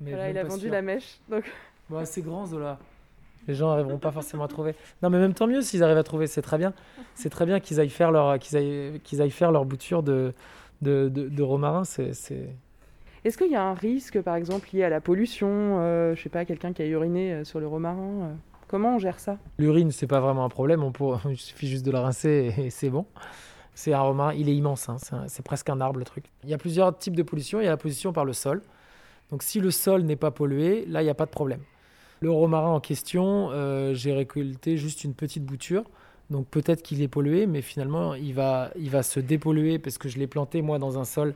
Mais 0.00 0.10
Voilà, 0.10 0.30
il 0.30 0.38
a 0.38 0.42
vendu 0.44 0.62
sûr. 0.62 0.70
la 0.72 0.82
mèche. 0.82 1.20
Donc, 1.30 1.44
c'est 2.04 2.22
grand 2.22 2.46
Zola. 2.46 2.78
Les 3.46 3.54
gens 3.54 3.68
n'arriveront 3.68 3.98
pas 3.98 4.10
forcément 4.18 4.44
à 4.44 4.48
trouver. 4.48 4.74
Non, 5.02 5.10
mais 5.10 5.18
même 5.18 5.34
tant 5.34 5.46
mieux 5.46 5.62
s'ils 5.62 5.82
arrivent 5.84 5.96
à 5.98 6.02
trouver, 6.02 6.26
c'est 6.26 6.42
très 6.42 6.58
bien. 6.58 6.72
C'est 7.14 7.30
très 7.30 7.46
bien 7.46 7.60
qu'ils 7.60 7.78
aillent 7.80 7.88
faire 7.90 8.10
leur, 8.10 8.38
qu'ils 8.38 8.56
aillent, 8.56 9.00
qu'ils 9.04 9.20
aillent 9.22 9.30
faire 9.30 9.52
leur 9.52 9.64
bouture 9.64 10.02
de, 10.02 10.32
de, 10.82 11.08
de, 11.08 11.28
de 11.28 11.42
romarin. 11.42 11.84
C'est, 11.84 12.12
c'est... 12.14 12.48
est-ce 13.24 13.36
qu'il 13.38 13.50
y 13.50 13.56
a 13.56 13.62
un 13.62 13.74
risque, 13.74 14.20
par 14.22 14.36
exemple, 14.36 14.68
lié 14.72 14.84
à 14.84 14.88
la 14.88 15.00
pollution 15.00 15.48
euh, 15.80 16.14
Je 16.14 16.22
sais 16.22 16.28
pas, 16.28 16.44
quelqu'un 16.44 16.72
qui 16.72 16.82
a 16.82 16.86
uriné 16.86 17.32
euh, 17.32 17.44
sur 17.44 17.60
le 17.60 17.66
romarin. 17.66 18.22
euh, 18.24 18.34
Comment 18.68 18.96
on 18.96 18.98
gère 18.98 19.18
ça? 19.18 19.36
L'urine, 19.58 19.90
c'est 19.90 20.06
pas 20.06 20.20
vraiment 20.20 20.44
un 20.44 20.48
problème. 20.50 20.82
On 20.82 20.92
pour... 20.92 21.20
Il 21.28 21.36
suffit 21.36 21.66
juste 21.68 21.84
de 21.84 21.90
la 21.90 22.02
rincer 22.02 22.54
et 22.58 22.70
c'est 22.70 22.90
bon. 22.90 23.04
C'est 23.80 23.94
un 23.94 24.02
romarin, 24.02 24.34
il 24.34 24.50
est 24.50 24.54
immense. 24.54 24.90
hein, 24.90 24.98
C'est, 25.26 25.42
presque 25.42 25.70
un 25.70 25.80
arbre 25.80 25.98
le 25.98 26.04
truc. 26.04 26.26
Il 26.44 26.50
y 26.50 26.52
a 26.52 26.58
plusieurs 26.58 26.98
types 26.98 27.16
de 27.16 27.22
pollution. 27.22 27.62
Il 27.62 27.64
y 27.64 27.66
a 27.66 27.70
la 27.70 27.78
pollution 27.78 28.12
par 28.12 28.26
le 28.26 28.34
sol. 28.34 28.60
Donc 29.30 29.42
si 29.42 29.58
le 29.58 29.70
sol 29.70 30.02
n'est 30.02 30.16
pas 30.16 30.30
pollué, 30.30 30.84
là, 30.86 31.00
il 31.00 31.04
n'y 31.04 31.10
a 31.10 31.14
pas 31.14 31.24
de 31.24 31.30
problème. 31.30 31.62
Le 32.20 32.30
romarin 32.30 32.68
en 32.68 32.80
question, 32.80 33.48
euh, 33.52 33.94
j'ai 33.94 34.12
récolté 34.12 34.76
juste 34.76 35.02
une 35.02 35.14
petite 35.14 35.46
bouture. 35.46 35.84
Donc 36.28 36.46
peut-être 36.48 36.82
qu'il 36.82 37.00
est 37.00 37.08
pollué, 37.08 37.46
mais 37.46 37.62
finalement, 37.62 38.12
il 38.12 38.34
va 38.34 38.70
se 39.02 39.18
dépolluer 39.18 39.78
parce 39.78 39.96
que 39.96 40.10
je 40.10 40.18
l'ai 40.18 40.26
planté, 40.26 40.60
moi, 40.60 40.78
dans 40.78 40.98
un 40.98 41.04
sol. 41.04 41.32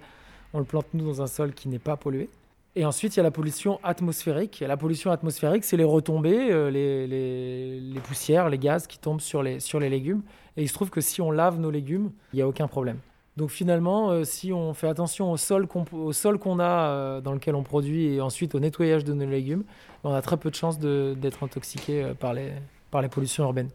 On 0.52 0.58
le 0.58 0.66
plante, 0.66 0.88
nous, 0.92 1.06
dans 1.06 1.22
un 1.22 1.26
sol 1.26 1.54
qui 1.54 1.70
n'est 1.70 1.78
pas 1.78 1.96
pollué. 1.96 2.28
Et 2.76 2.84
ensuite, 2.84 3.14
il 3.14 3.18
y 3.18 3.20
a 3.20 3.22
la 3.22 3.30
pollution 3.30 3.78
atmosphérique. 3.84 4.60
Et 4.60 4.66
la 4.66 4.76
pollution 4.76 5.12
atmosphérique, 5.12 5.64
c'est 5.64 5.76
les 5.76 5.84
retombées, 5.84 6.50
euh, 6.50 6.70
les, 6.70 7.06
les- 7.06 7.80
les 7.80 8.00
poussières, 8.00 8.48
les 8.48 8.58
gaz 8.58 8.86
qui 8.88 8.98
tombent 8.98 9.20
sur 9.20 9.42
les, 9.42 9.60
sur 9.60 9.78
les 9.78 9.88
légumes. 9.88 10.22
Et 10.56 10.62
il 10.62 10.68
se 10.68 10.74
trouve 10.74 10.90
que 10.90 11.00
si 11.00 11.20
on 11.20 11.30
lave 11.30 11.60
nos 11.60 11.70
légumes, 11.70 12.10
il 12.32 12.36
n'y 12.36 12.42
a 12.42 12.48
aucun 12.48 12.66
problème. 12.66 12.98
Donc 13.36 13.50
finalement, 13.50 14.10
euh, 14.10 14.24
si 14.24 14.52
on 14.52 14.74
fait 14.74 14.88
attention 14.88 15.32
au 15.32 15.36
sol 15.36 15.66
qu'on 15.66 15.84
qu'on 15.84 16.58
a 16.60 16.88
euh, 16.88 17.20
dans 17.20 17.32
lequel 17.32 17.54
on 17.56 17.62
produit 17.64 18.14
et 18.14 18.20
ensuite 18.20 18.54
au 18.54 18.60
nettoyage 18.60 19.04
de 19.04 19.12
nos 19.12 19.26
légumes, 19.26 19.64
on 20.04 20.12
a 20.12 20.22
très 20.22 20.36
peu 20.36 20.50
de 20.50 20.54
chances 20.54 20.78
d'être 20.78 21.42
intoxiqué 21.42 22.12
par 22.18 22.32
les, 22.34 22.52
par 22.90 23.02
les 23.02 23.08
pollutions 23.08 23.44
urbaines. 23.44 23.70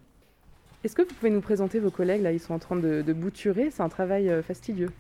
Est-ce 0.84 0.96
que 0.96 1.02
vous 1.02 1.14
pouvez 1.14 1.30
nous 1.30 1.42
présenter 1.42 1.80
vos 1.80 1.90
collègues? 1.92 2.22
Là, 2.22 2.32
ils 2.32 2.40
sont 2.40 2.54
en 2.54 2.60
train 2.60 2.78
de, 2.78 3.02
de 3.02 3.14
bouturer. 3.14 3.70
C'est 3.70 3.84
un 3.84 3.90
travail 3.90 4.32
fastidieux. 4.44 4.92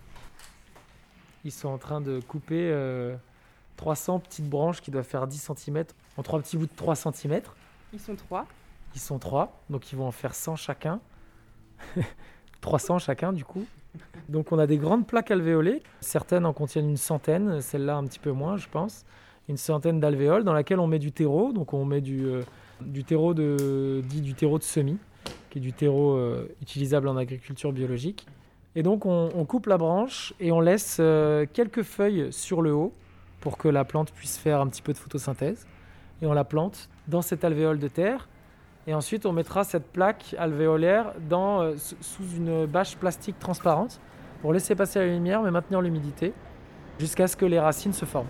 Ils 1.45 1.53
sont 1.53 1.69
en 1.69 1.77
train 1.77 2.01
de 2.01 2.19
couper 2.19 2.69
300 3.80 4.19
petites 4.19 4.49
branches 4.49 4.82
qui 4.82 4.91
doivent 4.91 5.05
faire 5.05 5.25
10 5.25 5.51
cm 5.55 5.86
en 6.17 6.21
trois 6.21 6.38
petits 6.41 6.57
bouts 6.57 6.65
de 6.65 6.75
3 6.75 6.95
cm. 6.95 7.39
Ils 7.93 7.99
sont 7.99 8.15
trois. 8.15 8.45
Ils 8.93 8.99
sont 8.99 9.19
trois, 9.19 9.57
donc 9.69 9.93
ils 9.93 9.95
vont 9.95 10.05
en 10.05 10.11
faire 10.11 10.36
100 10.36 10.57
chacun. 10.57 10.99
300 12.61 12.99
chacun, 12.99 13.32
du 13.32 13.45
coup. 13.45 13.65
Donc 14.27 14.51
on 14.51 14.59
a 14.59 14.67
des 14.67 14.77
grandes 14.77 15.07
plaques 15.07 15.32
alvéolées. 15.32 15.82
Certaines 16.01 16.45
en 16.45 16.51
contiennent 16.51 16.89
une 16.89 16.97
centaine, 16.97 17.61
celle-là 17.61 17.95
un 17.95 18.03
petit 18.03 18.19
peu 18.19 18.34
moins, 18.34 18.57
je 18.57 18.67
pense. 18.67 19.05
Une 19.47 19.55
centaine 19.55 20.01
d'alvéoles 20.01 20.43
dans 20.43 20.53
laquelle 20.53 20.82
on 20.82 20.88
met 20.88 20.99
du 20.99 21.13
terreau. 21.13 21.53
Donc 21.53 21.73
on 21.73 21.86
met 21.86 22.01
du, 22.01 22.25
euh, 22.25 22.41
du 22.82 23.05
terreau 23.05 23.34
de, 23.34 24.03
dit 24.03 24.19
du 24.19 24.34
terreau 24.34 24.57
de 24.57 24.63
semis, 24.63 24.97
qui 25.49 25.59
est 25.59 25.61
du 25.61 25.71
terreau 25.71 26.17
euh, 26.17 26.53
utilisable 26.61 27.07
en 27.07 27.15
agriculture 27.15 27.71
biologique. 27.71 28.27
Et 28.75 28.84
donc 28.84 29.05
on, 29.05 29.30
on 29.34 29.45
coupe 29.45 29.67
la 29.67 29.77
branche 29.77 30.34
et 30.41 30.51
on 30.51 30.59
laisse 30.59 30.97
euh, 30.99 31.45
quelques 31.53 31.84
feuilles 31.84 32.27
sur 32.34 32.61
le 32.61 32.73
haut 32.73 32.91
pour 33.41 33.57
que 33.57 33.67
la 33.67 33.85
plante 33.85 34.11
puisse 34.11 34.37
faire 34.37 34.59
un 34.61 34.67
petit 34.67 34.81
peu 34.81 34.93
de 34.93 34.97
photosynthèse. 34.97 35.67
Et 36.21 36.25
on 36.25 36.33
la 36.33 36.43
plante 36.43 36.89
dans 37.07 37.21
cette 37.21 37.43
alvéole 37.43 37.79
de 37.79 37.87
terre. 37.87 38.27
Et 38.87 38.93
ensuite, 38.93 39.25
on 39.25 39.31
mettra 39.33 39.63
cette 39.63 39.87
plaque 39.91 40.35
alvéolaire 40.37 41.13
dans, 41.29 41.61
euh, 41.61 41.75
sous- 41.77 42.23
une 42.35 42.65
bâche 42.65 42.97
plastique 42.97 43.37
transparente 43.39 43.99
pour 44.41 44.51
laisser 44.53 44.75
passer 44.75 44.99
la 44.99 45.05
lumière 45.07 45.41
mais 45.43 45.51
maintenir 45.51 45.81
l'humidité 45.81 46.33
jusqu'à 46.99 47.27
ce 47.27 47.35
que 47.37 47.45
les 47.45 47.59
racines 47.59 47.93
se 47.93 48.05
forment. 48.05 48.27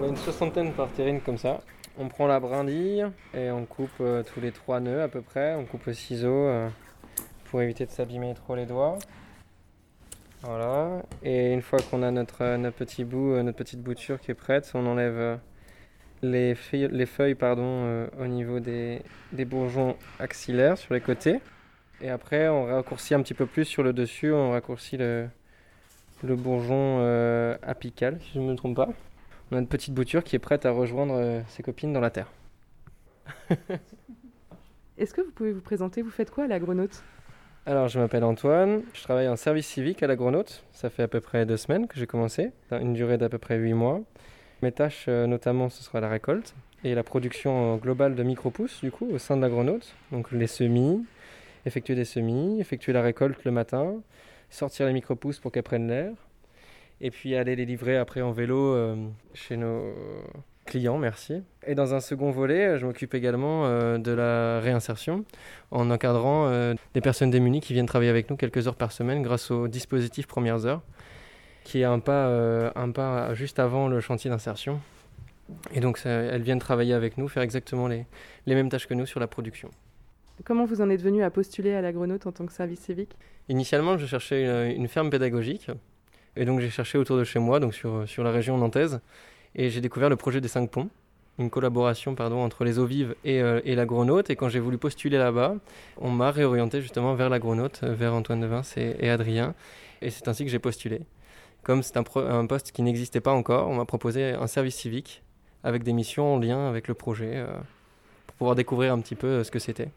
On 0.00 0.04
a 0.04 0.06
une 0.08 0.16
soixantaine 0.16 0.72
par 0.72 0.88
terrine 0.88 1.20
comme 1.20 1.38
ça. 1.38 1.60
On 1.98 2.08
prend 2.08 2.26
la 2.26 2.40
brindille 2.40 3.06
et 3.34 3.50
on 3.50 3.64
coupe 3.66 3.90
euh, 4.00 4.22
tous 4.22 4.40
les 4.40 4.52
trois 4.52 4.80
nœuds 4.80 5.02
à 5.02 5.08
peu 5.08 5.20
près. 5.20 5.54
On 5.54 5.64
coupe 5.64 5.86
au 5.86 5.92
ciseau 5.92 6.28
euh, 6.32 6.68
pour 7.50 7.60
éviter 7.62 7.84
de 7.86 7.90
s'abîmer 7.90 8.32
trop 8.34 8.54
les 8.56 8.66
doigts. 8.66 8.96
Voilà. 10.42 11.02
Et 11.22 11.52
une 11.52 11.60
fois 11.60 11.78
qu'on 11.90 12.02
a 12.02 12.10
notre, 12.10 12.56
notre 12.56 12.76
petit 12.76 13.04
bout, 13.04 13.32
euh, 13.32 13.42
notre 13.42 13.58
petite 13.58 13.82
bouture 13.82 14.18
qui 14.20 14.30
est 14.30 14.34
prête, 14.34 14.70
on 14.74 14.86
enlève 14.86 15.16
euh, 15.16 15.36
les 16.22 16.54
feuilles, 16.54 16.88
les 16.90 17.06
feuilles 17.06 17.34
pardon, 17.34 17.62
euh, 17.66 18.06
au 18.18 18.26
niveau 18.26 18.58
des, 18.58 19.02
des 19.32 19.44
bourgeons 19.44 19.96
axillaires 20.18 20.78
sur 20.78 20.94
les 20.94 21.00
côtés. 21.00 21.40
Et 22.00 22.08
après, 22.08 22.48
on 22.48 22.64
raccourcit 22.64 23.14
un 23.14 23.22
petit 23.22 23.34
peu 23.34 23.44
plus 23.44 23.66
sur 23.66 23.82
le 23.82 23.92
dessus. 23.92 24.32
On 24.32 24.52
raccourcit 24.52 24.96
le, 24.96 25.28
le 26.22 26.36
bourgeon 26.36 27.00
apical, 27.62 28.18
si 28.22 28.32
je 28.34 28.40
ne 28.40 28.50
me 28.50 28.54
trompe 28.54 28.76
pas. 28.76 28.88
On 29.50 29.56
a 29.56 29.58
une 29.58 29.66
petite 29.66 29.92
bouture 29.92 30.24
qui 30.24 30.34
est 30.36 30.38
prête 30.38 30.64
à 30.64 30.70
rejoindre 30.70 31.42
ses 31.48 31.62
copines 31.62 31.92
dans 31.92 32.00
la 32.00 32.08
terre. 32.08 32.32
Est-ce 34.96 35.12
que 35.12 35.20
vous 35.20 35.30
pouvez 35.30 35.52
vous 35.52 35.60
présenter? 35.60 36.00
Vous 36.00 36.10
faites 36.10 36.30
quoi 36.30 36.44
à 36.44 36.46
l'agronaute 36.46 37.02
Alors, 37.66 37.88
je 37.88 38.00
m'appelle 38.00 38.24
Antoine, 38.24 38.82
je 38.94 39.02
travaille 39.02 39.28
en 39.28 39.36
service 39.36 39.66
civique 39.66 40.02
à 40.02 40.06
l'agronaute. 40.06 40.64
Ça 40.72 40.88
fait 40.88 41.02
à 41.02 41.08
peu 41.08 41.20
près 41.20 41.44
deux 41.44 41.58
semaines 41.58 41.88
que 41.88 41.98
j'ai 41.98 42.06
commencé, 42.06 42.52
une 42.72 42.94
durée 42.94 43.18
d'à 43.18 43.28
peu 43.28 43.36
près 43.36 43.58
huit 43.58 43.74
mois. 43.74 44.00
Mes 44.62 44.72
tâches, 44.72 45.06
euh, 45.08 45.26
notamment, 45.26 45.68
ce 45.68 45.82
sera 45.82 46.00
la 46.00 46.08
récolte 46.08 46.54
et 46.84 46.94
la 46.94 47.02
production 47.02 47.74
euh, 47.74 47.76
globale 47.76 48.14
de 48.14 48.22
micro-pousses, 48.22 48.80
du 48.80 48.90
coup, 48.90 49.06
au 49.12 49.18
sein 49.18 49.36
de 49.36 49.42
l'agronaute. 49.42 49.94
Donc, 50.10 50.32
les 50.32 50.46
semis, 50.46 51.04
effectuer 51.66 51.94
des 51.94 52.06
semis, 52.06 52.60
effectuer 52.60 52.94
la 52.94 53.02
récolte 53.02 53.44
le 53.44 53.50
matin, 53.50 53.96
sortir 54.48 54.86
les 54.86 54.94
micro-pousses 54.94 55.38
pour 55.38 55.52
qu'elles 55.52 55.62
prennent 55.62 55.88
l'air, 55.88 56.12
et 57.02 57.10
puis 57.10 57.36
aller 57.36 57.56
les 57.56 57.66
livrer 57.66 57.98
après 57.98 58.22
en 58.22 58.32
vélo 58.32 58.74
euh, 58.74 58.96
chez 59.34 59.58
nos 59.58 59.92
clients, 60.66 60.98
merci. 60.98 61.42
Et 61.66 61.74
dans 61.74 61.94
un 61.94 62.00
second 62.00 62.30
volet, 62.30 62.78
je 62.78 62.86
m'occupe 62.86 63.14
également 63.14 63.66
euh, 63.66 63.98
de 63.98 64.12
la 64.12 64.60
réinsertion 64.60 65.24
en 65.70 65.90
encadrant 65.90 66.46
euh, 66.48 66.74
des 66.94 67.00
personnes 67.00 67.30
démunies 67.30 67.60
qui 67.60 67.72
viennent 67.72 67.86
travailler 67.86 68.10
avec 68.10 68.30
nous 68.30 68.36
quelques 68.36 68.66
heures 68.68 68.76
par 68.76 68.92
semaine 68.92 69.22
grâce 69.22 69.50
au 69.50 69.68
dispositif 69.68 70.26
Premières 70.26 70.66
Heures, 70.66 70.82
qui 71.64 71.80
est 71.80 71.84
un 71.84 71.98
pas, 71.98 72.26
euh, 72.28 72.70
un 72.76 72.90
pas 72.90 73.34
juste 73.34 73.58
avant 73.58 73.88
le 73.88 74.00
chantier 74.00 74.30
d'insertion. 74.30 74.80
Et 75.74 75.80
donc, 75.80 75.98
ça- 75.98 76.08
elles 76.10 76.42
viennent 76.42 76.60
travailler 76.60 76.94
avec 76.94 77.18
nous, 77.18 77.26
faire 77.26 77.42
exactement 77.42 77.88
les, 77.88 78.06
les 78.46 78.54
mêmes 78.54 78.68
tâches 78.68 78.86
que 78.86 78.94
nous 78.94 79.06
sur 79.06 79.18
la 79.18 79.26
production. 79.26 79.70
Comment 80.44 80.64
vous 80.64 80.80
en 80.80 80.88
êtes 80.88 81.02
venu 81.02 81.22
à 81.22 81.30
postuler 81.30 81.74
à 81.74 81.82
l'agronaute 81.82 82.26
en 82.26 82.32
tant 82.32 82.46
que 82.46 82.52
service 82.52 82.80
civique? 82.80 83.16
Initialement, 83.48 83.98
je 83.98 84.06
cherchais 84.06 84.44
une, 84.70 84.80
une 84.82 84.88
ferme 84.88 85.10
pédagogique. 85.10 85.70
Et 86.36 86.44
donc, 86.44 86.60
j'ai 86.60 86.70
cherché 86.70 86.96
autour 86.96 87.18
de 87.18 87.24
chez 87.24 87.40
moi, 87.40 87.58
donc 87.58 87.74
sur, 87.74 88.08
sur 88.08 88.22
la 88.22 88.30
région 88.30 88.56
nantaise. 88.56 89.00
Et 89.54 89.70
j'ai 89.70 89.80
découvert 89.80 90.08
le 90.08 90.16
projet 90.16 90.40
des 90.40 90.48
cinq 90.48 90.70
ponts, 90.70 90.88
une 91.38 91.50
collaboration 91.50 92.14
entre 92.18 92.64
les 92.64 92.78
eaux 92.78 92.86
vives 92.86 93.14
et, 93.24 93.40
euh, 93.40 93.60
et 93.64 93.74
l'agronaute. 93.74 94.30
Et 94.30 94.36
quand 94.36 94.48
j'ai 94.48 94.60
voulu 94.60 94.78
postuler 94.78 95.18
là-bas, 95.18 95.56
on 95.98 96.10
m'a 96.10 96.30
réorienté 96.30 96.80
justement 96.80 97.14
vers 97.14 97.28
l'agronaute, 97.28 97.80
euh, 97.82 97.94
vers 97.94 98.14
Antoine 98.14 98.40
Devins 98.40 98.62
et, 98.76 98.96
et 99.00 99.10
Adrien. 99.10 99.54
Et 100.02 100.10
c'est 100.10 100.28
ainsi 100.28 100.44
que 100.44 100.50
j'ai 100.50 100.58
postulé. 100.58 101.00
Comme 101.62 101.82
c'est 101.82 101.96
un, 101.96 102.46
poste 102.46 102.72
qui 102.72 102.82
n'existait 102.82 103.20
pas 103.20 103.32
encore, 103.32 103.68
on 103.68 103.74
m'a 103.74 103.84
proposé 103.84 104.30
un 104.30 104.46
service 104.46 104.76
civique 104.76 105.22
avec 105.62 105.82
des 105.82 105.92
missions 105.92 106.34
en 106.34 106.38
lien 106.38 106.68
avec 106.68 106.88
le 106.88 106.94
projet 106.94 107.32
euh, 107.34 107.46
pour 108.26 108.36
pouvoir 108.36 108.56
découvrir 108.56 108.94
un 108.94 109.00
petit 109.00 109.14
peu 109.14 109.26
euh, 109.26 109.44
ce 109.44 109.50
que 109.50 109.58
c'était. 109.58 109.90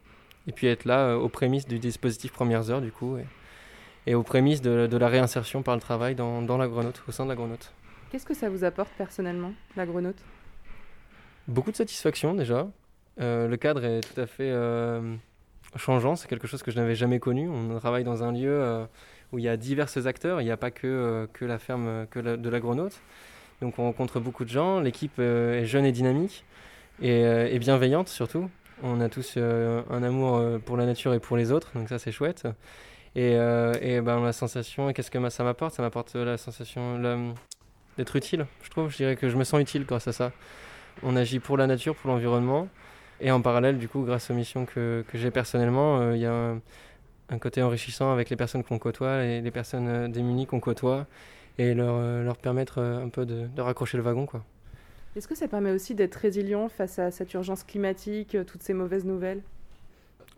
Et 0.46 0.52
puis 0.52 0.66
être 0.66 0.84
là 0.84 1.16
aux 1.16 1.30
prémices 1.30 1.66
du 1.66 1.78
dispositif 1.78 2.32
Premières 2.32 2.70
Heures, 2.70 2.82
du 2.82 2.92
coup, 2.92 3.16
et, 4.06 4.14
aux 4.14 4.22
prémices 4.22 4.60
de, 4.60 4.86
de 4.86 4.96
la 4.98 5.08
réinsertion 5.08 5.62
par 5.62 5.74
le 5.74 5.80
travail 5.80 6.14
dans, 6.14 6.42
dans 6.42 6.58
l'agronaute, 6.58 7.02
au 7.08 7.12
sein 7.12 7.24
de 7.24 7.30
l'agronaute. 7.30 7.72
Qu'est-ce 8.14 8.26
que 8.26 8.34
ça 8.34 8.48
vous 8.48 8.62
apporte 8.62 8.92
personnellement, 8.96 9.52
l'agronaute? 9.76 10.22
Beaucoup 11.48 11.72
de 11.72 11.76
satisfaction 11.76 12.32
déjà. 12.32 12.68
Euh, 13.20 13.48
le 13.48 13.56
cadre 13.56 13.84
est 13.84 14.02
tout 14.02 14.20
à 14.20 14.28
fait 14.28 14.52
euh, 14.52 15.16
changeant, 15.74 16.14
c'est 16.14 16.28
quelque 16.28 16.46
chose 16.46 16.62
que 16.62 16.70
je 16.70 16.76
n'avais 16.76 16.94
jamais 16.94 17.18
connu. 17.18 17.48
On 17.48 17.76
travaille 17.80 18.04
dans 18.04 18.22
un 18.22 18.30
lieu 18.30 18.52
euh, 18.52 18.86
où 19.32 19.40
il 19.40 19.44
y 19.44 19.48
a 19.48 19.56
divers 19.56 20.06
acteurs, 20.06 20.40
il 20.40 20.44
n'y 20.44 20.52
a 20.52 20.56
pas 20.56 20.70
que, 20.70 21.28
la 21.40 21.58
ferme 21.58 22.06
que 22.08 22.20
la- 22.20 22.36
de 22.36 22.48
l'agronaute. 22.48 23.00
Donc 23.60 23.80
on 23.80 23.82
rencontre 23.82 24.20
beaucoup 24.20 24.44
de 24.44 24.50
gens, 24.50 24.78
l'équipe 24.78 25.18
est 25.18 25.64
jeune 25.64 25.84
et 25.84 25.90
dynamique 25.90 26.44
et, 27.02 27.58
bienveillante 27.58 28.06
surtout. 28.06 28.48
On 28.84 29.00
a 29.00 29.08
tous 29.08 29.38
un 29.38 30.02
amour 30.04 30.40
pour 30.64 30.76
la 30.76 30.86
nature 30.86 31.14
et 31.14 31.18
pour 31.18 31.36
les 31.36 31.50
autres, 31.50 31.72
donc 31.74 31.88
ça 31.88 31.98
c'est 31.98 32.12
chouette. 32.12 32.46
Et, 33.16 33.32
et 33.32 34.00
ben, 34.00 34.22
la 34.22 34.32
sensation, 34.32 34.92
qu'est-ce 34.92 35.10
que 35.10 35.28
ça 35.30 35.42
m'apporte? 35.42 35.74
Ça 35.74 35.82
m'apporte 35.82 36.14
la 36.14 36.36
sensation 36.36 36.96
la- 36.96 37.18
d'être 37.96 38.16
utile, 38.16 38.46
je 38.62 38.70
trouve. 38.70 38.90
Je 38.90 38.96
dirais 38.96 39.16
que 39.16 39.28
je 39.28 39.36
me 39.36 39.44
sens 39.44 39.60
utile 39.60 39.84
grâce 39.86 40.08
à 40.08 40.12
ça. 40.12 40.32
On 41.02 41.16
agit 41.16 41.40
pour 41.40 41.56
la 41.56 41.66
nature, 41.66 41.94
pour 41.96 42.10
l'environnement. 42.10 42.68
Et 43.20 43.30
en 43.30 43.40
parallèle, 43.40 43.78
du 43.78 43.88
coup, 43.88 44.02
grâce 44.02 44.30
aux 44.30 44.34
missions 44.34 44.66
que, 44.66 45.04
que 45.08 45.18
j'ai 45.18 45.30
personnellement, 45.30 46.00
euh, 46.00 46.16
il 46.16 46.22
y 46.22 46.26
a 46.26 46.32
un, 46.32 46.60
un 47.30 47.38
côté 47.38 47.62
enrichissant 47.62 48.12
avec 48.12 48.28
les 48.30 48.36
personnes 48.36 48.64
qu'on 48.64 48.78
côtoie, 48.78 49.24
et 49.24 49.40
les 49.40 49.50
personnes 49.50 49.88
euh, 49.88 50.08
démunies 50.08 50.46
qu'on 50.46 50.60
côtoie, 50.60 51.06
et 51.58 51.74
leur, 51.74 51.94
euh, 51.96 52.24
leur 52.24 52.36
permettre 52.36 52.80
un 52.80 53.08
peu 53.08 53.24
de, 53.24 53.46
de 53.46 53.62
raccrocher 53.62 53.96
le 53.96 54.02
wagon. 54.02 54.26
Quoi. 54.26 54.44
Est-ce 55.14 55.28
que 55.28 55.36
ça 55.36 55.46
permet 55.46 55.70
aussi 55.70 55.94
d'être 55.94 56.16
résilient 56.16 56.68
face 56.68 56.98
à 56.98 57.12
cette 57.12 57.32
urgence 57.34 57.62
climatique, 57.62 58.36
toutes 58.46 58.62
ces 58.62 58.74
mauvaises 58.74 59.04
nouvelles? 59.04 59.42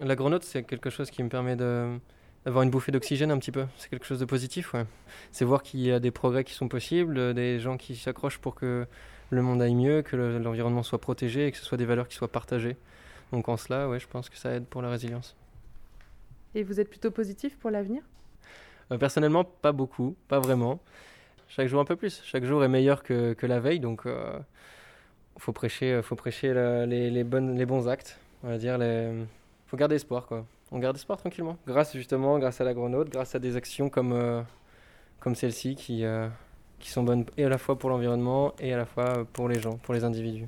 L'agronaute, 0.00 0.44
c'est 0.44 0.62
quelque 0.62 0.90
chose 0.90 1.10
qui 1.10 1.22
me 1.22 1.30
permet 1.30 1.56
de 1.56 1.98
d'avoir 2.46 2.62
une 2.62 2.70
bouffée 2.70 2.92
d'oxygène 2.92 3.32
un 3.32 3.38
petit 3.38 3.50
peu. 3.50 3.66
C'est 3.76 3.90
quelque 3.90 4.06
chose 4.06 4.20
de 4.20 4.24
positif, 4.24 4.72
ouais. 4.72 4.84
C'est 5.32 5.44
voir 5.44 5.64
qu'il 5.64 5.80
y 5.80 5.90
a 5.90 5.98
des 5.98 6.12
progrès 6.12 6.44
qui 6.44 6.54
sont 6.54 6.68
possibles, 6.68 7.18
euh, 7.18 7.32
des 7.32 7.58
gens 7.58 7.76
qui 7.76 7.96
s'accrochent 7.96 8.38
pour 8.38 8.54
que 8.54 8.86
le 9.30 9.42
monde 9.42 9.60
aille 9.60 9.74
mieux, 9.74 10.02
que 10.02 10.14
le- 10.14 10.38
l'environnement 10.38 10.84
soit 10.84 11.00
protégé 11.00 11.48
et 11.48 11.50
que 11.50 11.58
ce 11.58 11.64
soit 11.64 11.76
des 11.76 11.84
valeurs 11.84 12.06
qui 12.06 12.14
soient 12.14 12.30
partagées. 12.30 12.76
Donc 13.32 13.48
en 13.48 13.56
cela, 13.56 13.88
ouais, 13.88 13.98
je 13.98 14.06
pense 14.06 14.30
que 14.30 14.36
ça 14.36 14.52
aide 14.52 14.64
pour 14.64 14.80
la 14.80 14.90
résilience. 14.90 15.34
Et 16.54 16.62
vous 16.62 16.78
êtes 16.78 16.88
plutôt 16.88 17.10
positif 17.10 17.58
pour 17.58 17.70
l'avenir? 17.70 18.02
Euh, 18.92 18.96
personnellement, 18.96 19.42
pas 19.42 19.72
beaucoup, 19.72 20.14
pas 20.28 20.38
vraiment. 20.38 20.78
Chaque 21.48 21.66
jour 21.66 21.80
un 21.80 21.84
peu 21.84 21.96
plus. 21.96 22.22
Chaque 22.24 22.44
jour 22.44 22.62
est 22.62 22.68
meilleur 22.68 23.02
que, 23.02 23.32
que 23.32 23.46
la 23.46 23.58
veille, 23.58 23.80
donc 23.80 24.06
euh, 24.06 24.38
faut 25.36 25.52
prêcher, 25.52 26.00
faut 26.00 26.14
prêcher 26.14 26.54
la- 26.54 26.86
les, 26.86 27.10
les 27.10 27.24
bonnes, 27.24 27.58
les 27.58 27.66
bons 27.66 27.88
actes. 27.88 28.20
On 28.44 28.48
va 28.48 28.58
dire, 28.58 28.78
les... 28.78 29.10
faut 29.66 29.76
garder 29.76 29.96
espoir, 29.96 30.26
quoi. 30.26 30.46
On 30.72 30.78
garde 30.78 30.96
espoir 30.96 31.18
tranquillement. 31.18 31.56
Grâce 31.66 31.96
justement, 31.96 32.38
grâce 32.38 32.60
à 32.60 32.64
l'agronaute, 32.64 33.10
grâce 33.10 33.34
à 33.34 33.38
des 33.38 33.56
actions 33.56 33.88
comme, 33.88 34.12
euh, 34.12 34.42
comme 35.20 35.34
celle-ci 35.34 35.76
qui, 35.76 36.04
euh, 36.04 36.28
qui 36.78 36.90
sont 36.90 37.02
bonnes 37.02 37.24
et 37.36 37.44
à 37.44 37.48
la 37.48 37.58
fois 37.58 37.78
pour 37.78 37.90
l'environnement 37.90 38.52
et 38.58 38.72
à 38.72 38.76
la 38.76 38.86
fois 38.86 39.24
pour 39.32 39.48
les 39.48 39.60
gens, 39.60 39.76
pour 39.78 39.94
les 39.94 40.04
individus. 40.04 40.46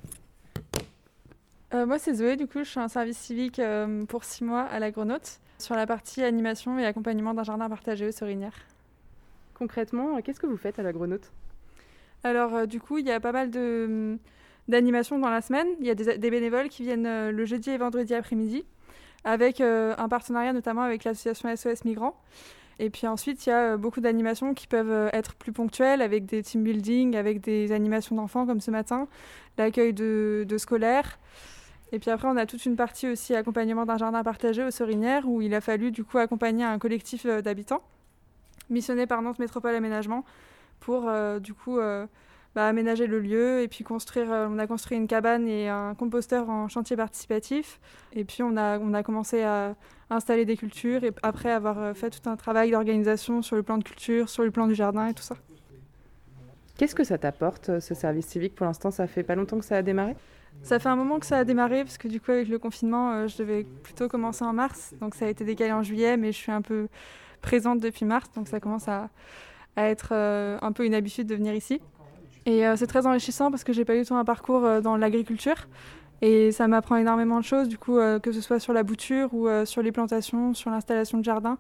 Euh, 1.74 1.84
moi, 1.84 1.98
c'est 1.98 2.14
Zoé, 2.14 2.36
du 2.36 2.46
coup, 2.46 2.60
je 2.60 2.70
suis 2.70 2.80
en 2.80 2.88
service 2.88 3.18
civique 3.18 3.58
euh, 3.58 4.06
pour 4.06 4.24
six 4.24 4.42
mois 4.42 4.62
à 4.62 4.78
l'agronaute, 4.78 5.38
sur 5.58 5.74
la 5.74 5.86
partie 5.86 6.22
animation 6.22 6.78
et 6.78 6.86
accompagnement 6.86 7.34
d'un 7.34 7.42
jardin 7.42 7.68
partagé 7.68 8.06
aux 8.06 8.12
Sorinières. 8.12 8.56
Concrètement, 9.54 10.20
qu'est-ce 10.22 10.40
que 10.40 10.46
vous 10.46 10.56
faites 10.56 10.78
à 10.78 10.82
l'agronaute 10.82 11.30
Alors, 12.24 12.54
euh, 12.54 12.66
du 12.66 12.80
coup, 12.80 12.98
il 12.98 13.06
y 13.06 13.10
a 13.10 13.20
pas 13.20 13.32
mal 13.32 13.50
de, 13.50 14.16
d'animations 14.68 15.18
dans 15.18 15.28
la 15.28 15.42
semaine. 15.42 15.66
Il 15.80 15.86
y 15.86 15.90
a 15.90 15.94
des, 15.94 16.16
des 16.16 16.30
bénévoles 16.30 16.70
qui 16.70 16.84
viennent 16.84 17.06
euh, 17.06 17.32
le 17.32 17.44
jeudi 17.44 17.68
et 17.68 17.76
vendredi 17.76 18.14
après-midi, 18.14 18.64
avec 19.28 19.60
euh, 19.60 19.94
un 19.98 20.08
partenariat 20.08 20.54
notamment 20.54 20.80
avec 20.80 21.04
l'association 21.04 21.54
SOS 21.54 21.84
Migrants. 21.84 22.16
Et 22.78 22.88
puis 22.88 23.06
ensuite, 23.06 23.44
il 23.44 23.50
y 23.50 23.52
a 23.52 23.74
euh, 23.74 23.76
beaucoup 23.76 24.00
d'animations 24.00 24.54
qui 24.54 24.66
peuvent 24.66 24.90
euh, 24.90 25.10
être 25.12 25.34
plus 25.34 25.52
ponctuelles, 25.52 26.00
avec 26.00 26.24
des 26.24 26.42
team 26.42 26.64
building, 26.64 27.14
avec 27.14 27.40
des 27.42 27.72
animations 27.72 28.16
d'enfants 28.16 28.46
comme 28.46 28.60
ce 28.60 28.70
matin, 28.70 29.06
l'accueil 29.58 29.92
de, 29.92 30.46
scolaires. 30.56 31.18
Et 31.92 31.98
puis 31.98 32.10
après, 32.10 32.26
on 32.26 32.38
a 32.38 32.46
toute 32.46 32.64
une 32.64 32.76
partie 32.76 33.06
aussi 33.06 33.34
accompagnement 33.34 33.84
d'un 33.84 33.98
jardin 33.98 34.22
partagé 34.22 34.64
aux 34.64 34.70
Sorinières, 34.70 35.28
où 35.28 35.42
il 35.42 35.54
a 35.54 35.60
fallu 35.60 35.90
du 35.90 36.04
coup 36.04 36.16
accompagner 36.16 36.64
un 36.64 36.78
collectif 36.78 37.26
d'habitants 37.26 37.82
missionné 38.70 39.06
par 39.06 39.20
Nantes 39.22 39.38
Métropole 39.38 39.74
Aménagement 39.74 40.24
pour 40.80 41.10
du 41.40 41.54
coup 41.54 41.78
bah, 42.58 42.66
aménager 42.66 43.06
le 43.06 43.20
lieu 43.20 43.60
et 43.62 43.68
puis 43.68 43.84
construire. 43.84 44.32
euh, 44.32 44.48
on 44.50 44.58
a 44.58 44.66
construit 44.66 44.96
une 44.96 45.06
cabane 45.06 45.46
et 45.46 45.68
un 45.68 45.94
composteur 45.94 46.50
en 46.50 46.66
chantier 46.66 46.96
participatif. 46.96 47.78
Et 48.12 48.24
puis 48.24 48.42
on 48.42 48.56
a, 48.56 48.80
on 48.80 48.94
a 48.94 49.04
commencé 49.04 49.44
à 49.44 49.76
installer 50.10 50.44
des 50.44 50.56
cultures 50.56 51.04
et 51.04 51.12
après 51.22 51.52
avoir 51.52 51.78
euh, 51.78 51.94
fait 51.94 52.10
tout 52.10 52.28
un 52.28 52.34
travail 52.34 52.72
d'organisation 52.72 53.42
sur 53.42 53.54
le 53.54 53.62
plan 53.62 53.78
de 53.78 53.84
culture, 53.84 54.28
sur 54.28 54.42
le 54.42 54.50
plan 54.50 54.66
du 54.66 54.74
jardin 54.74 55.06
et 55.06 55.14
tout 55.14 55.22
ça. 55.22 55.36
Qu'est-ce 56.76 56.96
que 56.96 57.04
ça 57.04 57.16
t'apporte, 57.16 57.68
euh, 57.68 57.78
ce 57.78 57.94
service 57.94 58.26
civique? 58.26 58.56
Pour 58.56 58.66
l'instant, 58.66 58.90
ça 58.90 59.06
fait 59.06 59.22
pas 59.22 59.36
longtemps 59.36 59.60
que 59.60 59.64
ça 59.64 59.76
a 59.76 59.82
démarré? 59.82 60.16
Ça 60.64 60.80
fait 60.80 60.88
un 60.88 60.96
moment 60.96 61.20
que 61.20 61.26
ça 61.26 61.38
a 61.38 61.44
démarré 61.44 61.84
parce 61.84 61.96
que 61.96 62.08
du 62.08 62.20
coup 62.20 62.32
avec 62.32 62.48
le 62.48 62.58
confinement, 62.58 63.28
je 63.28 63.38
devais 63.38 63.62
plutôt 63.84 64.08
commencer 64.08 64.44
en 64.44 64.52
mars, 64.52 64.94
donc 65.00 65.14
ça 65.14 65.26
a 65.26 65.28
été 65.28 65.44
décalé 65.44 65.70
en 65.70 65.84
juillet, 65.84 66.16
mais 66.16 66.32
je 66.32 66.38
suis 66.38 66.50
un 66.50 66.62
peu 66.62 66.88
présente 67.40 67.78
depuis 67.78 68.04
mars, 68.04 68.28
donc 68.34 68.48
ça 68.48 68.58
commence 68.58 68.88
à, 68.88 69.10
à 69.76 69.84
être 69.84 70.12
un 70.12 70.72
peu 70.72 70.84
une 70.84 70.94
habitude 70.94 71.28
de 71.28 71.36
venir 71.36 71.54
ici. 71.54 71.80
Et 72.46 72.66
euh, 72.66 72.76
c'est 72.76 72.86
très 72.86 73.06
enrichissant 73.06 73.50
parce 73.50 73.64
que 73.64 73.72
j'ai 73.72 73.84
pas 73.84 73.96
eu 73.96 74.04
tout 74.04 74.14
un 74.14 74.24
parcours 74.24 74.64
euh, 74.64 74.80
dans 74.80 74.96
l'agriculture 74.96 75.68
et 76.22 76.50
ça 76.50 76.66
m'apprend 76.66 76.96
énormément 76.96 77.38
de 77.38 77.44
choses, 77.44 77.68
du 77.68 77.78
coup 77.78 77.98
euh, 77.98 78.18
que 78.18 78.32
ce 78.32 78.40
soit 78.40 78.58
sur 78.58 78.72
la 78.72 78.82
bouture 78.82 79.32
ou 79.34 79.48
sur 79.64 79.82
les 79.82 79.92
plantations, 79.92 80.54
sur 80.54 80.70
l'installation 80.70 81.18
de 81.18 81.24
jardin. 81.24 81.58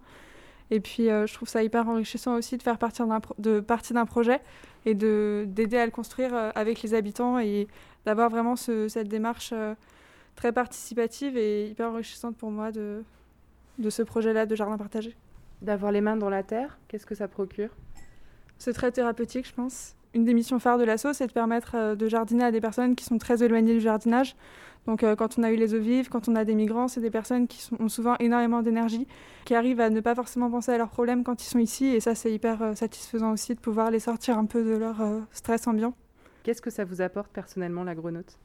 Et 0.70 0.80
puis 0.80 1.04
je 1.04 1.32
trouve 1.32 1.48
ça 1.48 1.62
hyper 1.62 1.88
enrichissant 1.88 2.34
aussi 2.34 2.56
de 2.58 2.62
faire 2.62 2.76
partir 2.78 3.06
d'un 3.06 3.20
pro- 3.20 3.34
de 3.38 3.60
partie 3.60 3.92
d'un 3.94 4.04
projet 4.04 4.40
et 4.84 4.94
de 4.94 5.44
d'aider 5.46 5.78
à 5.78 5.84
le 5.86 5.90
construire 5.92 6.34
avec 6.54 6.82
les 6.82 6.92
habitants 6.92 7.38
et 7.38 7.68
d'avoir 8.04 8.28
vraiment 8.30 8.56
ce- 8.56 8.88
cette 8.88 9.08
démarche 9.08 9.54
très 10.36 10.52
participative 10.52 11.36
et 11.36 11.68
hyper 11.68 11.90
enrichissante 11.90 12.36
pour 12.36 12.50
moi 12.50 12.70
de, 12.70 13.02
de 13.78 13.90
ce 13.90 14.02
projet-là 14.02 14.44
de 14.44 14.54
jardin 14.56 14.76
partagé. 14.76 15.16
D'avoir 15.62 15.90
les 15.90 16.00
mains 16.00 16.16
dans 16.16 16.30
la 16.30 16.42
terre, 16.42 16.78
qu'est-ce 16.88 17.06
que 17.06 17.14
ça 17.14 17.28
procure? 17.28 17.70
C'est 18.58 18.72
très 18.72 18.90
thérapeutique, 18.92 19.46
je 19.46 19.54
pense. 19.54 19.94
Une 20.18 20.24
des 20.24 20.34
missions 20.34 20.58
phares 20.58 20.78
de 20.78 20.82
l'asso, 20.82 21.12
c'est 21.12 21.28
de 21.28 21.32
permettre 21.32 21.76
euh, 21.76 21.94
de 21.94 22.08
jardiner 22.08 22.42
à 22.42 22.50
des 22.50 22.60
personnes 22.60 22.96
qui 22.96 23.04
sont 23.04 23.18
très 23.18 23.44
éloignées 23.44 23.74
du 23.74 23.80
jardinage. 23.80 24.34
Donc, 24.88 25.04
euh, 25.04 25.14
quand 25.14 25.38
on 25.38 25.44
a 25.44 25.52
eu 25.52 25.54
les 25.54 25.76
eaux 25.76 25.78
vives, 25.78 26.08
quand 26.08 26.28
on 26.28 26.34
a 26.34 26.44
des 26.44 26.56
migrants, 26.56 26.88
c'est 26.88 27.00
des 27.00 27.12
personnes 27.12 27.46
qui 27.46 27.62
sont- 27.62 27.76
ont 27.78 27.88
souvent 27.88 28.16
énormément 28.18 28.60
d'énergie, 28.60 29.06
qui 29.44 29.54
arrivent 29.54 29.78
à 29.78 29.90
ne 29.90 30.00
pas 30.00 30.16
forcément 30.16 30.50
penser 30.50 30.72
à 30.72 30.78
leurs 30.78 30.88
problèmes 30.90 31.22
quand 31.22 31.40
ils 31.40 31.46
sont 31.46 31.60
ici. 31.60 31.86
Et 31.86 32.00
ça, 32.00 32.16
c'est 32.16 32.32
hyper 32.32 32.60
euh, 32.62 32.74
satisfaisant 32.74 33.30
aussi 33.30 33.54
de 33.54 33.60
pouvoir 33.60 33.92
les 33.92 34.00
sortir 34.00 34.36
un 34.36 34.44
peu 34.44 34.64
de 34.64 34.76
leur 34.76 35.00
euh, 35.00 35.20
stress 35.30 35.68
ambiant. 35.68 35.94
Qu'est-ce 36.42 36.62
que 36.62 36.70
ça 36.70 36.84
vous 36.84 37.00
apporte 37.00 37.30
personnellement, 37.30 37.84
l'agronaute? 37.84 38.40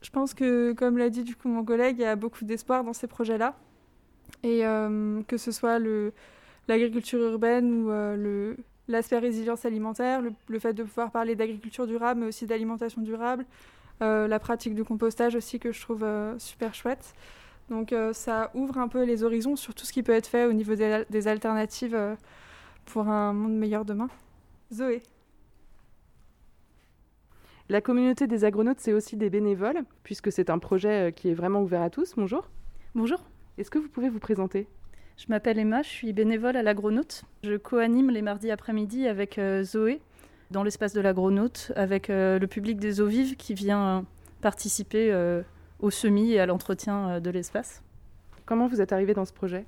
Je 0.00 0.10
pense 0.10 0.34
que, 0.34 0.72
comme 0.72 0.98
l'a 0.98 1.10
dit 1.10 1.22
du 1.22 1.36
coup 1.36 1.46
mon 1.46 1.64
collègue, 1.64 1.94
il 2.00 2.02
y 2.02 2.06
a 2.06 2.16
beaucoup 2.16 2.44
d'espoir 2.44 2.82
dans 2.82 2.92
ces 2.92 3.06
projets-là. 3.06 3.54
Et 4.42 4.62
que 5.28 5.36
ce 5.36 5.52
soit 5.52 5.78
l'agriculture 6.66 7.20
urbaine 7.20 7.72
ou 7.72 7.88
le, 7.90 8.56
l'aspect 8.88 9.18
résilience 9.18 9.64
alimentaire, 9.64 10.20
le, 10.20 10.32
le 10.48 10.58
fait 10.58 10.72
de 10.74 10.82
pouvoir 10.82 11.10
parler 11.10 11.34
d'agriculture 11.36 11.86
durable, 11.86 12.20
mais 12.20 12.26
aussi 12.26 12.46
d'alimentation 12.46 13.02
durable, 13.02 13.44
euh, 14.02 14.26
la 14.26 14.38
pratique 14.38 14.74
du 14.74 14.84
compostage 14.84 15.36
aussi 15.36 15.58
que 15.58 15.72
je 15.72 15.80
trouve 15.80 16.02
euh, 16.02 16.38
super 16.38 16.74
chouette. 16.74 17.14
Donc 17.70 17.92
euh, 17.92 18.12
ça 18.12 18.50
ouvre 18.54 18.78
un 18.78 18.88
peu 18.88 19.04
les 19.04 19.22
horizons 19.22 19.56
sur 19.56 19.74
tout 19.74 19.86
ce 19.86 19.92
qui 19.92 20.02
peut 20.02 20.12
être 20.12 20.26
fait 20.26 20.46
au 20.46 20.52
niveau 20.52 20.74
des, 20.74 21.04
des 21.08 21.28
alternatives 21.28 21.94
euh, 21.94 22.16
pour 22.84 23.08
un 23.08 23.32
monde 23.32 23.56
meilleur 23.56 23.84
demain. 23.84 24.08
Zoé. 24.72 25.02
La 27.68 27.80
communauté 27.80 28.26
des 28.26 28.44
agronautes, 28.44 28.80
c'est 28.80 28.92
aussi 28.92 29.16
des 29.16 29.30
bénévoles, 29.30 29.84
puisque 30.02 30.32
c'est 30.32 30.50
un 30.50 30.58
projet 30.58 31.12
qui 31.14 31.30
est 31.30 31.34
vraiment 31.34 31.62
ouvert 31.62 31.82
à 31.82 31.88
tous. 31.88 32.14
Bonjour. 32.16 32.48
Bonjour. 32.94 33.20
Est-ce 33.56 33.70
que 33.70 33.78
vous 33.78 33.88
pouvez 33.88 34.08
vous 34.08 34.18
présenter? 34.18 34.66
Je 35.22 35.28
m'appelle 35.28 35.60
Emma, 35.60 35.82
je 35.82 35.88
suis 35.88 36.12
bénévole 36.12 36.56
à 36.56 36.64
l'Agronaute. 36.64 37.22
Je 37.44 37.56
co-anime 37.56 38.10
les 38.10 38.22
mardis 38.22 38.50
après-midi 38.50 39.06
avec 39.06 39.38
euh, 39.38 39.62
Zoé 39.62 40.00
dans 40.50 40.64
l'espace 40.64 40.94
de 40.94 41.00
l'Agronaute, 41.00 41.70
avec 41.76 42.10
euh, 42.10 42.40
le 42.40 42.46
public 42.48 42.80
des 42.80 43.00
eaux 43.00 43.06
vives 43.06 43.36
qui 43.36 43.54
vient 43.54 43.98
euh, 43.98 44.02
participer 44.40 45.14
au 45.78 45.90
semis 45.90 46.32
et 46.32 46.40
à 46.40 46.46
l'entretien 46.46 47.20
de 47.20 47.30
l'espace. 47.30 47.84
Comment 48.46 48.66
vous 48.66 48.80
êtes 48.80 48.90
arrivé 48.90 49.14
dans 49.14 49.24
ce 49.24 49.32
projet? 49.32 49.64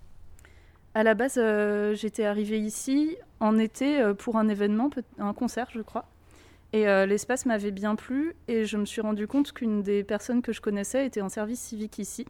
À 0.93 1.05
la 1.05 1.15
base, 1.15 1.37
euh, 1.39 1.95
j'étais 1.95 2.25
arrivée 2.25 2.59
ici 2.59 3.17
en 3.39 3.57
été 3.57 4.03
pour 4.19 4.37
un 4.39 4.49
événement, 4.49 4.91
un 5.21 5.35
concert, 5.35 5.69
je 5.71 5.83
crois. 5.83 6.07
Et 6.73 6.89
euh, 6.89 7.07
l'espace 7.07 7.47
m'avait 7.47 7.71
bien 7.71 7.95
plu 7.95 8.35
et 8.49 8.65
je 8.65 8.77
me 8.77 8.87
suis 8.87 9.03
rendu 9.03 9.29
compte 9.29 9.53
qu'une 9.53 9.85
des 9.85 10.03
personnes 10.03 10.43
que 10.43 10.53
je 10.53 10.61
connaissais 10.61 11.07
était 11.07 11.21
en 11.21 11.29
service 11.29 11.61
civique 11.61 12.01
ici. 12.01 12.27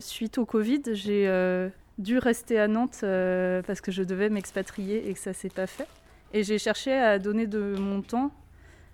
Suite 0.00 0.38
au 0.38 0.44
Covid, 0.44 0.82
j'ai 0.86 1.28
euh, 1.28 1.68
dû 2.02 2.18
rester 2.18 2.58
à 2.58 2.68
Nantes 2.68 3.00
euh, 3.02 3.62
parce 3.62 3.80
que 3.80 3.90
je 3.90 4.02
devais 4.02 4.28
m'expatrier 4.28 5.08
et 5.08 5.14
que 5.14 5.18
ça 5.18 5.32
s'est 5.32 5.48
pas 5.48 5.66
fait. 5.66 5.88
Et 6.34 6.42
j'ai 6.42 6.58
cherché 6.58 6.92
à 6.92 7.18
donner 7.18 7.46
de 7.46 7.76
mon 7.78 8.02
temps 8.02 8.30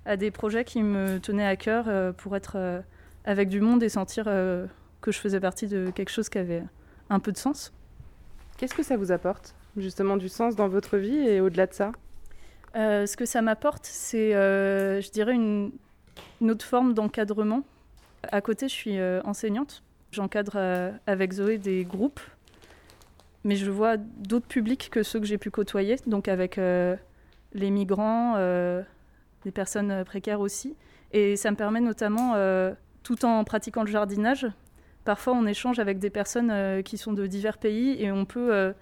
à 0.05 0.17
des 0.17 0.31
projets 0.31 0.65
qui 0.65 0.83
me 0.83 1.19
tenaient 1.19 1.47
à 1.47 1.57
cœur 1.57 1.87
euh, 1.89 2.13
pour 2.13 2.37
être 2.37 2.53
euh, 2.57 2.81
avec 3.25 3.49
du 3.49 3.61
monde 3.61 3.83
et 3.83 3.89
sentir 3.89 4.25
que 4.25 5.13
je 5.13 5.19
faisais 5.19 5.41
partie 5.41 5.67
de 5.67 5.91
quelque 5.91 6.11
chose 6.11 6.29
qui 6.29 6.39
avait 6.39 6.63
un 7.11 7.21
peu 7.21 7.33
de 7.33 7.37
sens. 7.37 7.73
Qu'est-ce 8.57 8.75
que 8.75 8.83
ça 8.83 8.97
vous 8.97 9.13
apporte 9.13 9.55
Justement 9.77 10.17
du 10.17 10.29
sens 10.29 10.57
dans 10.57 10.69
votre 10.69 10.97
vie 10.97 11.19
et 11.19 11.41
au-delà 11.41 11.67
de 11.67 11.75
ça? 11.75 11.93
Ce 12.75 13.17
que 13.17 13.27
ça 13.27 13.43
m'apporte, 13.43 13.85
c'est, 13.85 14.33
je 14.33 15.11
dirais, 15.11 15.35
une, 15.35 15.73
une 16.41 16.51
autre 16.51 16.65
forme 16.65 16.95
d'encadrement. 16.95 17.65
À 18.23 18.41
côté, 18.41 18.67
je 18.69 18.75
suis 18.75 18.99
enseignante. 19.25 19.83
J'encadre 20.11 20.57
avec 21.07 21.33
Zoé 21.33 21.59
des 21.59 21.85
groupes, 21.85 22.21
mais 23.49 23.57
je 23.57 23.71
vois 23.71 23.97
d'autres 23.97 24.47
publics 24.47 24.91
que 24.93 25.03
ceux 25.03 25.19
que 25.19 25.25
j'ai 25.25 25.39
pu 25.39 25.51
côtoyer, 25.51 25.97
donc 26.07 26.29
avec 26.29 26.59
euh, 26.59 26.97
les 27.55 27.71
migrants, 27.71 28.35
euh, 28.37 28.83
les 29.47 29.53
personnes 29.53 29.91
euh, 29.91 30.05
précaires 30.05 30.41
aussi. 30.41 30.77
Et 31.13 31.35
ça 31.35 31.51
me 31.51 31.57
permet 31.57 31.81
notamment, 31.81 32.35
euh, 32.35 32.75
tout 33.05 33.25
en 33.25 33.43
pratiquant 33.45 33.85
le 33.85 33.91
jardinage, 33.91 34.47
parfois 35.07 35.33
on 35.33 35.47
échange 35.47 35.79
avec 35.79 35.99
des 35.99 36.11
personnes 36.11 36.83
qui 36.83 36.99
sont 36.99 37.15
de 37.15 37.27
divers 37.27 37.57
pays 37.57 37.97
et 38.03 38.13
on 38.13 38.27
peut 38.27 38.75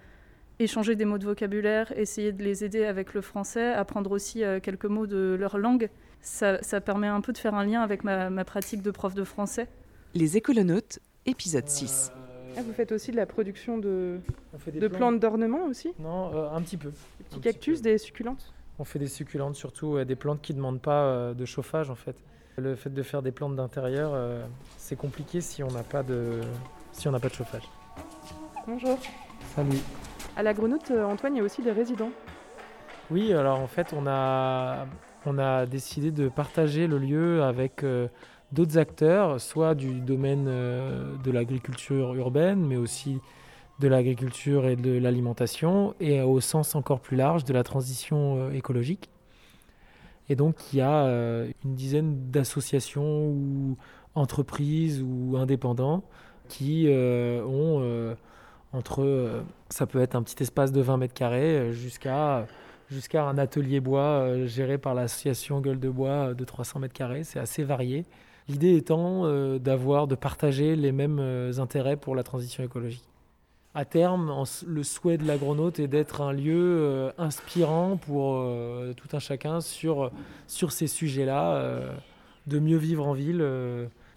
échanger 0.59 0.97
des 0.97 1.05
mots 1.05 1.17
de 1.17 1.23
vocabulaire, 1.23 1.93
essayer 1.95 2.33
de 2.33 2.43
les 2.43 2.65
aider 2.65 2.83
avec 2.83 3.13
le 3.13 3.21
français, 3.21 3.71
apprendre 3.71 4.11
aussi 4.11 4.43
quelques 4.61 4.87
mots 4.87 5.07
de 5.07 5.37
leur 5.39 5.57
langue. 5.57 5.89
Ça, 6.19 6.59
permet 6.81 7.07
un 7.07 7.21
peu 7.21 7.31
de 7.31 7.37
faire 7.37 7.55
un 7.55 7.63
lien 7.63 7.81
avec 7.81 8.03
ma, 8.03 8.29
ma 8.29 8.43
pratique 8.43 8.81
de 8.81 8.91
prof 8.91 9.13
de 9.13 9.23
français. 9.23 9.69
Les 10.13 10.35
écolonautes, 10.35 10.99
épisode 11.25 11.69
6. 11.69 12.11
Ah, 12.57 12.61
vous 12.65 12.73
faites 12.73 12.91
aussi 12.91 13.11
de 13.11 13.15
la 13.17 13.25
production 13.25 13.77
de, 13.77 14.19
fait 14.57 14.71
des 14.71 14.79
de 14.79 14.87
plantes. 14.87 15.19
d'ornement 15.19 15.65
aussi? 15.65 15.93
Non, 15.99 16.31
euh, 16.33 16.49
un 16.49 16.61
petit 16.61 16.77
peu. 16.77 16.89
Des 17.19 17.23
petits 17.25 17.39
cactus, 17.39 17.81
des 17.81 17.97
succulentes? 17.97 18.51
On 18.79 18.83
fait 18.83 18.99
des 18.99 19.07
succulentes 19.07 19.55
surtout, 19.55 20.03
des 20.03 20.15
plantes 20.15 20.41
qui 20.41 20.53
ne 20.53 20.57
demandent 20.57 20.81
pas 20.81 21.03
euh, 21.03 21.33
de 21.33 21.45
chauffage 21.45 21.89
en 21.89 21.95
fait. 21.95 22.15
Le 22.57 22.75
fait 22.75 22.89
de 22.89 23.03
faire 23.03 23.21
des 23.21 23.31
plantes 23.31 23.55
d'intérieur, 23.55 24.11
euh, 24.13 24.43
c'est 24.77 24.95
compliqué 24.95 25.41
si 25.41 25.61
on 25.61 25.67
n'a 25.67 25.83
pas 25.83 26.01
de 26.01 26.41
si 26.91 27.07
on 27.07 27.11
n'a 27.11 27.19
pas 27.19 27.29
de 27.29 27.35
chauffage. 27.35 27.69
Bonjour. 28.67 28.97
Salut. 29.55 29.77
À 30.35 30.41
l'agronaute, 30.41 30.89
euh, 30.91 31.03
Antoine, 31.03 31.35
il 31.35 31.37
y 31.37 31.41
a 31.41 31.43
aussi 31.43 31.61
des 31.61 31.71
résidents. 31.71 32.09
Oui, 33.11 33.31
alors 33.33 33.59
en 33.59 33.67
fait, 33.67 33.93
on 33.93 34.05
a, 34.07 34.87
on 35.25 35.37
a 35.37 35.65
décidé 35.67 36.11
de 36.11 36.29
partager 36.29 36.87
le 36.87 36.97
lieu 36.97 37.43
avec 37.43 37.83
euh, 37.83 38.07
d'autres 38.51 38.77
acteurs, 38.77 39.41
soit 39.41 39.75
du 39.75 39.99
domaine 40.01 40.45
euh, 40.47 41.15
de 41.23 41.31
l'agriculture 41.31 42.13
urbaine, 42.15 42.65
mais 42.65 42.77
aussi 42.77 43.19
de 43.79 43.87
l'agriculture 43.87 44.67
et 44.67 44.75
de 44.75 44.97
l'alimentation, 44.97 45.93
et 45.99 46.21
au 46.21 46.39
sens 46.39 46.75
encore 46.75 46.99
plus 46.99 47.17
large 47.17 47.43
de 47.43 47.53
la 47.53 47.63
transition 47.63 48.37
euh, 48.37 48.51
écologique. 48.51 49.09
Et 50.29 50.35
donc, 50.35 50.55
il 50.73 50.79
y 50.79 50.81
a 50.81 51.05
euh, 51.05 51.49
une 51.63 51.75
dizaine 51.75 52.31
d'associations 52.31 53.27
ou 53.27 53.77
entreprises 54.15 55.01
ou 55.01 55.37
indépendants 55.37 56.03
qui 56.49 56.85
euh, 56.87 57.43
ont 57.43 57.79
euh, 57.81 58.15
entre, 58.73 59.03
euh, 59.03 59.41
ça 59.69 59.85
peut 59.85 60.01
être 60.01 60.15
un 60.15 60.23
petit 60.23 60.41
espace 60.43 60.71
de 60.71 60.81
20 60.81 60.97
mètres 60.97 61.13
carrés 61.13 61.57
euh, 61.57 61.71
jusqu'à 61.71 62.47
un 63.23 63.37
atelier 63.37 63.79
bois 63.79 64.01
euh, 64.01 64.47
géré 64.47 64.77
par 64.77 64.93
l'association 64.93 65.61
Gueule 65.61 65.79
de 65.79 65.89
Bois 65.89 66.29
euh, 66.29 66.33
de 66.33 66.43
300 66.43 66.79
mètres 66.79 66.93
carrés. 66.93 67.23
C'est 67.23 67.39
assez 67.39 67.63
varié. 67.63 68.05
L'idée 68.49 68.77
étant 68.77 69.25
euh, 69.25 69.59
d'avoir, 69.59 70.07
de 70.07 70.15
partager 70.15 70.75
les 70.75 70.93
mêmes 70.93 71.19
euh, 71.19 71.59
intérêts 71.59 71.97
pour 71.97 72.15
la 72.15 72.23
transition 72.23 72.63
écologique. 72.63 73.03
À 73.73 73.83
terme, 73.83 74.29
en 74.29 74.45
le 74.65 74.83
souhait 74.83 75.17
de 75.17 75.27
l'agronaute 75.27 75.79
est 75.79 75.87
d'être 75.87 76.21
un 76.21 76.31
lieu 76.31 76.55
euh, 76.55 77.11
inspirant 77.17 77.97
pour 77.97 78.43
tout 78.95 79.15
un 79.15 79.19
chacun 79.19 79.61
sur, 79.61 80.11
sur 80.47 80.71
ces 80.71 80.87
sujets-là, 80.87 81.81
de 82.47 82.59
mieux 82.59 82.77
vivre 82.77 83.05
en 83.05 83.13
ville 83.13 83.45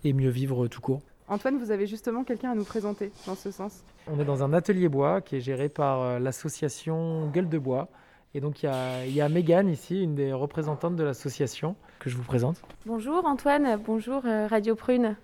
et 0.02 0.12
mieux 0.14 0.30
vivre 0.30 0.66
tout 0.66 0.80
court. 0.80 1.02
Antoine, 1.28 1.58
vous 1.58 1.72
avez 1.72 1.86
justement 1.86 2.24
quelqu'un 2.24 2.52
à 2.52 2.54
nous 2.54 2.64
présenter 2.64 3.12
dans 3.26 3.34
ce 3.34 3.50
sens. 3.50 3.84
On 4.06 4.18
est 4.18 4.24
dans 4.24 4.42
un 4.42 4.54
atelier 4.54 4.88
bois 4.88 5.20
qui 5.20 5.36
est 5.36 5.40
géré 5.40 5.68
par 5.68 6.18
l'association 6.20 7.28
Gueule 7.28 7.50
de 7.50 7.58
Bois. 7.58 7.88
Et 8.32 8.40
donc 8.40 8.62
il 8.62 8.66
y 8.66 8.68
a, 8.70 9.04
il 9.04 9.12
y 9.12 9.20
a 9.20 9.28
Mégane 9.28 9.68
ici, 9.68 10.02
une 10.02 10.14
des 10.14 10.32
représentantes 10.32 10.96
de 10.96 11.04
l'association, 11.04 11.76
que 12.00 12.10
je 12.10 12.16
vous 12.16 12.24
présente. 12.24 12.56
Bonjour 12.86 13.26
Antoine, 13.26 13.78
bonjour 13.84 14.22
euh, 14.24 14.46
Radio 14.48 14.74
Prune. 14.74 15.16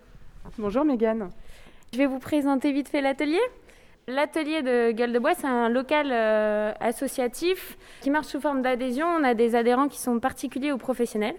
Bonjour 0.58 0.84
Mégane. 0.84 1.30
Je 1.92 1.98
vais 1.98 2.06
vous 2.06 2.18
présenter 2.18 2.70
vite 2.70 2.88
fait 2.88 3.00
l'atelier. 3.00 3.40
L'atelier 4.08 4.62
de 4.62 4.92
Gueule 4.92 5.12
de 5.12 5.18
Bois, 5.18 5.34
c'est 5.34 5.48
un 5.48 5.68
local 5.68 6.10
euh, 6.12 6.72
associatif 6.78 7.76
qui 8.02 8.10
marche 8.10 8.26
sous 8.26 8.40
forme 8.40 8.62
d'adhésion. 8.62 9.06
On 9.06 9.24
a 9.24 9.34
des 9.34 9.56
adhérents 9.56 9.88
qui 9.88 9.98
sont 9.98 10.20
particuliers 10.20 10.70
ou 10.70 10.78
professionnels, 10.78 11.34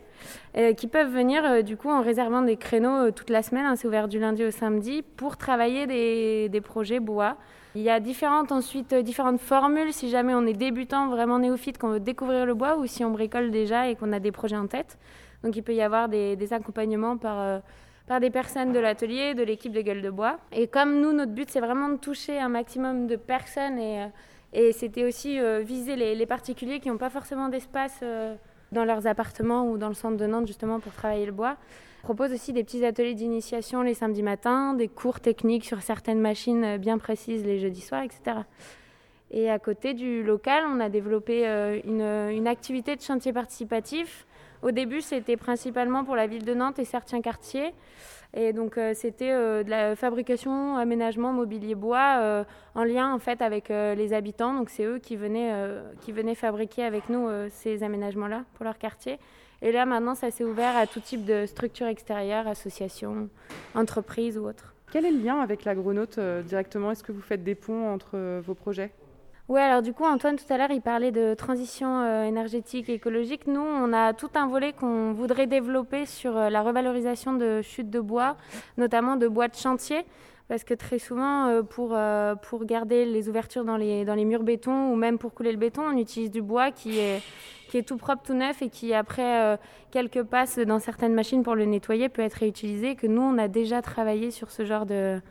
euh, 0.57 0.73
qui 0.73 0.87
peuvent 0.87 1.13
venir 1.13 1.45
euh, 1.45 1.61
du 1.61 1.77
coup 1.77 1.89
en 1.89 2.01
réservant 2.01 2.41
des 2.41 2.57
créneaux 2.57 3.07
euh, 3.07 3.11
toute 3.11 3.29
la 3.29 3.41
semaine. 3.41 3.65
hein, 3.65 3.75
c'est 3.77 3.87
ouvert 3.87 4.09
du 4.09 4.19
lundi 4.19 4.43
au 4.43 4.51
samedi 4.51 5.01
pour 5.15 5.37
travailler 5.37 5.87
des, 5.87 6.49
des 6.49 6.61
projets 6.61 6.99
bois. 6.99 7.37
Il 7.75 7.83
y 7.83 7.89
a 7.89 7.99
différentes 8.01 8.51
ensuite 8.51 8.91
euh, 8.91 9.01
différentes 9.01 9.39
formules 9.39 9.93
si 9.93 10.09
jamais 10.09 10.33
on 10.33 10.45
est 10.45 10.53
débutant, 10.53 11.07
vraiment 11.07 11.39
néophyte, 11.39 11.77
qu'on 11.77 11.89
veut 11.89 11.99
découvrir 12.01 12.45
le 12.45 12.55
bois 12.55 12.75
ou 12.77 12.85
si 12.85 13.05
on 13.05 13.11
bricole 13.11 13.49
déjà 13.51 13.87
et 13.87 13.95
qu'on 13.95 14.11
a 14.11 14.19
des 14.19 14.31
projets 14.33 14.57
en 14.57 14.67
tête. 14.67 14.97
Donc 15.43 15.55
il 15.55 15.63
peut 15.63 15.73
y 15.73 15.81
avoir 15.81 16.09
des, 16.09 16.53
accompagnements 16.53 17.17
par 17.17 17.39
euh, 17.39 17.59
par 18.07 18.21
des 18.21 18.29
personnes 18.29 18.71
de 18.71 18.79
l'atelier, 18.79 19.33
de 19.33 19.43
l'équipe 19.43 19.73
de 19.73 19.81
Gueule 19.81 20.01
de 20.01 20.09
Bois. 20.09 20.37
Et 20.53 20.67
comme 20.67 21.01
nous, 21.01 21.11
notre 21.11 21.33
but, 21.33 21.49
c'est 21.51 21.59
vraiment 21.59 21.89
de 21.89 21.97
toucher 21.97 22.39
un 22.39 22.47
maximum 22.47 23.05
de 23.05 23.17
personnes 23.17 23.77
et, 23.77 24.07
euh, 24.55 24.71
c'était 24.71 25.03
aussi 25.03 25.37
euh, 25.37 25.59
viser 25.59 25.97
les, 25.97 26.25
particuliers 26.25 26.79
qui 26.79 26.87
n'ont 26.87 26.97
pas 26.97 27.09
forcément 27.09 27.49
d'espace 27.49 28.01
dans 28.71 28.85
leurs 28.85 29.07
appartements 29.07 29.69
ou 29.69 29.77
dans 29.77 29.89
le 29.89 29.93
centre 29.93 30.15
de 30.15 30.25
Nantes, 30.25 30.47
justement, 30.47 30.79
pour 30.79 30.93
travailler 30.93 31.25
le 31.25 31.33
bois. 31.33 31.57
On 32.03 32.05
propose 32.05 32.31
aussi 32.31 32.53
des 32.53 32.63
petits 32.63 32.85
ateliers 32.85 33.13
d'initiation 33.13 33.81
les 33.81 33.93
samedis 33.93 34.23
matins, 34.23 34.73
des 34.73 34.87
cours 34.87 35.19
techniques 35.19 35.65
sur 35.65 35.81
certaines 35.81 36.21
machines 36.21 36.77
bien 36.77 36.97
précises 36.97 37.43
les 37.43 37.59
jeudis 37.59 37.81
soirs, 37.81 38.03
etc. 38.03 38.37
Et 39.31 39.49
à 39.49 39.59
côté 39.59 39.93
du 39.93 40.23
local, 40.23 40.63
on 40.65 40.79
a 40.79 40.87
développé 40.87 41.45
une 41.83 42.47
activité 42.47 42.95
de 42.95 43.01
chantier 43.01 43.33
participatif. 43.33 44.26
Au 44.61 44.71
début, 44.71 45.01
c'était 45.01 45.37
principalement 45.37 46.03
pour 46.03 46.15
la 46.15 46.27
ville 46.27 46.45
de 46.45 46.53
Nantes 46.53 46.79
et 46.79 46.85
certains 46.85 47.21
quartiers. 47.21 47.73
Et 48.33 48.53
donc, 48.53 48.77
euh, 48.77 48.93
c'était 48.93 49.31
euh, 49.31 49.63
de 49.63 49.69
la 49.69 49.95
fabrication, 49.95 50.77
aménagement, 50.77 51.31
mobilier 51.31 51.75
bois, 51.75 52.17
euh, 52.19 52.43
en 52.75 52.83
lien 52.83 53.13
en 53.13 53.19
fait 53.19 53.41
avec 53.41 53.69
les 53.69 54.13
habitants. 54.13 54.53
Donc, 54.53 54.69
c'est 54.69 54.83
eux 54.83 54.99
qui 54.99 55.15
venaient, 55.15 55.51
qui 56.01 56.11
venaient 56.11 56.35
fabriquer 56.35 56.83
avec 56.83 57.09
nous 57.09 57.27
ces 57.49 57.83
aménagements-là 57.83 58.43
pour 58.53 58.65
leur 58.65 58.77
quartier. 58.77 59.19
Et 59.63 59.71
là, 59.71 59.85
maintenant, 59.87 60.13
ça 60.13 60.29
s'est 60.29 60.43
ouvert 60.43 60.77
à 60.77 60.85
tout 60.85 60.99
type 60.99 61.25
de 61.25 61.47
structures 61.47 61.87
extérieures, 61.87 62.47
associations, 62.47 63.29
entreprises 63.73 64.37
ou 64.37 64.47
autres. 64.47 64.75
Quel 64.91 65.05
est 65.05 65.11
le 65.11 65.19
lien 65.19 65.39
avec 65.39 65.65
l'agronaute 65.65 66.19
directement? 66.45 66.91
Est-ce 66.91 67.03
que 67.03 67.11
vous 67.11 67.21
faites 67.21 67.43
des 67.43 67.55
ponts 67.55 67.91
entre 67.91 68.39
vos 68.41 68.53
projets? 68.53 68.91
Oui, 69.49 69.61
alors 69.61 69.81
du 69.81 69.93
coup, 69.93 70.03
Antoine, 70.03 70.35
tout 70.35 70.51
à 70.51 70.57
l'heure, 70.57 70.71
il 70.71 70.81
parlait 70.81 71.11
de 71.13 71.33
transition 71.33 72.01
euh, 72.01 72.25
énergétique 72.25 72.89
et 72.89 72.95
écologique. 72.95 73.47
Nous, 73.47 73.61
on 73.61 73.93
a 73.93 74.11
tout 74.11 74.29
un 74.35 74.45
volet 74.45 74.73
qu'on 74.73 75.13
voudrait 75.13 75.47
développer 75.47 76.05
sur 76.05 76.35
euh, 76.35 76.49
la 76.49 76.61
revalorisation 76.61 77.31
de 77.31 77.61
chutes 77.61 77.89
de 77.89 78.01
bois, 78.01 78.35
notamment 78.77 79.15
de 79.15 79.25
bois 79.25 79.47
de 79.47 79.55
chantier, 79.55 80.05
parce 80.49 80.65
que 80.65 80.73
très 80.73 80.99
souvent, 80.99 81.47
euh, 81.47 81.63
pour, 81.63 81.97
pour 82.41 82.65
garder 82.65 83.05
les 83.05 83.29
ouvertures 83.29 83.63
dans 83.63 83.77
les, 83.77 84.03
dans 84.03 84.15
les 84.15 84.25
murs 84.25 84.43
béton 84.43 84.91
ou 84.91 84.97
même 84.97 85.17
pour 85.17 85.33
couler 85.33 85.53
le 85.53 85.57
béton, 85.57 85.83
on 85.83 85.97
utilise 85.97 86.29
du 86.29 86.41
bois 86.41 86.71
qui 86.71 86.99
est, 86.99 87.21
qui 87.69 87.77
est 87.77 87.87
tout 87.87 87.95
propre, 87.95 88.23
tout 88.25 88.33
neuf 88.33 88.61
et 88.61 88.67
qui, 88.67 88.93
après 88.93 89.57
quelques 89.91 90.23
passes 90.23 90.59
dans 90.59 90.79
certaines 90.79 91.13
machines 91.13 91.43
pour 91.43 91.55
le 91.55 91.63
nettoyer, 91.63 92.09
peut 92.09 92.21
être 92.21 92.33
réutilisé. 92.33 92.95
Que 92.95 93.07
nous, 93.07 93.21
on 93.21 93.37
a 93.37 93.47
déjà 93.47 93.81
travaillé 93.81 94.29
sur 94.29 94.51
ce 94.51 94.65
genre 94.65 94.85
de, 94.85 95.21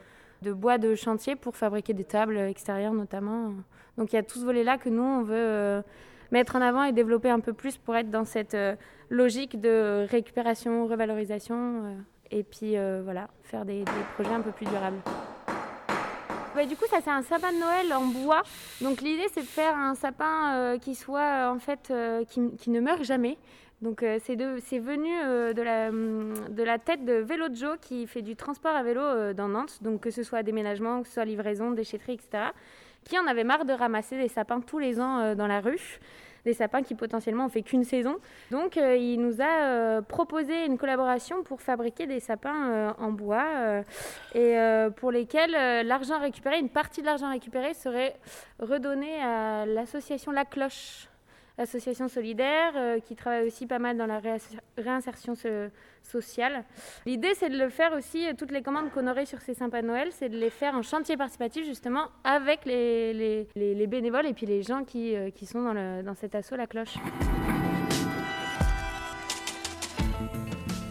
de 0.40 0.52
bois 0.54 0.78
de 0.78 0.94
chantier 0.94 1.36
pour 1.36 1.54
fabriquer 1.54 1.92
des 1.92 2.04
tables 2.04 2.38
extérieures 2.38 2.94
notamment. 2.94 3.52
Donc 3.96 4.12
il 4.12 4.16
y 4.16 4.18
a 4.18 4.22
tout 4.22 4.38
ce 4.38 4.44
volet-là 4.44 4.78
que 4.78 4.88
nous, 4.88 5.02
on 5.02 5.22
veut 5.22 5.34
euh, 5.36 5.82
mettre 6.30 6.56
en 6.56 6.60
avant 6.60 6.84
et 6.84 6.92
développer 6.92 7.30
un 7.30 7.40
peu 7.40 7.52
plus 7.52 7.76
pour 7.76 7.96
être 7.96 8.10
dans 8.10 8.24
cette 8.24 8.54
euh, 8.54 8.76
logique 9.08 9.60
de 9.60 10.06
récupération, 10.10 10.86
revalorisation 10.86 11.56
euh, 11.56 11.94
et 12.30 12.42
puis 12.42 12.74
voilà, 13.04 13.28
faire 13.44 13.64
des, 13.64 13.84
projets 14.14 14.34
un 14.34 14.40
peu 14.40 14.50
plus 14.50 14.66
durables. 14.66 14.98
Du 16.68 16.74
coup, 16.74 16.86
ça 16.90 16.98
c'est 17.04 17.10
un 17.10 17.22
sapin 17.22 17.52
de 17.52 17.58
Noël 17.58 17.92
en 17.92 18.06
bois. 18.06 18.42
Donc 18.80 19.00
l'idée 19.00 19.26
c'est 19.32 19.42
de 19.42 19.46
faire 19.46 19.76
un 19.76 19.94
sapin 19.94 20.76
qui 20.80 20.96
soit 20.96 21.52
en 21.54 21.60
fait 21.60 21.92
qui, 22.28 22.70
ne 22.70 22.80
meurt 22.80 23.04
jamais. 23.04 23.38
Donc 23.80 24.04
c'est 24.24 24.34
venu 24.34 25.10
de, 25.54 26.62
la, 26.64 26.78
tête 26.78 27.04
de 27.04 27.12
Vélo 27.12 27.46
Joe 27.52 27.76
qui 27.80 28.08
fait 28.08 28.22
du 28.22 28.34
transport 28.34 28.74
à 28.74 28.82
vélo 28.82 29.34
dans 29.34 29.48
Nantes. 29.48 29.78
Donc 29.82 30.00
que 30.00 30.10
ce 30.10 30.24
soit 30.24 30.42
déménagement, 30.42 31.02
que 31.02 31.08
ce 31.08 31.14
soit 31.14 31.26
livraison, 31.26 31.70
déchetterie, 31.70 32.14
etc. 32.14 32.48
Qui 33.08 33.18
en 33.18 33.26
avait 33.28 33.44
marre 33.44 33.64
de 33.64 33.72
ramasser 33.72 34.18
des 34.18 34.28
sapins 34.28 34.60
tous 34.60 34.80
les 34.80 35.00
ans 35.00 35.20
euh, 35.20 35.34
dans 35.36 35.46
la 35.46 35.60
rue. 35.60 36.00
Des 36.44 36.54
sapins 36.54 36.82
qui 36.82 36.94
potentiellement 36.94 37.46
ont 37.46 37.48
fait 37.48 37.62
qu'une 37.62 37.84
saison. 37.84 38.16
Donc 38.50 38.76
euh, 38.76 38.96
il 38.96 39.20
nous 39.20 39.40
a 39.40 39.64
euh, 39.64 40.02
proposé 40.02 40.66
une 40.66 40.76
collaboration 40.76 41.42
pour 41.44 41.60
fabriquer 41.60 42.06
des 42.06 42.20
sapins 42.20 42.94
en 42.98 43.10
bois 43.10 43.82
et 44.34 44.56
pour 44.96 45.10
lesquels 45.10 45.50
l'argent 45.84 46.20
récupéré, 46.20 46.60
une 46.60 46.68
partie 46.68 47.00
de 47.00 47.06
l'argent 47.06 47.30
récupéré 47.30 47.74
serait 47.74 48.14
redonné 48.60 49.20
à 49.20 49.66
l'association 49.66 50.30
La 50.30 50.44
Cloche, 50.44 51.08
association 51.58 52.08
solidaire 52.08 52.72
euh, 52.76 53.00
qui 53.00 53.16
travaille 53.16 53.46
aussi 53.46 53.66
pas 53.66 53.78
mal 53.78 53.96
dans 53.96 54.06
la 54.06 54.20
réinsertion 54.76 55.34
so- 55.34 55.48
sociale. 56.02 56.64
L'idée, 57.06 57.34
c'est 57.34 57.48
de 57.48 57.58
le 57.58 57.68
faire 57.68 57.92
aussi, 57.94 58.28
euh, 58.28 58.32
toutes 58.36 58.50
les 58.52 58.62
commandes 58.62 58.90
qu'on 58.92 59.06
aurait 59.08 59.26
sur 59.26 59.40
ces 59.40 59.54
de 59.82 59.86
Noël, 59.88 60.08
c'est 60.12 60.28
de 60.28 60.36
les 60.36 60.50
faire 60.50 60.74
en 60.74 60.82
chantier 60.82 61.16
participatif 61.16 61.64
justement 61.64 62.08
avec 62.24 62.64
les, 62.64 63.12
les- 63.14 63.48
les- 63.56 63.74
les 63.74 63.86
bénévoles 63.86 64.26
et 64.26 64.34
puis 64.34 64.46
les 64.46 64.62
gens 64.62 64.84
qui, 64.84 65.16
euh, 65.16 65.30
qui 65.30 65.46
sont 65.46 65.62
dans, 65.62 66.02
dans 66.02 66.14
cet 66.14 66.34
assaut 66.34 66.56
La 66.56 66.66
Cloche. 66.66 66.94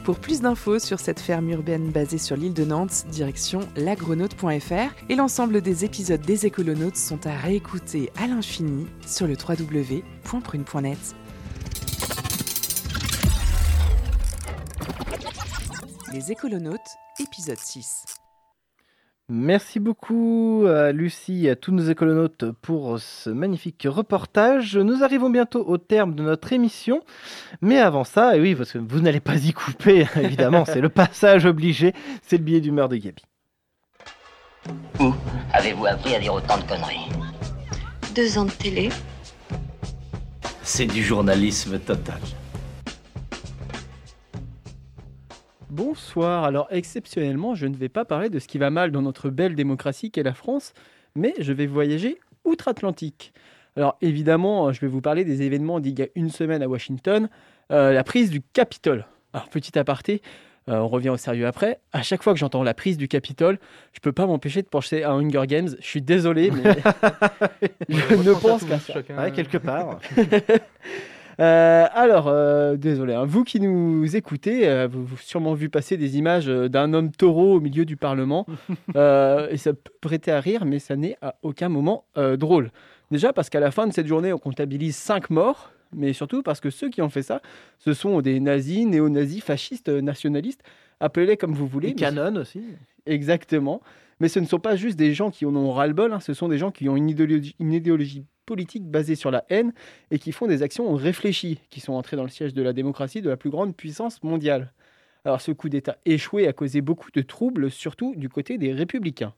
Pour 0.06 0.20
plus 0.20 0.42
d'infos 0.42 0.78
sur 0.78 1.00
cette 1.00 1.20
ferme 1.20 1.50
urbaine 1.50 1.90
basée 1.90 2.20
sur 2.20 2.38
l'île 2.38 2.54
de 2.54 2.64
Nantes, 2.64 3.08
direction 3.10 3.62
lagronaute.fr 3.76 4.94
et 5.10 5.16
l'ensemble 5.16 5.62
des 5.62 5.84
épisodes 5.84 6.22
des 6.22 6.46
écolonautes 6.46 6.96
sont 6.96 7.26
à 7.26 7.36
réécouter 7.36 8.12
à 8.16 8.28
l'infini 8.28 8.86
sur 9.08 9.26
le 9.26 9.34
www.prune.net. 9.34 11.00
Les 16.14 16.32
écolonautes, 16.32 16.80
épisode 17.20 17.58
6. 17.58 18.15
Merci 19.28 19.80
beaucoup 19.80 20.66
à 20.68 20.92
Lucie 20.92 21.48
et 21.48 21.50
à 21.50 21.56
tous 21.56 21.72
nos 21.72 21.90
écolonautes 21.90 22.52
pour 22.62 23.00
ce 23.00 23.32
magnifique 23.32 23.88
reportage. 23.90 24.78
Nous 24.78 25.04
arrivons 25.04 25.32
bientôt 25.32 25.66
au 25.68 25.80
terme 25.80 26.14
de 26.14 26.22
notre 26.22 26.54
émission. 26.54 27.02
Mais 27.60 27.80
avant 27.80 28.04
ça, 28.04 28.38
et 28.38 28.40
oui, 28.40 28.54
parce 28.54 28.72
que 28.72 28.78
vous 28.78 29.00
n'allez 29.00 29.20
pas 29.20 29.38
y 29.38 29.52
couper, 29.52 30.06
évidemment, 30.18 30.64
c'est 30.64 30.80
le 30.80 30.90
passage 30.90 31.48
obligé, 31.48 31.94
c'est 32.22 32.38
le 32.38 32.44
billet 32.44 32.62
d'humeur 32.62 32.88
de 32.88 32.98
Gabi. 32.98 33.24
Où 35.00 35.12
avez-vous 35.54 35.88
appris 35.88 36.14
à 36.14 36.20
dire 36.20 36.36
autant 36.36 36.60
de 36.60 36.64
conneries? 36.64 37.10
Deux 38.14 38.38
ans 38.38 38.46
de 38.46 38.52
télé. 38.52 38.90
C'est 40.62 40.86
du 40.86 41.04
journalisme 41.04 41.80
total. 41.80 42.20
Bonsoir. 45.76 46.46
Alors, 46.46 46.68
exceptionnellement, 46.72 47.54
je 47.54 47.68
ne 47.68 47.76
vais 47.76 47.90
pas 47.90 48.06
parler 48.06 48.30
de 48.30 48.40
ce 48.40 48.48
qui 48.48 48.58
va 48.58 48.70
mal 48.70 48.92
dans 48.92 49.02
notre 49.02 49.30
belle 49.30 49.56
démocratie 49.56 50.10
qu'est 50.10 50.24
la 50.24 50.34
France, 50.34 50.72
mais 51.16 51.34
je 51.38 51.52
vais 51.52 51.66
voyager 51.66 52.18
outre-Atlantique. 52.46 53.34
Alors, 53.76 53.98
évidemment, 54.00 54.72
je 54.72 54.80
vais 54.80 54.88
vous 54.88 55.02
parler 55.02 55.26
des 55.26 55.42
événements 55.42 55.82
d'il 55.82 56.00
y 56.00 56.02
a 56.02 56.08
une 56.16 56.30
semaine 56.30 56.64
à 56.64 56.70
Washington, 56.70 57.28
euh, 57.74 57.92
la 57.92 58.06
prise 58.06 58.30
du 58.30 58.42
Capitole. 58.54 59.06
Alors, 59.34 59.50
petit 59.50 59.78
aparté, 59.78 60.22
euh, 60.70 60.78
on 60.78 60.88
revient 60.88 61.10
au 61.10 61.18
sérieux 61.18 61.46
après. 61.46 61.82
À 61.92 62.04
chaque 62.04 62.24
fois 62.24 62.32
que 62.32 62.40
j'entends 62.40 62.64
la 62.64 62.74
prise 62.74 62.96
du 62.96 63.10
Capitole, 63.10 63.60
je 63.92 64.00
peux 64.00 64.14
pas 64.14 64.28
m'empêcher 64.28 64.62
de 64.62 64.70
penser 64.70 65.04
à 65.04 65.12
Hunger 65.12 65.44
Games. 65.46 65.76
Je 65.82 65.86
suis 65.86 66.02
désolé, 66.02 66.52
mais 66.52 66.64
je 67.90 68.16
ne 68.16 68.34
pense 68.34 68.64
qu'à 68.64 68.80
ça. 68.80 68.94
Ouais, 69.10 69.34
quelque 69.34 69.58
part. 69.58 70.00
Euh, 71.40 71.86
alors, 71.94 72.28
euh, 72.28 72.78
désolé, 72.78 73.14
hein, 73.14 73.26
vous 73.26 73.44
qui 73.44 73.60
nous 73.60 74.16
écoutez, 74.16 74.68
euh, 74.68 74.88
vous 74.88 75.02
avez 75.02 75.22
sûrement 75.22 75.54
vu 75.54 75.70
passer 75.70 75.98
des 75.98 76.18
images 76.18 76.48
d'un 76.48 76.94
homme 76.94 77.12
taureau 77.12 77.56
au 77.56 77.60
milieu 77.60 77.86
du 77.86 77.98
Parlement. 77.98 78.46
Et 78.96 79.58
ça 79.58 79.74
peut 79.74 79.92
prêter 80.02 80.32
à 80.32 80.40
rire, 80.40 80.66
mais 80.66 80.80
ça 80.80 80.96
n'est 80.96 81.18
à 81.22 81.36
aucun 81.42 81.70
moment 81.70 82.06
drôle. 82.38 82.72
Déjà 83.12 83.34
parce 83.34 83.50
qu'à 83.50 83.60
la 83.60 83.72
fin 83.72 83.88
de 83.88 83.94
cette 83.94 84.08
journée, 84.08 84.34
on 84.34 84.38
comptabilise 84.38 84.96
5 84.96 85.30
morts, 85.30 85.72
mais 85.94 86.14
surtout 86.14 86.42
parce 86.42 86.60
que 86.60 86.70
ceux 86.70 86.90
qui 86.90 87.02
ont 87.02 87.10
fait 87.10 87.22
ça, 87.22 87.42
ce 87.80 87.94
sont 87.94 88.22
des 88.22 88.40
nazis, 88.40 88.86
néo-nazis, 88.86 89.44
fascistes, 89.44 89.90
nationalistes, 89.90 90.62
appelez-les 91.00 91.38
comme 91.38 91.54
vous 91.54 91.68
voulez. 91.68 91.90
Et 91.90 91.92
mais- 91.92 91.96
canon 91.96 92.36
aussi. 92.38 92.64
Exactement. 93.06 93.82
Mais 94.20 94.30
ce 94.30 94.40
ne 94.40 94.46
sont 94.46 94.60
pas 94.60 94.76
juste 94.76 94.98
des 94.98 95.14
gens 95.14 95.30
qui 95.30 95.46
en 95.46 95.56
ont 95.56 95.72
ras-le-bol, 95.72 96.14
hein, 96.14 96.20
ce 96.22 96.34
sont 96.34 96.48
des 96.48 96.58
gens 96.58 96.72
qui 96.72 96.88
ont 96.88 96.96
une 96.96 97.10
idéologie, 97.10 97.56
une 97.60 97.74
idéologie 97.74 98.26
politique 98.46 98.86
basée 98.90 99.16
sur 99.16 99.32
la 99.32 99.44
haine 99.50 99.74
et 100.12 100.20
qui 100.20 100.32
font 100.32 100.48
des 100.48 100.64
actions 100.64 100.94
réfléchies, 100.96 101.60
qui 101.70 101.80
sont 101.80 101.94
entrés 101.94 102.18
dans 102.18 102.24
le 102.24 102.30
siège 102.30 102.54
de 102.54 102.62
la 102.62 102.74
démocratie 102.74 103.22
de 103.22 103.30
la 103.30 103.38
plus 103.38 103.50
grande 103.50 103.76
puissance 103.76 104.24
mondiale. 104.24 104.72
Alors 105.26 105.42
ce 105.42 105.52
coup 105.52 105.70
d'État 105.70 105.98
échoué 106.06 106.48
a 106.48 106.54
causé 106.54 106.82
beaucoup 106.82 107.10
de 107.12 107.22
troubles, 107.22 107.72
surtout 107.72 108.14
du 108.16 108.30
côté 108.30 108.58
des 108.58 108.72
républicains. 108.72 109.34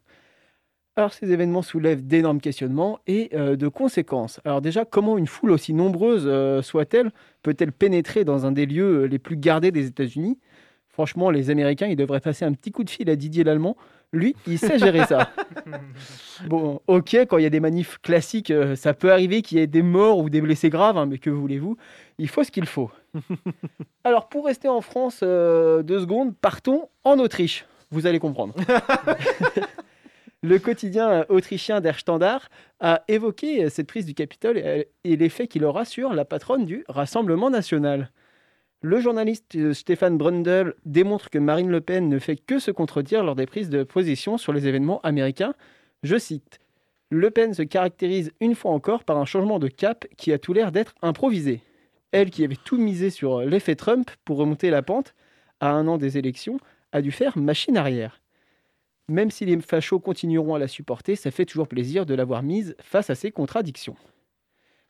Alors 0.97 1.13
ces 1.13 1.31
événements 1.31 1.61
soulèvent 1.61 2.05
d'énormes 2.05 2.41
questionnements 2.41 2.99
et 3.05 3.29
euh, 3.33 3.55
de 3.55 3.67
conséquences. 3.67 4.41
Alors 4.43 4.61
déjà, 4.61 4.83
comment 4.83 5.17
une 5.17 5.27
foule 5.27 5.51
aussi 5.51 5.73
nombreuse 5.73 6.23
euh, 6.25 6.63
soit-elle 6.63 7.11
peut-elle 7.43 7.71
pénétrer 7.71 8.25
dans 8.25 8.47
un 8.47 8.51
des 8.51 8.65
lieux 8.65 9.03
euh, 9.03 9.05
les 9.05 9.19
plus 9.19 9.37
gardés 9.37 9.71
des 9.71 9.85
États-Unis? 9.85 10.39
Franchement, 10.89 11.29
les 11.29 11.51
Américains, 11.51 11.85
ils 11.85 11.95
devraient 11.95 12.19
passer 12.19 12.43
un 12.45 12.53
petit 12.53 12.71
coup 12.71 12.83
de 12.83 12.89
fil 12.89 13.07
à 13.11 13.15
Didier 13.15 13.43
Lallemand. 13.43 13.77
Lui, 14.13 14.35
il 14.47 14.57
sait 14.57 14.79
gérer 14.79 15.05
ça. 15.05 15.29
Bon, 16.45 16.81
ok, 16.85 17.15
quand 17.27 17.39
il 17.39 17.43
y 17.43 17.47
a 17.47 17.49
des 17.49 17.59
manifs 17.59 17.97
classiques, 17.97 18.51
euh, 18.51 18.75
ça 18.75 18.93
peut 18.93 19.11
arriver 19.11 19.41
qu'il 19.41 19.57
y 19.57 19.61
ait 19.61 19.67
des 19.67 19.81
morts 19.81 20.19
ou 20.19 20.29
des 20.29 20.39
blessés 20.39 20.69
graves, 20.69 20.95
hein, 20.95 21.07
mais 21.07 21.17
que 21.17 21.31
voulez-vous 21.31 21.77
Il 22.19 22.29
faut 22.29 22.43
ce 22.43 22.51
qu'il 22.51 22.67
faut. 22.67 22.91
Alors, 24.03 24.29
pour 24.29 24.45
rester 24.45 24.67
en 24.67 24.81
France 24.81 25.21
euh, 25.23 25.81
deux 25.81 25.99
secondes, 25.99 26.35
partons 26.35 26.89
en 27.03 27.17
Autriche. 27.17 27.65
Vous 27.89 28.05
allez 28.05 28.19
comprendre. 28.19 28.53
Le 30.43 30.59
quotidien 30.59 31.09
euh, 31.09 31.25
autrichien 31.29 31.81
Der 31.81 31.97
Standard 31.97 32.49
a 32.79 33.01
évoqué 33.07 33.67
cette 33.71 33.87
prise 33.87 34.05
du 34.05 34.13
Capitole 34.13 34.59
et, 34.59 34.87
et 35.03 35.17
l'effet 35.17 35.47
qu'il 35.47 35.65
aura 35.65 35.85
sur 35.85 36.13
la 36.13 36.23
patronne 36.23 36.65
du 36.65 36.85
Rassemblement 36.87 37.49
national. 37.49 38.11
Le 38.81 38.99
journaliste 38.99 39.55
euh, 39.55 39.73
Stéphane 39.73 40.19
Brundle 40.19 40.75
démontre 40.85 41.31
que 41.31 41.39
Marine 41.39 41.71
Le 41.71 41.81
Pen 41.81 42.09
ne 42.09 42.19
fait 42.19 42.35
que 42.35 42.59
se 42.59 42.69
contredire 42.69 43.23
lors 43.23 43.35
des 43.35 43.47
prises 43.47 43.71
de 43.71 43.81
position 43.81 44.37
sur 44.37 44.53
les 44.53 44.67
événements 44.67 45.01
américains. 45.01 45.55
Je 46.03 46.15
cite 46.15 46.59
Le 47.09 47.31
Pen 47.31 47.55
se 47.55 47.63
caractérise 47.63 48.31
une 48.39 48.53
fois 48.53 48.71
encore 48.71 49.03
par 49.03 49.17
un 49.17 49.25
changement 49.25 49.57
de 49.57 49.67
cap 49.67 50.05
qui 50.15 50.31
a 50.31 50.37
tout 50.37 50.53
l'air 50.53 50.71
d'être 50.71 50.93
improvisé. 51.01 51.61
Elle, 52.11 52.29
qui 52.29 52.43
avait 52.43 52.55
tout 52.55 52.77
misé 52.77 53.09
sur 53.09 53.41
l'effet 53.41 53.75
Trump 53.75 54.11
pour 54.23 54.37
remonter 54.37 54.69
la 54.69 54.83
pente 54.83 55.15
à 55.59 55.71
un 55.71 55.87
an 55.87 55.97
des 55.97 56.19
élections, 56.19 56.59
a 56.91 57.01
dû 57.01 57.11
faire 57.11 57.35
machine 57.35 57.77
arrière. 57.77 58.21
Même 59.09 59.31
si 59.31 59.45
les 59.45 59.59
fachos 59.59 59.99
continueront 59.99 60.53
à 60.53 60.59
la 60.59 60.67
supporter, 60.67 61.15
ça 61.15 61.31
fait 61.31 61.45
toujours 61.45 61.67
plaisir 61.67 62.05
de 62.05 62.13
l'avoir 62.13 62.43
mise 62.43 62.75
face 62.79 63.09
à 63.09 63.15
ces 63.15 63.31
contradictions. 63.31 63.95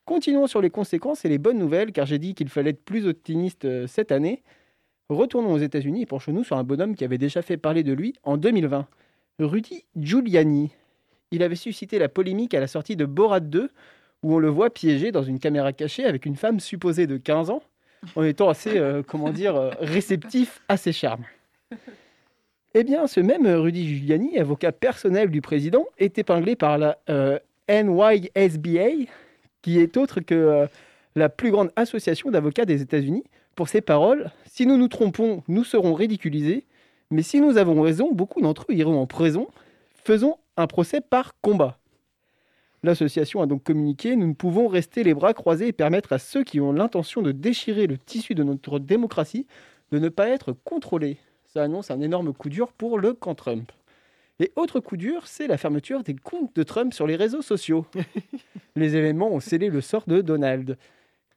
Continuons 0.08 0.48
sur 0.48 0.62
les 0.62 0.70
conséquences 0.70 1.26
et 1.26 1.30
les 1.30 1.38
bonnes 1.38 1.58
nouvelles, 1.58 1.92
car 1.92 2.06
j'ai 2.06 2.18
dit 2.18 2.34
qu'il 2.34 2.48
fallait 2.48 2.70
être 2.70 2.86
plus 2.86 3.08
optimiste 3.08 3.66
euh, 3.66 3.88
cette 3.88 4.14
année. 4.14 4.42
Retournons 5.10 5.52
aux 5.52 5.58
États-Unis 5.58 6.04
et 6.04 6.06
penchons-nous 6.06 6.46
sur 6.46 6.58
un 6.58 6.64
bonhomme 6.64 6.96
qui 6.96 7.04
avait 7.04 7.18
déjà 7.18 7.42
fait 7.42 7.58
parler 7.58 7.84
de 7.84 7.92
lui 7.92 8.14
en 8.24 8.38
2020. 8.38 8.88
Rudy 9.40 9.84
Giuliani. 9.98 10.72
Il 11.32 11.44
avait 11.44 11.58
suscité 11.58 12.00
la 12.00 12.08
polémique 12.08 12.54
à 12.54 12.62
la 12.62 12.68
sortie 12.68 12.96
de 12.96 13.04
Borat 13.04 13.42
2, 13.42 13.70
où 14.24 14.34
on 14.34 14.40
le 14.40 14.48
voit 14.48 14.70
piégé 14.70 15.12
dans 15.12 15.24
une 15.24 15.40
caméra 15.40 15.74
cachée 15.74 16.06
avec 16.06 16.26
une 16.26 16.38
femme 16.38 16.62
supposée 16.62 17.06
de 17.06 17.18
15 17.18 17.50
ans, 17.50 17.62
en 18.16 18.24
étant 18.24 18.48
assez, 18.48 18.78
euh, 18.78 19.04
comment 19.06 19.32
dire, 19.32 19.58
euh, 19.58 19.72
réceptif 19.82 20.62
à 20.70 20.78
ses 20.78 20.94
charmes. 20.94 21.26
Eh 22.74 22.86
bien, 22.86 23.08
ce 23.08 23.20
même 23.20 23.46
Rudy 23.46 23.86
Giuliani, 23.86 24.40
avocat 24.40 24.72
personnel 24.72 25.32
du 25.32 25.42
président, 25.42 25.86
est 25.98 26.18
épinglé 26.18 26.56
par 26.56 26.78
la 26.78 26.98
NYSBA, 27.68 29.12
qui 29.62 29.80
est 29.80 29.98
autre 29.98 30.22
que 30.22 30.36
euh, 30.36 30.68
la 31.16 31.30
plus 31.30 31.52
grande 31.52 31.72
association 31.76 32.32
d'avocats 32.32 32.66
des 32.66 32.82
États-Unis, 32.82 33.24
pour 33.56 33.70
ses 33.70 33.82
paroles 33.82 34.32
Si 34.46 34.66
nous 34.66 34.78
nous 34.78 34.88
trompons, 34.88 35.44
nous 35.48 35.64
serons 35.64 35.94
ridiculisés, 35.94 36.66
mais 37.10 37.24
si 37.24 37.42
nous 37.42 37.58
avons 37.58 37.82
raison, 37.82 38.12
beaucoup 38.12 38.42
d'entre 38.42 38.66
eux 38.70 38.76
iront 38.76 39.00
en 39.00 39.08
prison. 39.08 39.48
Faisons 40.04 40.38
un 40.58 40.68
procès 40.68 41.02
par 41.02 41.34
combat. 41.42 41.80
L'association 42.84 43.42
a 43.42 43.48
donc 43.48 43.64
communiqué 43.64 44.16
Nous 44.16 44.28
ne 44.28 44.34
pouvons 44.34 44.68
rester 44.68 45.04
les 45.04 45.14
bras 45.14 45.34
croisés 45.34 45.68
et 45.68 45.74
permettre 45.74 46.14
à 46.14 46.20
ceux 46.20 46.44
qui 46.44 46.60
ont 46.60 46.72
l'intention 46.72 47.22
de 47.22 47.32
déchirer 47.32 47.88
le 47.88 47.98
tissu 47.98 48.36
de 48.36 48.44
notre 48.44 48.80
démocratie 48.80 49.48
de 49.92 50.00
ne 50.00 50.10
pas 50.10 50.30
être 50.30 50.52
contrôlés. 50.52 51.18
Ça 51.46 51.64
annonce 51.64 51.92
un 51.92 52.02
énorme 52.02 52.34
coup 52.34 52.50
dur 52.50 52.72
pour 52.74 53.00
le 53.00 53.14
camp 53.14 53.36
Trump. 53.36 53.72
Et 54.40 54.52
autre 54.56 54.80
coup 54.80 54.98
dur, 54.98 55.26
c'est 55.26 55.48
la 55.48 55.58
fermeture 55.58 56.04
des 56.04 56.16
comptes 56.16 56.56
de 56.56 56.64
Trump 56.64 56.94
sur 56.94 57.08
les 57.08 57.16
réseaux 57.16 57.42
sociaux. 57.42 57.86
les 58.76 58.96
événements 58.96 59.32
ont 59.32 59.40
scellé 59.40 59.70
le 59.70 59.82
sort 59.82 60.04
de 60.06 60.22
Donald. 60.22 60.78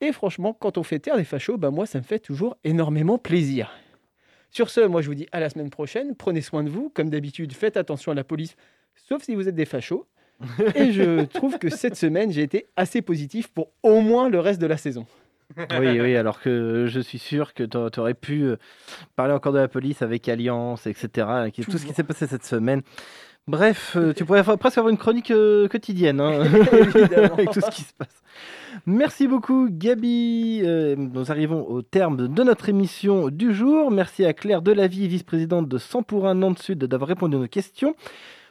Et 0.03 0.13
franchement, 0.13 0.53
quand 0.53 0.79
on 0.79 0.83
fait 0.83 0.99
taire 0.99 1.17
des 1.17 1.25
fachos, 1.25 1.57
bah 1.57 1.71
moi, 1.71 1.87
ça 1.87 1.99
me 1.99 2.05
fait 2.05 2.19
toujours 2.19 2.57
énormément 2.65 3.19
plaisir. 3.19 3.71
Sur 4.51 4.69
ce, 4.69 4.81
moi, 4.81 5.01
je 5.01 5.09
vous 5.09 5.15
dis 5.15 5.29
à 5.33 5.41
la 5.41 5.49
semaine 5.49 5.71
prochaine. 5.71 6.15
Prenez 6.15 6.41
soin 6.43 6.63
de 6.63 6.69
vous. 6.69 6.91
Comme 6.91 7.09
d'habitude, 7.09 7.53
faites 7.53 7.77
attention 7.77 8.13
à 8.13 8.15
la 8.15 8.25
police, 8.25 8.57
sauf 8.95 9.23
si 9.23 9.35
vous 9.35 9.49
êtes 9.49 9.55
des 9.55 9.65
fachos. 9.65 10.07
Et 10.75 10.93
je 10.93 11.25
trouve 11.25 11.59
que 11.59 11.69
cette 11.69 11.97
semaine, 11.97 12.33
j'ai 12.33 12.43
été 12.43 12.67
assez 12.77 13.03
positif 13.03 13.49
pour 13.49 13.73
au 13.83 14.01
moins 14.01 14.29
le 14.29 14.41
reste 14.41 14.61
de 14.61 14.67
la 14.67 14.77
saison. 14.77 15.07
Oui, 15.57 16.01
oui, 16.01 16.17
alors 16.17 16.41
que 16.41 16.87
je 16.89 17.01
suis 17.01 17.19
sûr 17.19 17.55
que 17.55 17.65
tu 17.65 18.01
aurais 18.01 18.15
pu 18.15 18.43
euh, 18.43 18.57
parler 19.17 19.35
encore 19.35 19.53
de 19.53 19.59
la 19.59 19.69
police 19.69 20.03
avec 20.03 20.29
Alliance, 20.29 20.87
etc. 20.87 21.27
avec 21.29 21.55
Tout 21.55 21.79
ce 21.79 21.87
qui 21.87 21.93
s'est 21.93 22.05
passé 22.05 22.27
cette 22.27 22.45
semaine. 22.45 22.83
Bref, 23.51 23.97
euh, 23.97 24.13
tu 24.13 24.25
pourrais 24.25 24.45
presque 24.45 24.79
avoir 24.79 24.91
une 24.91 24.99
chronique 24.99 25.31
euh, 25.33 25.67
quotidienne 25.67 26.21
hein, 26.21 26.41
avec 27.33 27.51
tout 27.51 27.61
ce 27.61 27.71
qui 27.71 27.83
se 27.83 27.93
passe. 27.95 28.23
Merci 28.87 29.27
beaucoup 29.27 29.69
Gabi. 29.69 30.61
Euh, 30.63 30.95
nous 30.97 31.33
arrivons 31.33 31.69
au 31.69 31.83
terme 31.83 32.29
de 32.29 32.45
notre 32.45 32.69
émission 32.69 33.29
du 33.29 33.53
jour. 33.53 33.91
Merci 33.91 34.25
à 34.25 34.35
Claire 34.35 34.63
Delavie, 34.63 35.09
vice-présidente 35.09 35.69
de 35.69 35.79
100 35.79 36.05
pour 36.05 36.29
1 36.29 36.35
Nantes 36.35 36.61
Sud, 36.61 36.79
d'avoir 36.85 37.09
répondu 37.09 37.37
à 37.37 37.41
nos 37.41 37.49
questions. 37.49 37.97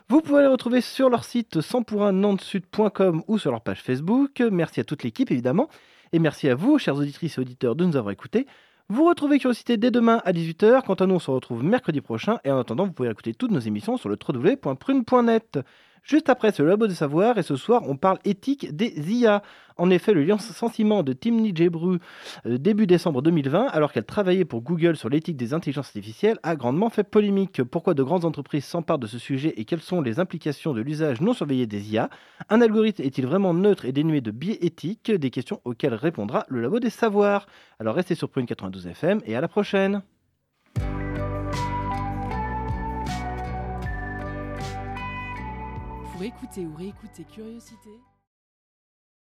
Vous 0.09 0.21
pouvez 0.21 0.41
les 0.41 0.47
retrouver 0.47 0.81
sur 0.81 1.09
leur 1.09 1.23
site 1.23 1.61
100 1.61 1.83
pour 1.83 2.03
1 2.03 2.11
nantesud.com 2.13 3.23
ou 3.27 3.37
sur 3.37 3.51
leur 3.51 3.61
page 3.61 3.81
Facebook. 3.81 4.43
Merci 4.51 4.81
à 4.81 4.83
toute 4.83 5.03
l'équipe 5.03 5.31
évidemment. 5.31 5.69
Et 6.11 6.19
merci 6.19 6.49
à 6.49 6.55
vous, 6.55 6.79
chers 6.79 6.95
auditrices 6.95 7.37
et 7.37 7.41
auditeurs, 7.41 7.75
de 7.75 7.85
nous 7.85 7.95
avoir 7.95 8.11
écoutés. 8.11 8.47
Vous 8.89 9.05
retrouvez 9.05 9.37
Curiosité 9.37 9.77
dès 9.77 9.91
demain 9.91 10.21
à 10.25 10.31
18h. 10.31 10.83
Quant 10.83 10.95
à 10.95 11.05
nous, 11.05 11.15
on 11.15 11.19
se 11.19 11.29
retrouve 11.29 11.63
mercredi 11.63 12.01
prochain. 12.01 12.39
Et 12.43 12.51
en 12.51 12.57
attendant, 12.57 12.85
vous 12.85 12.91
pouvez 12.91 13.09
écouter 13.09 13.35
toutes 13.35 13.51
nos 13.51 13.59
émissions 13.59 13.97
sur 13.97 14.09
le 14.09 14.17
www.prune.net. 14.17 15.59
Juste 16.03 16.29
après, 16.29 16.51
le 16.59 16.65
Labo 16.65 16.87
des 16.87 16.95
Savoirs. 16.95 17.37
Et 17.37 17.43
ce 17.43 17.55
soir, 17.55 17.83
on 17.87 17.97
parle 17.97 18.19
éthique 18.25 18.75
des 18.75 18.93
IA. 19.11 19.41
En 19.77 19.89
effet, 19.89 20.13
le 20.13 20.23
licenciement 20.23 21.03
de 21.03 21.13
Timney 21.13 21.53
Gebru 21.55 21.99
euh, 22.45 22.57
début 22.57 22.85
décembre 22.85 23.21
2020, 23.21 23.67
alors 23.67 23.93
qu'elle 23.93 24.03
travaillait 24.03 24.43
pour 24.43 24.61
Google 24.61 24.97
sur 24.97 25.07
l'éthique 25.07 25.37
des 25.37 25.53
intelligences 25.53 25.87
artificielles, 25.87 26.37
a 26.43 26.57
grandement 26.57 26.89
fait 26.89 27.03
polémique. 27.03 27.63
Pourquoi 27.63 27.93
de 27.93 28.03
grandes 28.03 28.25
entreprises 28.25 28.65
s'emparent 28.65 28.99
de 28.99 29.07
ce 29.07 29.17
sujet 29.17 29.53
et 29.55 29.63
quelles 29.63 29.81
sont 29.81 30.01
les 30.01 30.19
implications 30.19 30.73
de 30.73 30.81
l'usage 30.81 31.21
non 31.21 31.33
surveillé 31.33 31.65
des 31.65 31.93
IA 31.93 32.09
Un 32.49 32.59
algorithme 32.59 33.03
est-il 33.03 33.25
vraiment 33.25 33.53
neutre 33.53 33.85
et 33.85 33.93
dénué 33.93 34.19
de 34.19 34.31
biais 34.31 34.57
éthiques? 34.61 35.11
Des 35.11 35.29
questions 35.29 35.61
auxquelles 35.63 35.93
répondra 35.93 36.45
le 36.49 36.61
Labo 36.61 36.79
des 36.79 36.89
Savoirs. 36.89 37.47
Alors 37.79 37.95
restez 37.95 38.15
sur 38.15 38.29
Prune 38.29 38.45
92 38.45 38.87
FM 38.87 39.21
et 39.25 39.35
à 39.35 39.41
la 39.41 39.47
prochaine. 39.47 40.01
Pour 46.19 46.25
écouter 46.25 46.65
ou 46.65 46.75
réécouter 46.75 47.23
Curiosité, 47.23 48.01